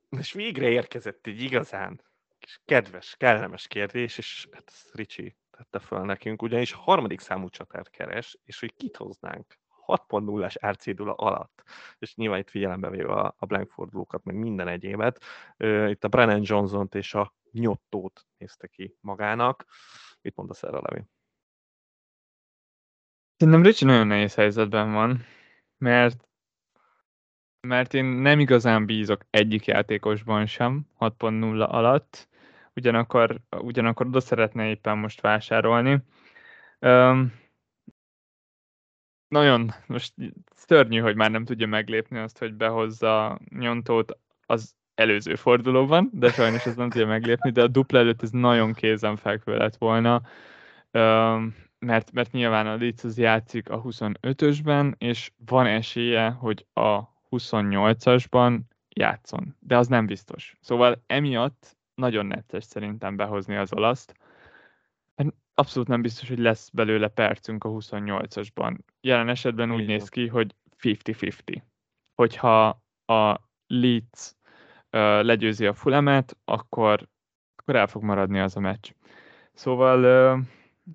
És 0.09 0.31
végre 0.31 0.69
érkezett 0.69 1.27
egy 1.27 1.41
igazán 1.41 2.01
kis 2.39 2.61
kedves, 2.65 3.15
kellemes 3.17 3.67
kérdés, 3.67 4.17
és 4.17 4.47
hát 4.51 4.63
ezt 4.67 4.95
Ricsi 4.95 5.35
tette 5.51 5.79
fel 5.79 6.03
nekünk, 6.03 6.41
ugyanis 6.41 6.71
harmadik 6.71 7.19
számú 7.19 7.49
csatát 7.49 7.89
keres, 7.89 8.37
és 8.43 8.59
hogy 8.59 8.73
kit 8.73 8.97
hoznánk 8.97 9.59
6.0-as 9.87 10.55
árcédula 10.59 11.13
alatt, 11.13 11.63
és 11.99 12.15
nyilván 12.15 12.39
itt 12.39 12.49
figyelembe 12.49 12.89
véve 12.89 13.13
a, 13.13 13.35
a 13.37 13.45
blank 13.45 13.71
fordulókat, 13.71 14.23
meg 14.23 14.35
minden 14.35 14.67
egyébet, 14.67 15.23
itt 15.87 16.03
a 16.03 16.07
Brennan 16.07 16.41
Johnson-t 16.43 16.95
és 16.95 17.13
a 17.13 17.33
Nyottót 17.59 18.25
nézte 18.37 18.67
ki 18.67 18.97
magának. 19.01 19.65
Mit 20.21 20.35
mondasz 20.35 20.63
erre, 20.63 20.79
Levi? 20.79 21.05
Szerintem 23.37 23.63
Ricsi 23.63 23.85
nagyon 23.85 24.07
nehéz 24.07 24.35
helyzetben 24.35 24.91
van, 24.91 25.25
mert 25.77 26.27
mert 27.65 27.93
én 27.93 28.05
nem 28.05 28.39
igazán 28.39 28.85
bízok 28.85 29.25
egyik 29.29 29.65
játékosban 29.65 30.45
sem 30.45 30.87
6.0 30.99 31.69
alatt, 31.69 32.27
ugyanakkor, 32.73 33.41
ugyanakkor 33.49 34.05
oda 34.05 34.19
szeretne 34.19 34.69
éppen 34.69 34.97
most 34.97 35.21
vásárolni. 35.21 36.03
Um, 36.79 37.33
nagyon, 39.27 39.71
most 39.87 40.13
szörnyű, 40.55 40.99
hogy 40.99 41.15
már 41.15 41.31
nem 41.31 41.45
tudja 41.45 41.67
meglépni 41.67 42.17
azt, 42.17 42.37
hogy 42.37 42.53
behozza 42.53 43.39
nyontót 43.49 44.19
az 44.45 44.75
előző 44.95 45.35
fordulóban, 45.35 46.09
de 46.13 46.31
sajnos 46.31 46.65
ez 46.65 46.75
nem 46.75 46.89
tudja 46.89 47.07
meglépni, 47.07 47.51
de 47.51 47.61
a 47.61 47.67
dupla 47.67 47.99
előtt 47.99 48.21
ez 48.21 48.29
nagyon 48.29 48.73
kézenfekvő 48.73 49.57
lett 49.57 49.75
volna, 49.75 50.21
mert, 51.79 52.11
mert 52.11 52.31
nyilván 52.31 52.67
a 52.67 52.75
Leeds 52.75 53.03
az 53.03 53.17
játszik 53.17 53.69
a 53.69 53.81
25-ösben, 53.81 54.93
és 54.97 55.31
van 55.45 55.65
esélye, 55.65 56.29
hogy 56.29 56.65
a 56.73 57.01
28-asban 57.31 58.59
játszon, 58.89 59.55
de 59.59 59.77
az 59.77 59.87
nem 59.87 60.05
biztos. 60.05 60.57
Szóval 60.61 61.03
emiatt 61.07 61.77
nagyon 61.95 62.25
necces 62.25 62.63
szerintem 62.63 63.15
behozni 63.15 63.55
az 63.55 63.73
olaszt. 63.73 64.15
Hát 65.15 65.33
abszolút 65.53 65.87
nem 65.87 66.01
biztos, 66.01 66.27
hogy 66.27 66.39
lesz 66.39 66.69
belőle 66.69 67.07
percünk 67.07 67.63
a 67.63 67.69
28-asban. 67.69 68.77
Jelen 69.01 69.29
esetben 69.29 69.71
úgy 69.71 69.85
néz 69.85 70.09
ki, 70.09 70.27
hogy 70.27 70.55
50-50. 70.81 71.61
Hogyha 72.15 72.67
a 73.05 73.39
Leeds 73.67 74.34
legyőzi 75.21 75.65
a 75.65 75.73
Fulemet, 75.73 76.37
akkor, 76.45 77.07
akkor 77.55 77.75
el 77.75 77.87
fog 77.87 78.03
maradni 78.03 78.39
az 78.39 78.55
a 78.55 78.59
meccs. 78.59 78.91
Szóval, 79.53 80.39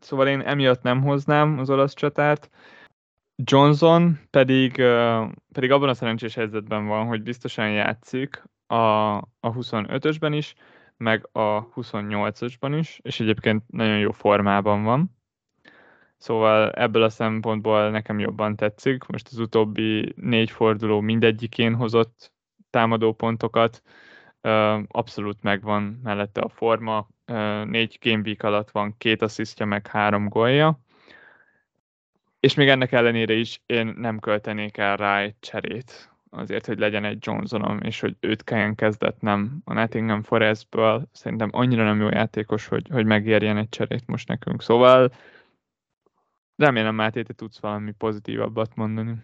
szóval 0.01 0.29
én 0.29 0.41
emiatt 0.41 0.83
nem 0.83 1.03
hoznám 1.03 1.59
az 1.59 1.71
olasz 1.71 1.95
csatát. 1.95 2.51
Johnson 3.45 4.19
pedig, 4.31 4.73
pedig 5.53 5.71
abban 5.71 5.89
a 5.89 5.95
szerencsés 5.95 6.35
helyzetben 6.35 6.87
van, 6.87 7.07
hogy 7.07 7.23
biztosan 7.23 7.71
játszik 7.71 8.43
a, 8.67 8.75
a 9.17 9.53
25-ösben 9.53 10.33
is, 10.33 10.55
meg 10.97 11.29
a 11.33 11.69
28-osban 11.69 12.77
is, 12.79 12.99
és 13.03 13.21
egyébként 13.21 13.63
nagyon 13.67 13.99
jó 13.99 14.11
formában 14.11 14.83
van. 14.83 15.17
Szóval 16.17 16.71
ebből 16.71 17.03
a 17.03 17.09
szempontból 17.09 17.91
nekem 17.91 18.19
jobban 18.19 18.57
tetszik. 18.57 19.07
Most 19.07 19.29
az 19.31 19.39
utóbbi 19.39 20.13
négy 20.17 20.51
forduló 20.51 21.01
mindegyikén 21.01 21.75
hozott 21.75 22.33
támadó 22.71 23.13
pontokat. 23.13 23.83
Abszolút 24.87 25.43
megvan 25.43 26.01
mellette 26.03 26.41
a 26.41 26.49
forma. 26.49 27.09
Négy 27.65 27.99
game 28.01 28.23
week 28.25 28.43
alatt 28.43 28.71
van 28.71 28.95
két 28.99 29.23
asszisztja, 29.23 29.67
meg 29.67 29.87
három 29.87 30.29
gólja. 30.29 30.81
És 32.41 32.55
még 32.55 32.69
ennek 32.69 32.93
ellenére 32.93 33.35
is 33.35 33.63
én 33.67 33.95
nem 33.97 34.19
költenék 34.19 34.77
el 34.77 34.97
rá 34.97 35.21
egy 35.21 35.35
cserét 35.41 36.11
azért, 36.31 36.67
hogy 36.67 36.79
legyen 36.79 37.05
egy 37.05 37.27
Johnsonom, 37.27 37.79
és 37.81 38.01
hogy 38.01 38.17
őt 38.21 38.45
kelljen 38.45 38.75
kezdetnem 38.75 39.61
a 39.65 39.73
Nottingham 39.73 40.23
Forestből. 40.23 41.09
Szerintem 41.13 41.49
annyira 41.53 41.85
nem 41.85 42.01
jó 42.01 42.09
játékos, 42.09 42.67
hogy, 42.67 42.89
hogy 42.91 43.05
megérjen 43.05 43.57
egy 43.57 43.69
cserét 43.69 44.07
most 44.07 44.29
nekünk. 44.29 44.63
Szóval 44.63 45.13
remélem, 46.57 46.95
Máté, 46.95 47.23
te 47.23 47.33
tudsz 47.33 47.61
valami 47.61 47.93
pozitívabbat 47.93 48.75
mondani. 48.75 49.15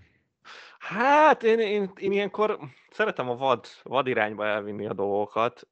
Hát 0.79 1.43
én, 1.43 1.59
én, 1.59 1.91
én 1.97 2.13
ilyenkor 2.13 2.59
szeretem 2.91 3.29
a 3.29 3.37
vad, 3.37 3.67
vad 3.83 4.07
irányba 4.07 4.47
elvinni 4.47 4.87
a 4.87 4.93
dolgokat. 4.93 5.69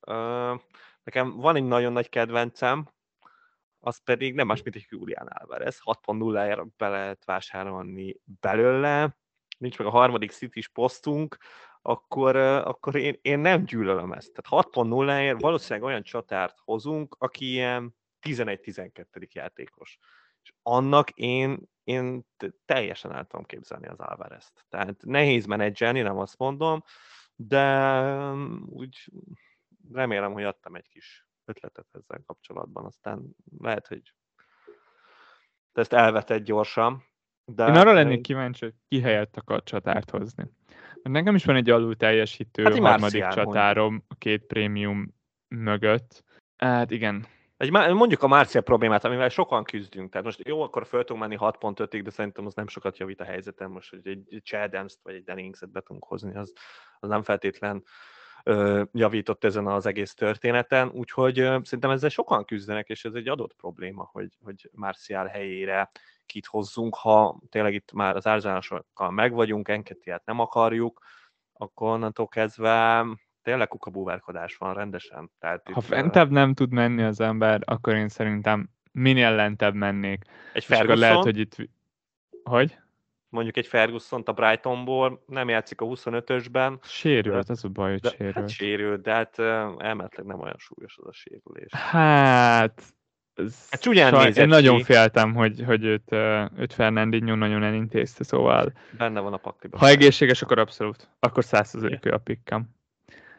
Nekem 1.03 1.37
van 1.37 1.57
egy 1.57 1.64
nagyon 1.64 1.93
nagy 1.93 2.09
kedvencem, 2.09 2.89
az 3.81 4.03
pedig 4.05 4.35
nem 4.35 4.47
más, 4.47 4.62
mint 4.62 4.77
egy 4.77 4.87
Julian 4.89 5.27
Alvarez. 5.27 5.81
6.0-ért 5.85 6.77
be 6.77 6.89
lehet 6.89 7.25
vásárolni 7.25 8.16
belőle 8.41 9.16
nincs 9.59 9.79
meg 9.79 9.87
a 9.87 9.91
harmadik 9.91 10.31
city 10.31 10.64
posztunk, 10.72 11.37
akkor, 11.83 12.37
akkor 12.37 12.95
én, 12.95 13.18
én 13.22 13.39
nem 13.39 13.64
gyűlölöm 13.64 14.12
ezt. 14.12 14.33
Tehát 14.33 14.66
6.0-ért 14.66 15.41
valószínűleg 15.41 15.89
olyan 15.89 16.03
csatárt 16.03 16.59
hozunk, 16.64 17.16
aki 17.18 17.51
ilyen 17.51 17.97
11-12. 18.22 19.33
játékos. 19.33 19.99
És 20.45 20.53
annak 20.62 21.11
én, 21.11 21.62
én 21.84 22.26
teljesen 22.64 23.12
el 23.12 23.24
tudom 23.24 23.45
képzelni 23.45 23.86
az 23.86 23.99
Alvarez-t. 23.99 24.64
Tehát 24.68 25.03
nehéz 25.05 25.47
menedzselni, 25.47 26.01
nem 26.01 26.18
azt 26.18 26.38
mondom, 26.38 26.82
de 27.36 27.90
úgy 28.66 29.12
remélem, 29.92 30.32
hogy 30.32 30.45
adtam 30.45 30.74
egy 30.74 30.88
kis 30.88 31.26
ötletet 31.45 31.86
ezzel 31.92 32.22
kapcsolatban. 32.26 32.84
Aztán 32.84 33.36
lehet, 33.59 33.86
hogy 33.86 34.14
ezt 35.72 35.92
elvetett 35.92 36.45
gyorsan, 36.45 37.03
de 37.45 37.66
Én 37.66 37.74
arra 37.74 37.92
lennék 37.92 38.20
kíváncsi, 38.20 38.64
hogy 38.64 38.74
ki 38.88 39.01
helyett 39.01 39.36
akar 39.36 39.62
csatárt 39.62 40.11
hozni. 40.11 40.51
Mert 41.03 41.16
nekem 41.16 41.34
is 41.34 41.45
van 41.45 41.57
egy 41.57 41.70
alul 41.70 41.97
teljesítő 41.97 42.62
hát 42.62 42.72
harmadik 42.72 43.01
Marcián 43.01 43.30
csatárom 43.30 43.90
mondjuk. 43.90 44.12
a 44.12 44.14
két 44.14 44.47
prémium 44.47 45.14
mögött. 45.49 46.24
Hát 46.57 46.90
igen. 46.90 47.26
Egy, 47.65 47.71
mondjuk 47.71 48.23
a 48.23 48.27
Márcia 48.27 48.61
problémát, 48.61 49.05
amivel 49.05 49.29
sokan 49.29 49.65
küzdünk. 49.65 50.11
Tehát 50.11 50.27
most 50.27 50.49
jó, 50.49 50.62
akkor 50.62 50.87
föl 50.87 51.05
tudunk 51.05 51.21
menni 51.21 51.37
6.5-ig, 51.41 52.01
de 52.05 52.11
szerintem 52.11 52.47
az 52.47 52.55
nem 52.55 52.69
sokat 52.69 52.99
javít 52.99 53.21
a 53.21 53.25
helyzetem. 53.25 53.71
Most, 53.71 53.91
hogy 53.91 54.07
egy 54.07 54.43
Chadams-t 54.43 54.99
vagy 55.03 55.15
egy 55.15 55.25
Denningset 55.25 55.71
be 55.71 55.81
tudunk 55.81 56.05
hozni, 56.05 56.37
az, 56.37 56.53
az 57.01 57.09
nem 57.09 57.23
feltétlen 57.23 57.85
ö, 58.43 58.83
javított 58.93 59.45
ezen 59.45 59.67
az 59.67 59.87
egész 59.87 60.15
történeten. 60.15 60.89
Úgyhogy 60.89 61.39
ö, 61.39 61.59
szerintem 61.62 61.91
ezzel 61.91 62.09
sokan 62.09 62.45
küzdenek, 62.45 62.89
és 62.89 63.05
ez 63.05 63.15
egy 63.15 63.29
adott 63.29 63.55
probléma, 63.55 64.09
hogy, 64.12 64.39
hogy 64.43 64.71
Marcial 64.73 65.27
helyére 65.27 65.91
kit 66.27 66.47
hozzunk, 66.47 66.95
ha 66.95 67.41
tényleg 67.49 67.75
itt 67.75 67.93
már 67.93 68.17
az 68.17 68.27
árzásokkal 68.27 69.11
meg 69.11 69.33
vagyunk, 69.33 69.69
Enketiát 69.69 70.25
nem 70.25 70.39
akarjuk, 70.39 71.01
akkor 71.53 71.89
onnantól 71.89 72.29
kezdve 72.29 73.07
tényleg 73.45 73.68
kukabúvárkodás 73.68 74.57
van 74.57 74.74
rendesen. 74.74 75.30
Tehát 75.38 75.68
ha 75.72 75.80
itt, 75.80 75.86
fentebb 75.86 76.30
nem 76.30 76.55
tud 76.55 76.72
menni 76.72 77.03
az 77.03 77.20
ember, 77.20 77.61
akkor 77.64 77.95
én 77.95 78.09
szerintem 78.09 78.68
minél 78.92 79.34
lentebb 79.34 79.74
mennék. 79.74 80.24
Egy 80.53 80.64
Ferguson? 80.64 80.99
lehet, 80.99 81.22
hogy 81.22 81.38
itt... 81.38 81.57
Hogy? 82.42 82.78
Mondjuk 83.28 83.57
egy 83.57 83.66
ferguson 83.66 84.22
a 84.24 84.32
Brightonból, 84.32 85.24
nem 85.26 85.49
játszik 85.49 85.80
a 85.80 85.86
25-ösben. 85.86 86.78
Sérült, 86.82 87.51
ez 87.51 87.64
a 87.64 87.68
baj, 87.68 87.90
hogy 87.90 88.01
de, 88.01 88.09
sérült. 88.09 88.34
Hát 88.34 88.49
sérült, 88.49 89.03
de 89.03 89.12
hát 89.12 89.38
elméletileg 89.78 90.26
nem 90.26 90.40
olyan 90.40 90.59
súlyos 90.59 90.97
az 90.99 91.07
a 91.07 91.12
sérülés. 91.12 91.72
Hát 91.74 92.82
Hát 93.70 93.80
csúnyán 93.80 94.12
Saj, 94.12 94.32
Én 94.35 94.48
nagyon 94.48 94.77
ki. 94.77 94.82
féltem, 94.82 95.35
hogy, 95.35 95.62
hogy 95.66 95.85
őt, 95.85 96.12
őt 96.56 96.73
Fernandinho 96.73 97.35
nagyon 97.35 97.62
elintézte, 97.62 98.24
szóval... 98.24 98.73
Benne 98.98 99.20
van 99.20 99.32
a 99.32 99.36
pakliban. 99.36 99.81
Ha 99.81 99.89
egészséges, 99.89 100.43
akkor 100.43 100.59
abszolút. 100.59 101.10
Akkor 101.19 101.44
százszerzők 101.44 102.05
a 102.05 102.19
pikkem. 102.19 102.69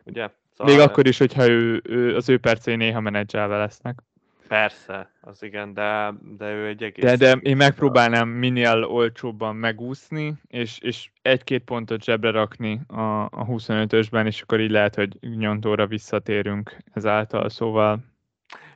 Ugye? 0.05 0.29
Szóval... 0.57 0.75
Még 0.75 0.83
akkor 0.83 1.07
is, 1.07 1.17
hogyha 1.17 1.47
ő, 1.47 1.81
ő, 1.83 2.15
az 2.15 2.29
ő 2.29 2.37
percei 2.37 2.75
néha 2.75 2.99
menedzselve 2.99 3.57
lesznek. 3.57 3.99
Persze, 4.47 5.11
az 5.21 5.43
igen, 5.43 5.73
de, 5.73 6.13
de 6.37 6.51
ő 6.51 6.67
egy 6.67 6.83
egész... 6.83 7.03
De, 7.03 7.15
de 7.15 7.31
én 7.31 7.55
megpróbálnám 7.55 8.29
minél 8.29 8.83
olcsóbban 8.83 9.55
megúszni, 9.55 10.33
és, 10.47 10.79
és 10.79 11.09
egy-két 11.21 11.63
pontot 11.63 12.03
zsebre 12.03 12.31
rakni 12.31 12.81
a, 12.87 13.23
a 13.23 13.45
25-ösben, 13.45 14.25
és 14.25 14.41
akkor 14.41 14.59
így 14.59 14.71
lehet, 14.71 14.95
hogy 14.95 15.17
nyontóra 15.21 15.87
visszatérünk 15.87 16.77
ezáltal, 16.93 17.49
szóval 17.49 17.99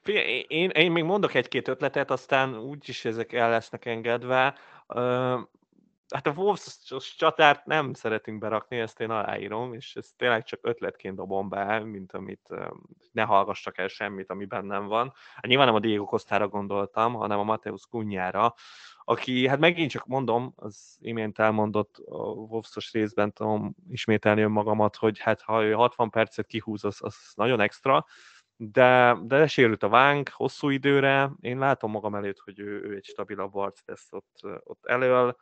Figyelj, 0.02 0.46
én, 0.48 0.70
én 0.70 0.92
még 0.92 1.04
mondok 1.04 1.34
egy-két 1.34 1.68
ötletet, 1.68 2.12
aztán 2.12 2.58
úgyis 2.58 3.06
ezek 3.06 3.34
el 3.34 3.50
lesznek 3.50 3.86
engedve. 3.86 4.56
Hát 6.14 6.28
a 6.28 6.32
Wolves 6.32 6.78
csatárt 7.18 7.66
nem 7.66 7.94
szeretünk 7.94 8.40
berakni, 8.40 8.80
ezt 8.80 9.00
én 9.00 9.10
aláírom, 9.10 9.74
és 9.74 9.96
ezt 9.96 10.18
tényleg 10.18 10.44
csak 10.44 10.60
ötletként 10.62 11.16
dobom 11.16 11.50
be, 11.50 11.80
mint 11.80 12.12
amit 12.12 12.50
ne 13.12 13.24
hallgassak 13.24 13.78
el 13.78 13.88
semmit, 13.88 14.30
ami 14.30 14.46
bennem 14.46 14.88
van. 14.88 15.14
Hát 15.36 15.46
nyilván 15.46 15.66
nem 15.66 15.76
a 15.76 15.80
Diego 15.80 16.06
Costára 16.06 16.48
gondoltam, 16.48 17.14
hanem 17.14 17.40
a 17.40 17.44
Mateusz 17.44 17.84
Kunyára, 17.90 18.54
aki, 19.04 19.48
hát 19.48 19.60
megint 19.60 19.92
csak 19.92 20.06
mondom, 20.06 20.54
az 20.56 20.98
imént 21.00 21.40
elmondott 21.40 21.98
a 22.06 22.18
Wolves-os 22.18 22.92
részben 22.92 23.34
tudom 23.34 23.76
ismételni 23.90 24.42
önmagamat, 24.42 24.96
hogy 24.96 25.20
hát 25.20 25.42
ha 25.42 25.64
ő 25.64 25.74
60 25.74 26.10
percet 26.10 26.48
kihúz, 26.48 26.84
az, 26.84 26.98
az 27.00 27.16
nagyon 27.36 27.60
extra, 27.60 28.06
de, 28.56 29.18
de 29.22 29.48
sérült 29.48 29.84
a 29.84 29.90
vánk 29.90 30.30
hosszú 30.30 30.70
időre, 30.70 31.32
én 31.40 31.58
látom 31.58 31.92
magam 31.92 32.16
előtt, 32.16 32.40
hogy 32.40 32.60
ő, 32.60 32.84
ő 32.84 32.96
egy 32.96 33.06
stabilabb 33.06 33.56
arc 33.56 33.80
lesz 33.86 34.08
ott, 34.12 34.40
ott 34.64 34.86
elől, 34.86 35.36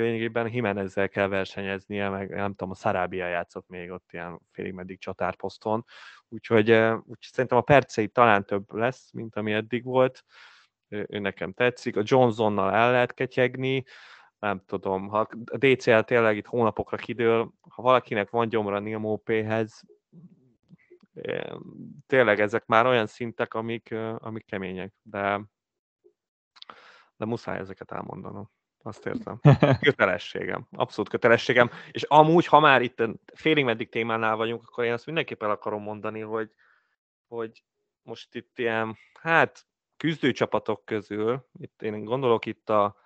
lényegében 0.00 0.52
Jimenezzel 0.52 1.08
kell 1.08 1.28
versenyeznie, 1.28 2.08
meg 2.08 2.30
nem 2.30 2.50
tudom, 2.50 2.70
a 2.70 2.74
Szarábia 2.74 3.26
játszott 3.26 3.68
még 3.68 3.90
ott 3.90 4.12
ilyen 4.12 4.40
félig 4.50 4.72
meddig 4.72 4.98
csatárposzton, 4.98 5.84
úgyhogy, 6.28 6.70
úgyhogy 6.70 7.16
szerintem 7.32 7.58
a 7.58 7.62
percei 7.62 8.08
talán 8.08 8.44
több 8.44 8.72
lesz, 8.72 9.12
mint 9.12 9.36
ami 9.36 9.52
eddig 9.52 9.84
volt, 9.84 10.24
ő, 10.88 11.06
nekem 11.18 11.52
tetszik, 11.52 11.96
a 11.96 12.02
Johnsonnal 12.04 12.74
el 12.74 12.90
lehet 12.90 13.14
ketyegni, 13.14 13.84
nem 14.38 14.62
tudom, 14.66 15.08
ha 15.08 15.28
a 15.44 15.56
DCL 15.56 15.98
tényleg 15.98 16.36
itt 16.36 16.46
hónapokra 16.46 16.96
kidől, 16.96 17.52
ha 17.68 17.82
valakinek 17.82 18.30
van 18.30 18.48
gyomra 18.48 18.78
Nilmó 18.78 19.16
P-hez, 19.16 19.82
tényleg 22.06 22.40
ezek 22.40 22.66
már 22.66 22.86
olyan 22.86 23.06
szintek, 23.06 23.54
amik, 23.54 23.94
amik 24.16 24.46
kemények, 24.46 24.92
de, 25.02 25.40
de 27.16 27.24
muszáj 27.24 27.58
ezeket 27.58 27.92
elmondanom. 27.92 28.50
Azt 28.82 29.06
értem. 29.06 29.40
Kötelességem. 29.80 30.66
Abszolút 30.70 31.10
kötelességem. 31.10 31.70
És 31.90 32.02
amúgy, 32.02 32.46
ha 32.46 32.60
már 32.60 32.82
itt 32.82 33.02
félig 33.34 33.64
meddig 33.64 33.88
témánál 33.88 34.36
vagyunk, 34.36 34.62
akkor 34.66 34.84
én 34.84 34.92
azt 34.92 35.06
mindenképpen 35.06 35.50
akarom 35.50 35.82
mondani, 35.82 36.20
hogy, 36.20 36.50
hogy 37.28 37.64
most 38.02 38.34
itt 38.34 38.58
ilyen, 38.58 38.96
hát 39.20 39.66
küzdőcsapatok 39.96 40.84
közül, 40.84 41.48
itt 41.58 41.82
én 41.82 42.04
gondolok 42.04 42.46
itt 42.46 42.70
a, 42.70 42.96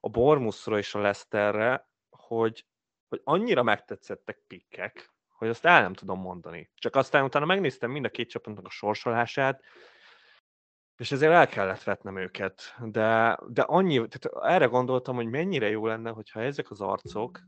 a 0.00 0.08
Bormusra 0.08 0.78
és 0.78 0.94
a 0.94 0.98
Leicesterre, 0.98 1.88
hogy, 2.10 2.66
hogy 3.08 3.20
annyira 3.24 3.62
megtetszettek 3.62 4.38
pikkek, 4.46 5.12
hogy 5.28 5.48
azt 5.48 5.64
el 5.64 5.82
nem 5.82 5.92
tudom 5.92 6.20
mondani. 6.20 6.70
Csak 6.74 6.96
aztán 6.96 7.24
utána 7.24 7.44
megnéztem 7.44 7.90
mind 7.90 8.04
a 8.04 8.08
két 8.08 8.28
csapatnak 8.28 8.66
a 8.66 8.70
sorsolását, 8.70 9.62
és 10.96 11.12
ezért 11.12 11.32
el 11.32 11.46
kellett 11.48 11.82
vetnem 11.82 12.16
őket. 12.16 12.74
De, 12.80 13.38
de 13.48 13.62
annyi, 13.62 13.94
tehát 14.08 14.52
erre 14.54 14.66
gondoltam, 14.66 15.14
hogy 15.14 15.30
mennyire 15.30 15.68
jó 15.68 15.86
lenne, 15.86 16.10
hogyha 16.10 16.40
ezek 16.40 16.70
az 16.70 16.80
arcok 16.80 17.40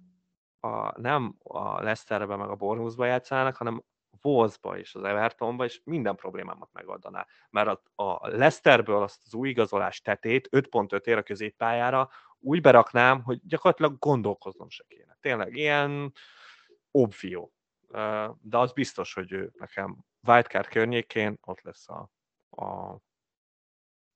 a, 0.61 1.01
nem 1.01 1.37
a 1.43 1.83
Leicesterbe 1.83 2.37
meg 2.37 2.49
a 2.49 2.55
Bournemouthba 2.55 3.05
játszanának, 3.05 3.57
hanem 3.57 3.83
Wolvesba 4.23 4.79
és 4.79 4.95
az 4.95 5.03
Evertonba, 5.03 5.65
és 5.65 5.81
minden 5.85 6.17
problémámat 6.17 6.73
megoldaná. 6.73 7.27
Mert 7.51 7.69
a, 7.69 8.03
a 8.03 8.29
Leicesterből 8.29 9.03
azt 9.03 9.23
az 9.25 9.35
új 9.35 9.49
igazolás 9.49 10.01
tetét 10.01 10.49
5.5 10.51 11.07
ér 11.07 11.17
a 11.17 11.23
középpályára 11.23 12.09
úgy 12.39 12.61
beraknám, 12.61 13.23
hogy 13.23 13.41
gyakorlatilag 13.43 13.99
gondolkoznom 13.99 14.69
se 14.69 14.85
kéne. 14.89 15.17
Tényleg 15.21 15.57
ilyen 15.57 16.13
obvio. 16.91 17.49
De 18.41 18.59
az 18.59 18.73
biztos, 18.73 19.15
hogy 19.15 19.33
ő 19.33 19.53
nekem 19.59 20.05
wildcard 20.29 20.67
környékén 20.67 21.39
ott 21.41 21.61
lesz 21.61 21.89
a, 21.89 22.11
a 22.51 22.97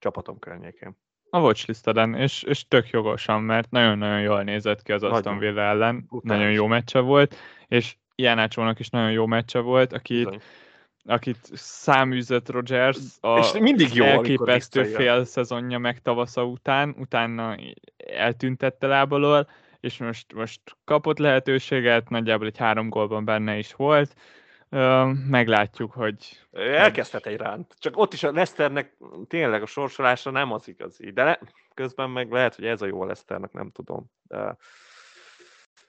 csapatom 0.01 0.39
környékén. 0.39 0.97
A 1.31 1.41
watchlisteden, 1.41 2.15
és, 2.15 2.43
és 2.43 2.69
tök 2.69 2.91
jogosan, 2.91 3.43
mert 3.43 3.71
nagyon-nagyon 3.71 4.21
jól 4.21 4.43
nézett 4.43 4.83
ki 4.83 4.93
az 4.93 5.03
Aston 5.03 5.39
Villa 5.39 5.61
ellen, 5.61 6.07
Utás. 6.09 6.37
nagyon 6.37 6.53
jó 6.53 6.67
meccse 6.67 6.99
volt, 6.99 7.37
és 7.67 7.97
Jánácsónak 8.15 8.79
is 8.79 8.89
nagyon 8.89 9.13
jó 9.13 9.27
meccse 9.27 9.59
volt, 9.59 9.93
akit, 9.93 10.43
akit 11.05 11.39
száműzött 11.53 12.51
Rogers 12.51 12.99
a 13.21 13.39
és 13.39 13.53
mindig 13.61 13.95
jó, 13.95 14.05
elképesztő 14.05 14.85
fél 14.85 15.25
szezonja 15.25 15.79
meg 15.79 16.03
tavasza 16.03 16.45
után, 16.45 16.95
utána 16.99 17.57
eltüntette 17.97 18.87
lábalól, 18.87 19.49
és 19.81 19.99
most, 19.99 20.33
most 20.35 20.61
kapott 20.85 21.19
lehetőséget, 21.19 22.09
nagyjából 22.09 22.47
egy 22.47 22.59
három 22.59 22.89
gólban 22.89 23.25
benne 23.25 23.59
is 23.59 23.75
volt, 23.75 24.15
meglátjuk, 25.29 25.93
hogy... 25.93 26.47
Elkezdhet 26.51 27.27
egy 27.27 27.37
ránt. 27.37 27.75
Csak 27.79 27.97
ott 27.97 28.13
is 28.13 28.23
a 28.23 28.33
Leszternek 28.33 28.97
tényleg 29.27 29.63
a 29.63 29.67
sorsolása 29.67 30.31
nem 30.31 30.53
az 30.53 30.69
igazi. 30.69 31.11
De 31.11 31.25
le, 31.25 31.41
közben 31.75 32.11
meg 32.11 32.31
lehet, 32.31 32.55
hogy 32.55 32.65
ez 32.65 32.83
a 32.83 32.87
jó 32.87 33.03
a 33.03 33.07
Leszternek, 33.07 33.53
nem 33.53 33.71
tudom. 33.71 34.11
De, 34.23 34.57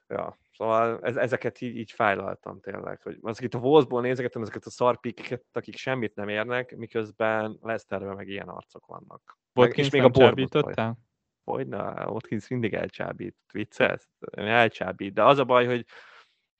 ja, 0.08 0.38
szóval 0.52 1.00
ez, 1.02 1.16
ezeket 1.16 1.62
így, 1.62 1.76
így 1.76 1.92
fájlaltam 1.92 2.60
tényleg. 2.60 3.02
Hogy 3.02 3.18
az 3.22 3.42
itt 3.42 3.54
a 3.54 3.58
Wolfsból 3.58 4.02
nézegetem 4.02 4.42
ezeket 4.42 4.66
a 4.66 4.70
szarpiket, 4.70 5.46
akik 5.52 5.78
semmit 5.78 6.16
nem 6.16 6.30
érnek, 6.30 6.76
miközben 6.76 7.58
Leszterben 7.62 8.16
meg 8.16 8.28
ilyen 8.28 8.48
arcok 8.48 8.86
vannak. 8.86 9.38
Meg, 9.54 9.78
és 9.78 9.90
még 9.90 10.04
a 10.04 10.10
Bournemouth 10.10 10.96
Hogyne, 11.44 12.06
Watkins 12.06 12.48
mindig 12.48 12.74
elcsábít, 12.74 13.36
viccelsz? 13.54 14.10
Elcsábít, 14.32 15.14
de 15.14 15.24
az 15.24 15.38
a 15.38 15.44
baj, 15.44 15.66
hogy 15.66 15.86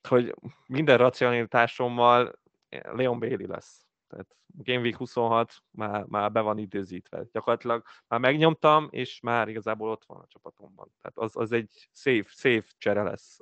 hogy 0.08 0.36
minden 0.66 0.98
racionalitásommal 0.98 2.40
Leon 2.70 3.20
Bailey 3.20 3.48
lesz. 3.48 3.86
Tehát 4.08 4.36
Game 4.46 4.80
Week 4.80 4.96
26 4.96 5.64
már, 5.72 6.04
már 6.04 6.32
be 6.32 6.42
van 6.42 6.58
időzítve. 6.58 7.24
Gyakorlatilag 7.32 7.84
már 8.08 8.20
megnyomtam, 8.20 8.88
és 8.92 9.20
már 9.20 9.48
igazából 9.48 9.90
ott 9.90 10.06
van 10.06 10.20
a 10.20 10.28
csapatomban. 10.28 10.92
Tehát 11.02 11.18
az, 11.18 11.38
az 11.38 11.52
egy 11.52 11.90
safe, 11.92 12.30
safe 12.30 12.68
csere 12.78 13.04
lesz. 13.04 13.40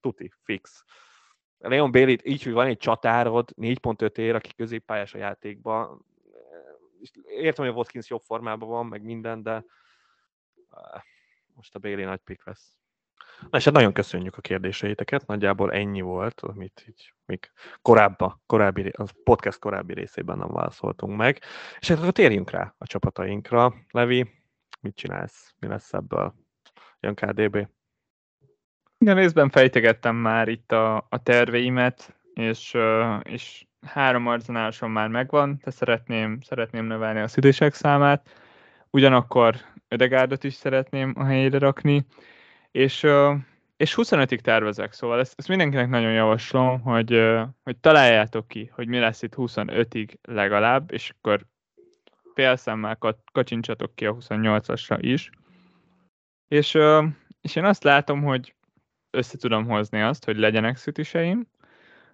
Tuti, 0.00 0.32
fix. 0.42 0.84
Leon 1.58 1.90
bailey 1.90 2.16
így, 2.22 2.42
hogy 2.42 2.52
van 2.52 2.66
egy 2.66 2.78
csatárod, 2.78 3.50
4.5 3.56 4.18
ér, 4.18 4.34
aki 4.34 4.54
középpályás 4.54 5.14
a 5.14 5.18
játékban. 5.18 6.04
Értem, 7.26 7.64
hogy 7.64 7.74
a 7.74 7.76
Watkins 7.76 8.08
jobb 8.08 8.20
formában 8.20 8.68
van, 8.68 8.86
meg 8.86 9.02
minden, 9.02 9.42
de 9.42 9.64
eh, 10.70 11.02
most 11.54 11.74
a 11.74 11.78
Bailey 11.78 12.04
nagy 12.04 12.20
pick 12.20 12.46
lesz. 12.46 12.79
Na 13.50 13.58
és 13.58 13.64
hát 13.64 13.74
nagyon 13.74 13.92
köszönjük 13.92 14.36
a 14.36 14.40
kérdéseiteket, 14.40 15.26
nagyjából 15.26 15.72
ennyi 15.72 16.00
volt, 16.00 16.40
amit 16.40 16.84
így 16.88 17.14
még 17.26 17.50
korábban, 17.82 18.42
korábbi, 18.46 18.88
a 18.88 19.04
podcast 19.24 19.58
korábbi 19.58 19.94
részében 19.94 20.38
nem 20.38 20.48
válaszoltunk 20.48 21.16
meg. 21.16 21.40
És 21.78 21.88
hát 21.88 21.98
akkor 21.98 22.12
térjünk 22.12 22.50
rá 22.50 22.74
a 22.78 22.86
csapatainkra. 22.86 23.74
Levi, 23.90 24.30
mit 24.80 24.94
csinálsz? 24.94 25.54
Mi 25.58 25.66
lesz 25.66 25.92
ebből? 25.92 26.34
Jön 27.00 27.14
KDB? 27.14 27.68
Igen, 28.98 29.14
részben 29.14 29.50
fejtegettem 29.50 30.16
már 30.16 30.48
itt 30.48 30.72
a, 30.72 30.96
a 30.96 31.22
terveimet, 31.22 32.16
és, 32.34 32.76
és 33.22 33.66
három 33.86 34.26
arzenálosom 34.26 34.92
már 34.92 35.08
megvan, 35.08 35.60
de 35.64 35.70
szeretném, 35.70 36.40
szeretném 36.40 36.84
növelni 36.84 37.20
a 37.20 37.28
szüdések 37.28 37.74
számát. 37.74 38.28
Ugyanakkor 38.90 39.56
Ödegárdot 39.88 40.44
is 40.44 40.54
szeretném 40.54 41.12
a 41.16 41.24
helyére 41.24 41.58
rakni, 41.58 42.06
és, 42.70 43.06
és 43.76 43.94
25-ig 43.96 44.38
tervezek, 44.38 44.92
szóval 44.92 45.18
ezt, 45.18 45.34
ezt 45.36 45.48
mindenkinek 45.48 45.88
nagyon 45.88 46.12
javaslom, 46.12 46.80
hogy, 46.80 47.30
hogy 47.62 47.76
találjátok 47.76 48.48
ki, 48.48 48.70
hogy 48.74 48.88
mi 48.88 48.98
lesz 48.98 49.22
itt 49.22 49.34
25-ig 49.36 50.14
legalább, 50.22 50.92
és 50.92 51.10
akkor 51.10 51.46
félszemmel 52.34 52.98
kacsincsatok 53.32 53.94
ki 53.94 54.06
a 54.06 54.14
28-asra 54.14 54.98
is. 55.00 55.30
És, 56.48 56.78
és 57.40 57.56
én 57.56 57.64
azt 57.64 57.84
látom, 57.84 58.22
hogy 58.22 58.54
össze 59.10 59.38
tudom 59.38 59.66
hozni 59.66 60.00
azt, 60.00 60.24
hogy 60.24 60.36
legyenek 60.36 60.76
szütiseim 60.76 61.48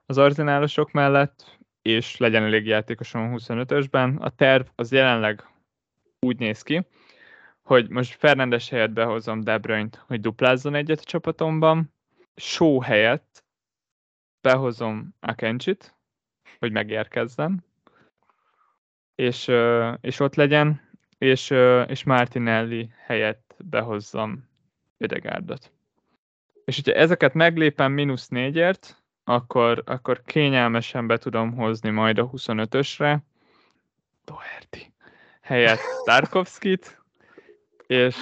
az 0.06 0.18
arzenálosok 0.18 0.92
mellett, 0.92 1.58
és 1.82 2.16
legyen 2.16 2.42
elég 2.42 2.66
játékosom 2.66 3.22
a 3.22 3.36
25-ösben. 3.36 4.18
A 4.18 4.30
terv 4.30 4.66
az 4.74 4.92
jelenleg 4.92 5.48
úgy 6.20 6.38
néz 6.38 6.62
ki, 6.62 6.86
hogy 7.66 7.88
most 7.88 8.14
Fernandes 8.14 8.68
helyett 8.68 8.90
behozom 8.90 9.40
De 9.40 9.58
Bruyne-t, 9.58 10.02
hogy 10.06 10.20
duplázzon 10.20 10.74
egyet 10.74 11.00
a 11.00 11.04
csapatomban, 11.04 11.92
Show 12.36 12.80
helyett 12.80 13.44
behozom 14.40 15.14
Akencsit, 15.20 15.94
hogy 16.58 16.72
megérkezzen, 16.72 17.64
és, 19.14 19.52
és 20.00 20.20
ott 20.20 20.34
legyen, 20.34 20.80
és, 21.18 21.50
és 21.86 22.04
Martinelli 22.04 22.90
helyett 23.04 23.54
behozzam 23.64 24.48
Ödegárdot. 24.98 25.72
És 26.64 26.76
hogyha 26.76 27.00
ezeket 27.00 27.34
meglépem 27.34 27.92
mínusz 27.92 28.28
négyért, 28.28 29.02
akkor, 29.24 29.82
akkor 29.86 30.22
kényelmesen 30.22 31.06
be 31.06 31.16
tudom 31.16 31.54
hozni 31.54 31.90
majd 31.90 32.18
a 32.18 32.30
25-ösre 32.30 33.18
Doherty 34.24 34.92
helyett 35.40 35.80
Tarkovskit, 36.04 36.95
és, 37.86 38.16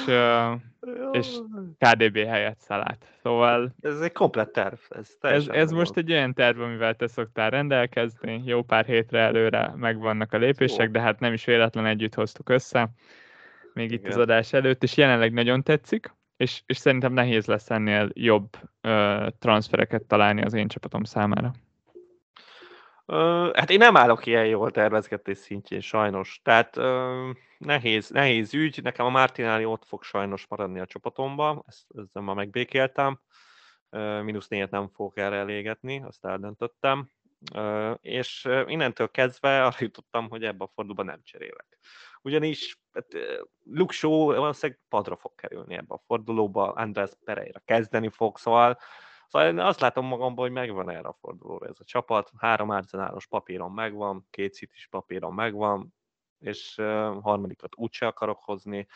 és 1.13 1.39
KDB 1.79 2.17
helyett 2.17 2.61
szalát. 2.61 3.07
Szóval... 3.23 3.75
Ez 3.81 4.01
egy 4.01 4.13
komplett 4.13 4.53
terv. 4.53 4.75
Ez, 4.89 5.17
ez, 5.21 5.49
ez 5.49 5.71
most 5.71 5.97
egy 5.97 6.13
olyan 6.13 6.35
terv, 6.35 6.61
amivel 6.61 6.95
te 6.95 7.07
szoktál 7.07 7.51
rendelkezni. 7.51 8.43
Jó 8.45 8.63
pár 8.63 8.85
hétre 8.85 9.19
előre 9.19 9.73
megvannak 9.77 10.33
a 10.33 10.39
lépések, 10.39 10.91
de 10.91 11.01
hát 11.01 11.21
nem 11.21 11.33
is 11.33 11.45
véletlen 11.45 11.87
együtt 11.87 12.15
hoztuk 12.15 12.49
össze. 12.49 12.91
Még 13.75 13.91
itt 13.91 14.01
Igen. 14.01 14.11
az 14.11 14.19
adás 14.19 14.53
előtt, 14.53 14.83
és 14.83 14.97
jelenleg 14.97 15.33
nagyon 15.33 15.63
tetszik, 15.63 16.15
és, 16.37 16.63
és 16.67 16.77
szerintem 16.77 17.13
nehéz 17.13 17.47
lesz 17.47 17.71
ennél 17.71 18.09
jobb 18.13 18.49
ö, 18.81 19.27
transfereket 19.39 20.03
találni 20.03 20.43
az 20.43 20.55
én 20.55 20.69
csapatom 20.69 21.05
számára. 21.05 21.53
Hát 23.53 23.71
én 23.71 23.79
nem 23.79 23.97
állok 23.97 24.27
ilyen 24.27 24.47
jól 24.47 24.71
tervezgetés 24.71 25.39
szintjén, 25.39 25.81
sajnos. 25.81 26.41
Tehát 26.43 26.77
nehéz, 27.59 28.11
nehéz 28.11 28.55
ügy. 28.55 28.83
Nekem 28.83 29.07
a 29.07 29.11
Martinelli 29.11 29.65
ott 29.65 29.85
fog 29.85 30.03
sajnos 30.03 30.47
maradni 30.47 30.81
a 30.81 30.87
csapatomban, 30.87 31.65
ezt, 31.67 31.85
ezzel 31.97 32.23
már 32.23 32.35
megbékéltem. 32.35 33.21
Minusz 34.23 34.49
négyet 34.49 34.71
nem 34.71 34.89
fogok 34.89 35.19
erre 35.19 35.37
elégetni, 35.37 36.03
azt 36.03 36.25
eldöntöttem. 36.25 37.11
és 38.01 38.49
innentől 38.67 39.11
kezdve 39.11 39.65
arra 39.65 39.77
jutottam, 39.79 40.29
hogy 40.29 40.45
ebben 40.45 40.67
a 40.67 40.71
fordulóban 40.75 41.07
nem 41.07 41.21
cserélek. 41.23 41.79
Ugyanis 42.23 42.79
hát, 42.93 43.07
Luke 43.65 44.07
valószínűleg 44.07 44.81
padra 44.89 45.17
fog 45.17 45.35
kerülni 45.35 45.75
ebbe 45.75 45.95
a 45.95 46.03
fordulóba, 46.07 46.73
András 46.73 47.11
Pereira 47.25 47.61
kezdeni 47.65 48.09
fog, 48.09 48.39
szóval 48.39 48.79
Szóval 49.29 49.49
én 49.49 49.59
azt 49.59 49.81
látom 49.81 50.07
magamban, 50.07 50.45
hogy 50.45 50.55
megvan 50.55 50.91
erre 50.91 51.09
a 51.09 51.17
fordulóra 51.21 51.67
ez 51.67 51.77
a 51.79 51.85
csapat. 51.85 52.31
Három 52.37 52.71
arzenálos 52.71 53.27
papíron 53.27 53.73
megvan, 53.73 54.27
két 54.31 54.59
is 54.61 54.89
papíron 54.91 55.35
megvan, 55.35 55.95
és 56.39 56.75
harmadikat 57.21 57.77
úgyse 57.77 58.07
akarok 58.07 58.39
hozni. 58.45 58.87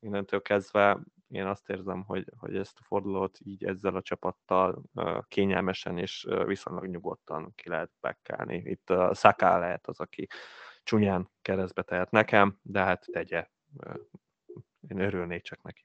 Innentől 0.00 0.42
kezdve 0.42 0.98
én 1.28 1.46
azt 1.46 1.68
érzem, 1.68 2.02
hogy, 2.02 2.32
hogy 2.38 2.56
ezt 2.56 2.78
a 2.78 2.84
fordulót 2.84 3.38
így 3.44 3.64
ezzel 3.64 3.96
a 3.96 4.02
csapattal 4.02 4.82
kényelmesen 5.28 5.98
és 5.98 6.26
viszonylag 6.44 6.86
nyugodtan 6.86 7.52
ki 7.54 7.68
lehet 7.68 7.90
bekkelni. 8.00 8.56
Itt 8.56 8.90
a 8.90 9.14
Szaká 9.14 9.58
lehet 9.58 9.86
az, 9.86 10.00
aki 10.00 10.26
csúnyán 10.82 11.30
keresztbe 11.42 11.82
tehet 11.82 12.10
nekem, 12.10 12.58
de 12.62 12.80
hát 12.80 13.06
tegye. 13.12 13.48
Én 14.88 14.98
örülnék 14.98 15.42
csak 15.42 15.62
neki. 15.62 15.84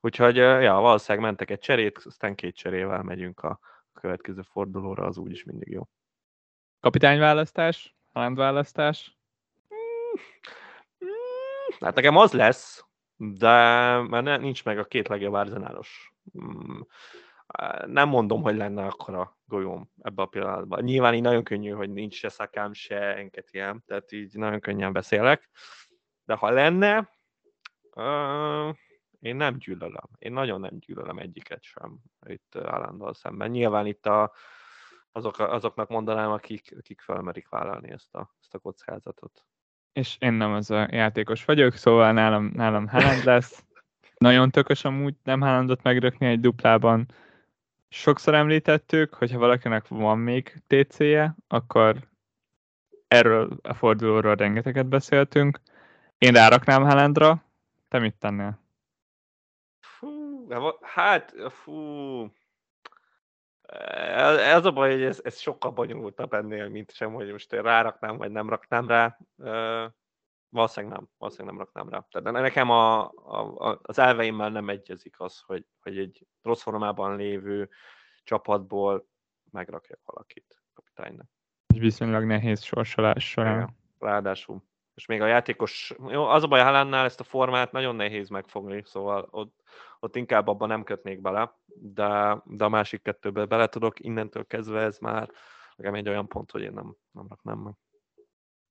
Úgyhogy 0.00 0.36
ja, 0.36 0.74
valószínűleg 0.74 1.26
mentek 1.26 1.50
egy 1.50 1.58
cserét, 1.58 1.98
aztán 1.98 2.34
két 2.34 2.56
cserével 2.56 3.02
megyünk 3.02 3.40
a 3.40 3.60
következő 3.92 4.42
fordulóra, 4.42 5.04
az 5.04 5.18
úgyis 5.18 5.44
mindig 5.44 5.68
jó. 5.68 5.88
Kapitányválasztás? 6.80 7.96
Handválasztás? 8.12 9.18
Hát 11.80 11.94
nekem 11.94 12.16
az 12.16 12.32
lesz, 12.32 12.84
de 13.16 13.48
mert 14.00 14.40
nincs 14.40 14.64
meg 14.64 14.78
a 14.78 14.84
két 14.84 15.08
legjobb 15.08 15.32
arzenálos. 15.32 16.14
Mm, 16.42 16.80
nem 17.86 18.08
mondom, 18.08 18.42
hogy 18.42 18.56
lenne 18.56 18.86
akkor 18.86 19.14
a 19.14 19.38
golyóm 19.44 19.90
ebbe 20.02 20.22
a 20.22 20.26
pillanatban. 20.26 20.82
Nyilván 20.82 21.14
így 21.14 21.22
nagyon 21.22 21.44
könnyű, 21.44 21.70
hogy 21.70 21.90
nincs 21.90 22.14
se 22.14 22.28
szakám, 22.28 22.72
se 22.72 23.16
enketiem, 23.16 23.82
tehát 23.86 24.12
így 24.12 24.34
nagyon 24.34 24.60
könnyen 24.60 24.92
beszélek. 24.92 25.50
De 26.24 26.34
ha 26.34 26.50
lenne, 26.50 27.10
én 29.20 29.36
nem 29.36 29.56
gyűlölöm. 29.56 30.08
Én 30.18 30.32
nagyon 30.32 30.60
nem 30.60 30.78
gyűlölöm 30.78 31.18
egyiket 31.18 31.62
sem 31.62 31.96
itt 32.26 32.56
állandóan 32.56 33.12
szemben. 33.12 33.50
Nyilván 33.50 33.86
itt 33.86 34.06
a, 34.06 34.32
azok, 35.12 35.38
azoknak 35.38 35.88
mondanám, 35.88 36.30
akik, 36.30 36.74
akik 36.78 37.00
felmerik 37.00 37.48
vállalni 37.48 37.90
ezt 37.90 38.14
a, 38.14 38.34
ezt 38.40 38.54
a 38.54 38.58
kockázatot. 38.58 39.44
És 39.92 40.16
én 40.18 40.32
nem 40.32 40.52
az 40.52 40.70
a 40.70 40.88
játékos 40.90 41.44
vagyok, 41.44 41.74
szóval 41.74 42.12
nálam, 42.12 42.50
nálam 42.54 42.88
Haaland 42.88 43.24
lesz. 43.24 43.64
Nagyon 44.18 44.50
tökös 44.50 44.84
amúgy 44.84 45.14
nem 45.22 45.40
Haalandot 45.40 45.82
megrökni 45.82 46.26
egy 46.26 46.40
duplában. 46.40 47.06
Sokszor 47.88 48.34
említettük, 48.34 49.14
hogyha 49.14 49.38
valakinek 49.38 49.88
van 49.88 50.18
még 50.18 50.62
TC-je, 50.66 51.36
akkor 51.48 52.08
erről 53.08 53.58
a 53.62 53.74
fordulóról 53.74 54.34
rengeteget 54.34 54.86
beszéltünk. 54.86 55.60
Én 56.18 56.32
ráraknám 56.32 56.82
Haalandra, 56.82 57.44
te 57.88 57.98
mit 57.98 58.14
tennél? 58.14 58.59
Hát, 60.80 61.34
fú, 61.48 61.74
ez 64.38 64.64
a 64.64 64.70
baj, 64.70 64.92
hogy 64.92 65.02
ez, 65.02 65.20
ez 65.24 65.38
sokkal 65.38 65.70
bonyolultabb 65.70 66.32
ennél, 66.32 66.68
mint 66.68 66.92
sem, 66.92 67.12
hogy 67.12 67.32
most 67.32 67.52
én 67.52 67.62
ráraknám, 67.62 68.16
vagy 68.16 68.30
nem 68.30 68.48
raknám 68.48 68.86
rá. 68.86 69.18
Valószínűleg 70.48 70.96
nem, 70.96 71.08
valószínűleg 71.18 71.56
nem 71.56 71.64
raknám 71.64 71.88
rá. 71.88 72.06
Tehát 72.10 72.42
nekem 72.42 72.70
a, 72.70 73.02
a, 73.08 73.78
az 73.82 73.98
elveimmel 73.98 74.50
nem 74.50 74.68
egyezik 74.68 75.20
az, 75.20 75.40
hogy, 75.40 75.66
hogy 75.80 75.98
egy 75.98 76.26
rossz 76.42 76.62
formában 76.62 77.16
lévő 77.16 77.68
csapatból 78.22 79.08
megrakjak 79.50 80.00
valakit 80.04 80.62
kapitánynak. 80.74 81.26
Viszonylag 81.66 82.24
nehéz 82.24 82.62
sorsolás 82.62 83.30
során. 83.30 83.76
Ráadásul 83.98 84.62
és 85.00 85.06
még 85.06 85.20
a 85.20 85.26
játékos, 85.26 85.94
jó, 86.08 86.24
az 86.24 86.42
a 86.42 86.46
baj, 86.46 86.60
Halánnál 86.60 87.04
ezt 87.04 87.20
a 87.20 87.24
formát 87.24 87.72
nagyon 87.72 87.96
nehéz 87.96 88.28
megfogni, 88.28 88.82
szóval 88.84 89.28
ott, 89.30 89.62
ott 90.00 90.16
inkább 90.16 90.48
abban 90.48 90.68
nem 90.68 90.84
kötnék 90.84 91.20
bele, 91.20 91.56
de, 91.66 92.42
de 92.44 92.64
a 92.64 92.68
másik 92.68 93.02
kettőbe 93.02 93.44
bele 93.44 93.66
tudok, 93.66 94.00
innentől 94.00 94.46
kezdve 94.46 94.80
ez 94.80 94.98
már 94.98 95.30
nekem 95.76 95.94
egy 95.94 96.08
olyan 96.08 96.28
pont, 96.28 96.50
hogy 96.50 96.62
én 96.62 96.72
nem, 96.72 96.94
nem 97.10 97.26
raknám 97.28 97.58
meg. 97.58 97.74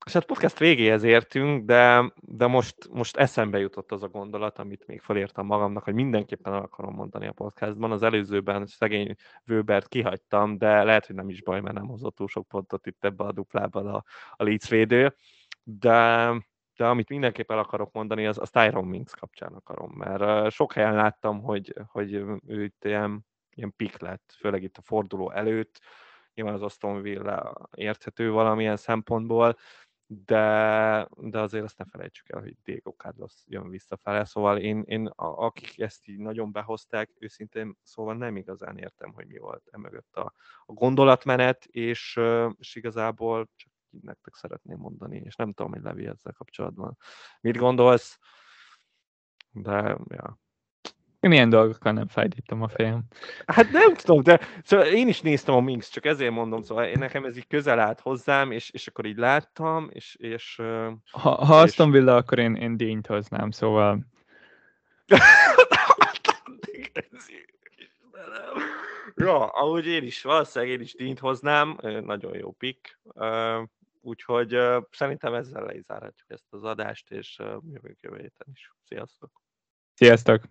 És 0.05 0.13
hát 0.13 0.25
podcast 0.25 0.59
végéhez 0.59 1.03
értünk, 1.03 1.65
de, 1.65 2.13
de 2.21 2.47
most, 2.47 2.75
most 2.91 3.17
eszembe 3.17 3.59
jutott 3.59 3.91
az 3.91 4.03
a 4.03 4.07
gondolat, 4.07 4.59
amit 4.59 4.87
még 4.87 5.01
felírtam 5.01 5.45
magamnak, 5.45 5.83
hogy 5.83 5.93
mindenképpen 5.93 6.53
el 6.53 6.61
akarom 6.61 6.93
mondani 6.93 7.27
a 7.27 7.31
podcastban. 7.31 7.91
Az 7.91 8.03
előzőben 8.03 8.65
szegény 8.65 9.15
Vőbert 9.43 9.87
kihagytam, 9.87 10.57
de 10.57 10.83
lehet, 10.83 11.05
hogy 11.05 11.15
nem 11.15 11.29
is 11.29 11.43
baj, 11.43 11.61
mert 11.61 11.75
nem 11.75 11.87
hozott 11.87 12.15
túl 12.15 12.27
sok 12.27 12.47
pontot 12.47 12.87
itt 12.87 13.03
ebbe 13.03 13.23
a 13.23 13.31
duplában 13.31 13.87
a, 13.87 14.03
a 14.31 14.43
Leeds 14.43 14.69
védő 14.69 15.15
de, 15.77 16.29
de 16.79 16.87
amit 16.87 17.09
mindenképp 17.09 17.51
el 17.51 17.57
akarok 17.57 17.91
mondani, 17.91 18.25
az, 18.25 18.37
az 18.37 18.49
Tyron 18.49 18.85
Minks 18.85 19.15
kapcsán 19.15 19.53
akarom, 19.53 19.91
mert 19.91 20.51
sok 20.51 20.73
helyen 20.73 20.95
láttam, 20.95 21.41
hogy, 21.41 21.73
hogy 21.87 22.13
ő 22.47 22.63
itt 22.63 22.85
ilyen, 22.85 23.25
ilyen 23.55 23.73
pik 23.75 23.97
lett, 23.97 24.35
főleg 24.37 24.63
itt 24.63 24.77
a 24.77 24.81
forduló 24.81 25.31
előtt, 25.31 25.81
nyilván 26.33 26.53
az 26.53 26.61
Aston 26.61 27.01
Villa 27.01 27.69
érthető 27.75 28.31
valamilyen 28.31 28.77
szempontból, 28.77 29.57
de, 30.05 31.07
de 31.17 31.39
azért 31.39 31.63
azt 31.63 31.77
ne 31.77 31.85
felejtsük 31.85 32.29
el, 32.29 32.41
hogy 32.41 32.55
Diego 32.63 32.91
Carlos 32.91 33.33
jön 33.45 33.69
visszafele, 33.69 34.25
szóval 34.25 34.57
én, 34.57 34.83
én 34.85 35.07
a, 35.07 35.45
akik 35.45 35.79
ezt 35.79 36.07
így 36.07 36.17
nagyon 36.17 36.51
behozták, 36.51 37.09
őszintén 37.19 37.77
szóval 37.83 38.15
nem 38.15 38.35
igazán 38.35 38.77
értem, 38.77 39.13
hogy 39.13 39.27
mi 39.27 39.37
volt 39.37 39.67
emögött 39.71 40.15
a, 40.15 40.33
a 40.65 40.73
gondolatmenet, 40.73 41.65
és, 41.65 42.19
és 42.57 42.75
igazából 42.75 43.49
csak 43.55 43.68
nektek 44.01 44.33
szeretném 44.33 44.77
mondani, 44.77 45.21
és 45.25 45.35
nem 45.35 45.53
tudom, 45.53 45.71
hogy 45.71 45.81
Levi 45.81 46.05
ezzel 46.05 46.33
kapcsolatban 46.37 46.97
mit 47.41 47.57
gondolsz, 47.57 48.19
de 49.51 49.97
ja. 50.07 50.39
Én 51.19 51.31
ilyen 51.31 51.49
dolgokkal 51.49 51.91
nem 51.91 52.07
fájdítom 52.07 52.61
a 52.61 52.67
fejem. 52.67 53.03
Hát 53.45 53.71
nem 53.71 53.93
tudom, 53.93 54.23
de 54.23 54.39
szóval 54.63 54.85
én 54.85 55.07
is 55.07 55.21
néztem 55.21 55.55
a 55.55 55.59
Minx, 55.59 55.89
csak 55.89 56.05
ezért 56.05 56.31
mondom, 56.31 56.61
szóval 56.61 56.85
én 56.85 56.99
nekem 56.99 57.25
ez 57.25 57.37
így 57.37 57.47
közel 57.47 57.79
állt 57.79 57.99
hozzám, 57.99 58.51
és, 58.51 58.69
és 58.69 58.87
akkor 58.87 59.05
így 59.05 59.17
láttam, 59.17 59.89
és... 59.91 60.15
és 60.15 60.55
ha, 61.11 61.29
ha 61.45 61.63
és... 61.63 61.69
Aston 61.69 61.91
Villa, 61.91 62.15
akkor 62.15 62.39
én, 62.39 62.55
én 62.55 62.77
dínyt 62.77 63.07
hoznám, 63.07 63.51
szóval... 63.51 64.05
ja, 69.15 69.45
ahogy 69.45 69.85
én 69.85 70.03
is, 70.03 70.21
valószínűleg 70.21 70.73
én 70.73 70.81
is 70.81 70.93
dínyt 70.93 71.19
hoznám, 71.19 71.77
nagyon 71.81 72.37
jó 72.37 72.51
pick. 72.51 72.99
Úgyhogy 74.09 74.55
uh, 74.55 74.83
szerintem 74.91 75.33
ezzel 75.33 75.65
le 75.65 75.73
is 75.73 75.83
zárhatjuk 75.83 76.29
ezt 76.29 76.45
az 76.49 76.63
adást, 76.63 77.11
és 77.11 77.37
uh, 77.39 77.47
jövünk 77.47 77.99
jövő 77.99 78.17
héten 78.17 78.47
is. 78.53 78.71
Sziasztok! 78.87 79.41
Sziasztok! 79.93 80.43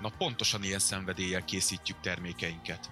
Na 0.00 0.10
pontosan 0.18 0.62
ilyen 0.62 0.78
szenvedéllyel 0.78 1.44
készítjük 1.44 2.00
termékeinket. 2.00 2.90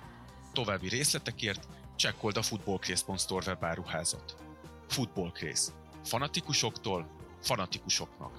További 0.53 0.89
részletekért 0.89 1.69
csekkold 1.97 2.37
a 2.37 2.43
footballcraze.store 2.43 3.47
webáruházat. 3.47 4.50
Football 4.91 5.33
Craze. 5.33 5.73
Fanatikusoktól 6.05 7.07
fanatikusoknak. 7.41 8.33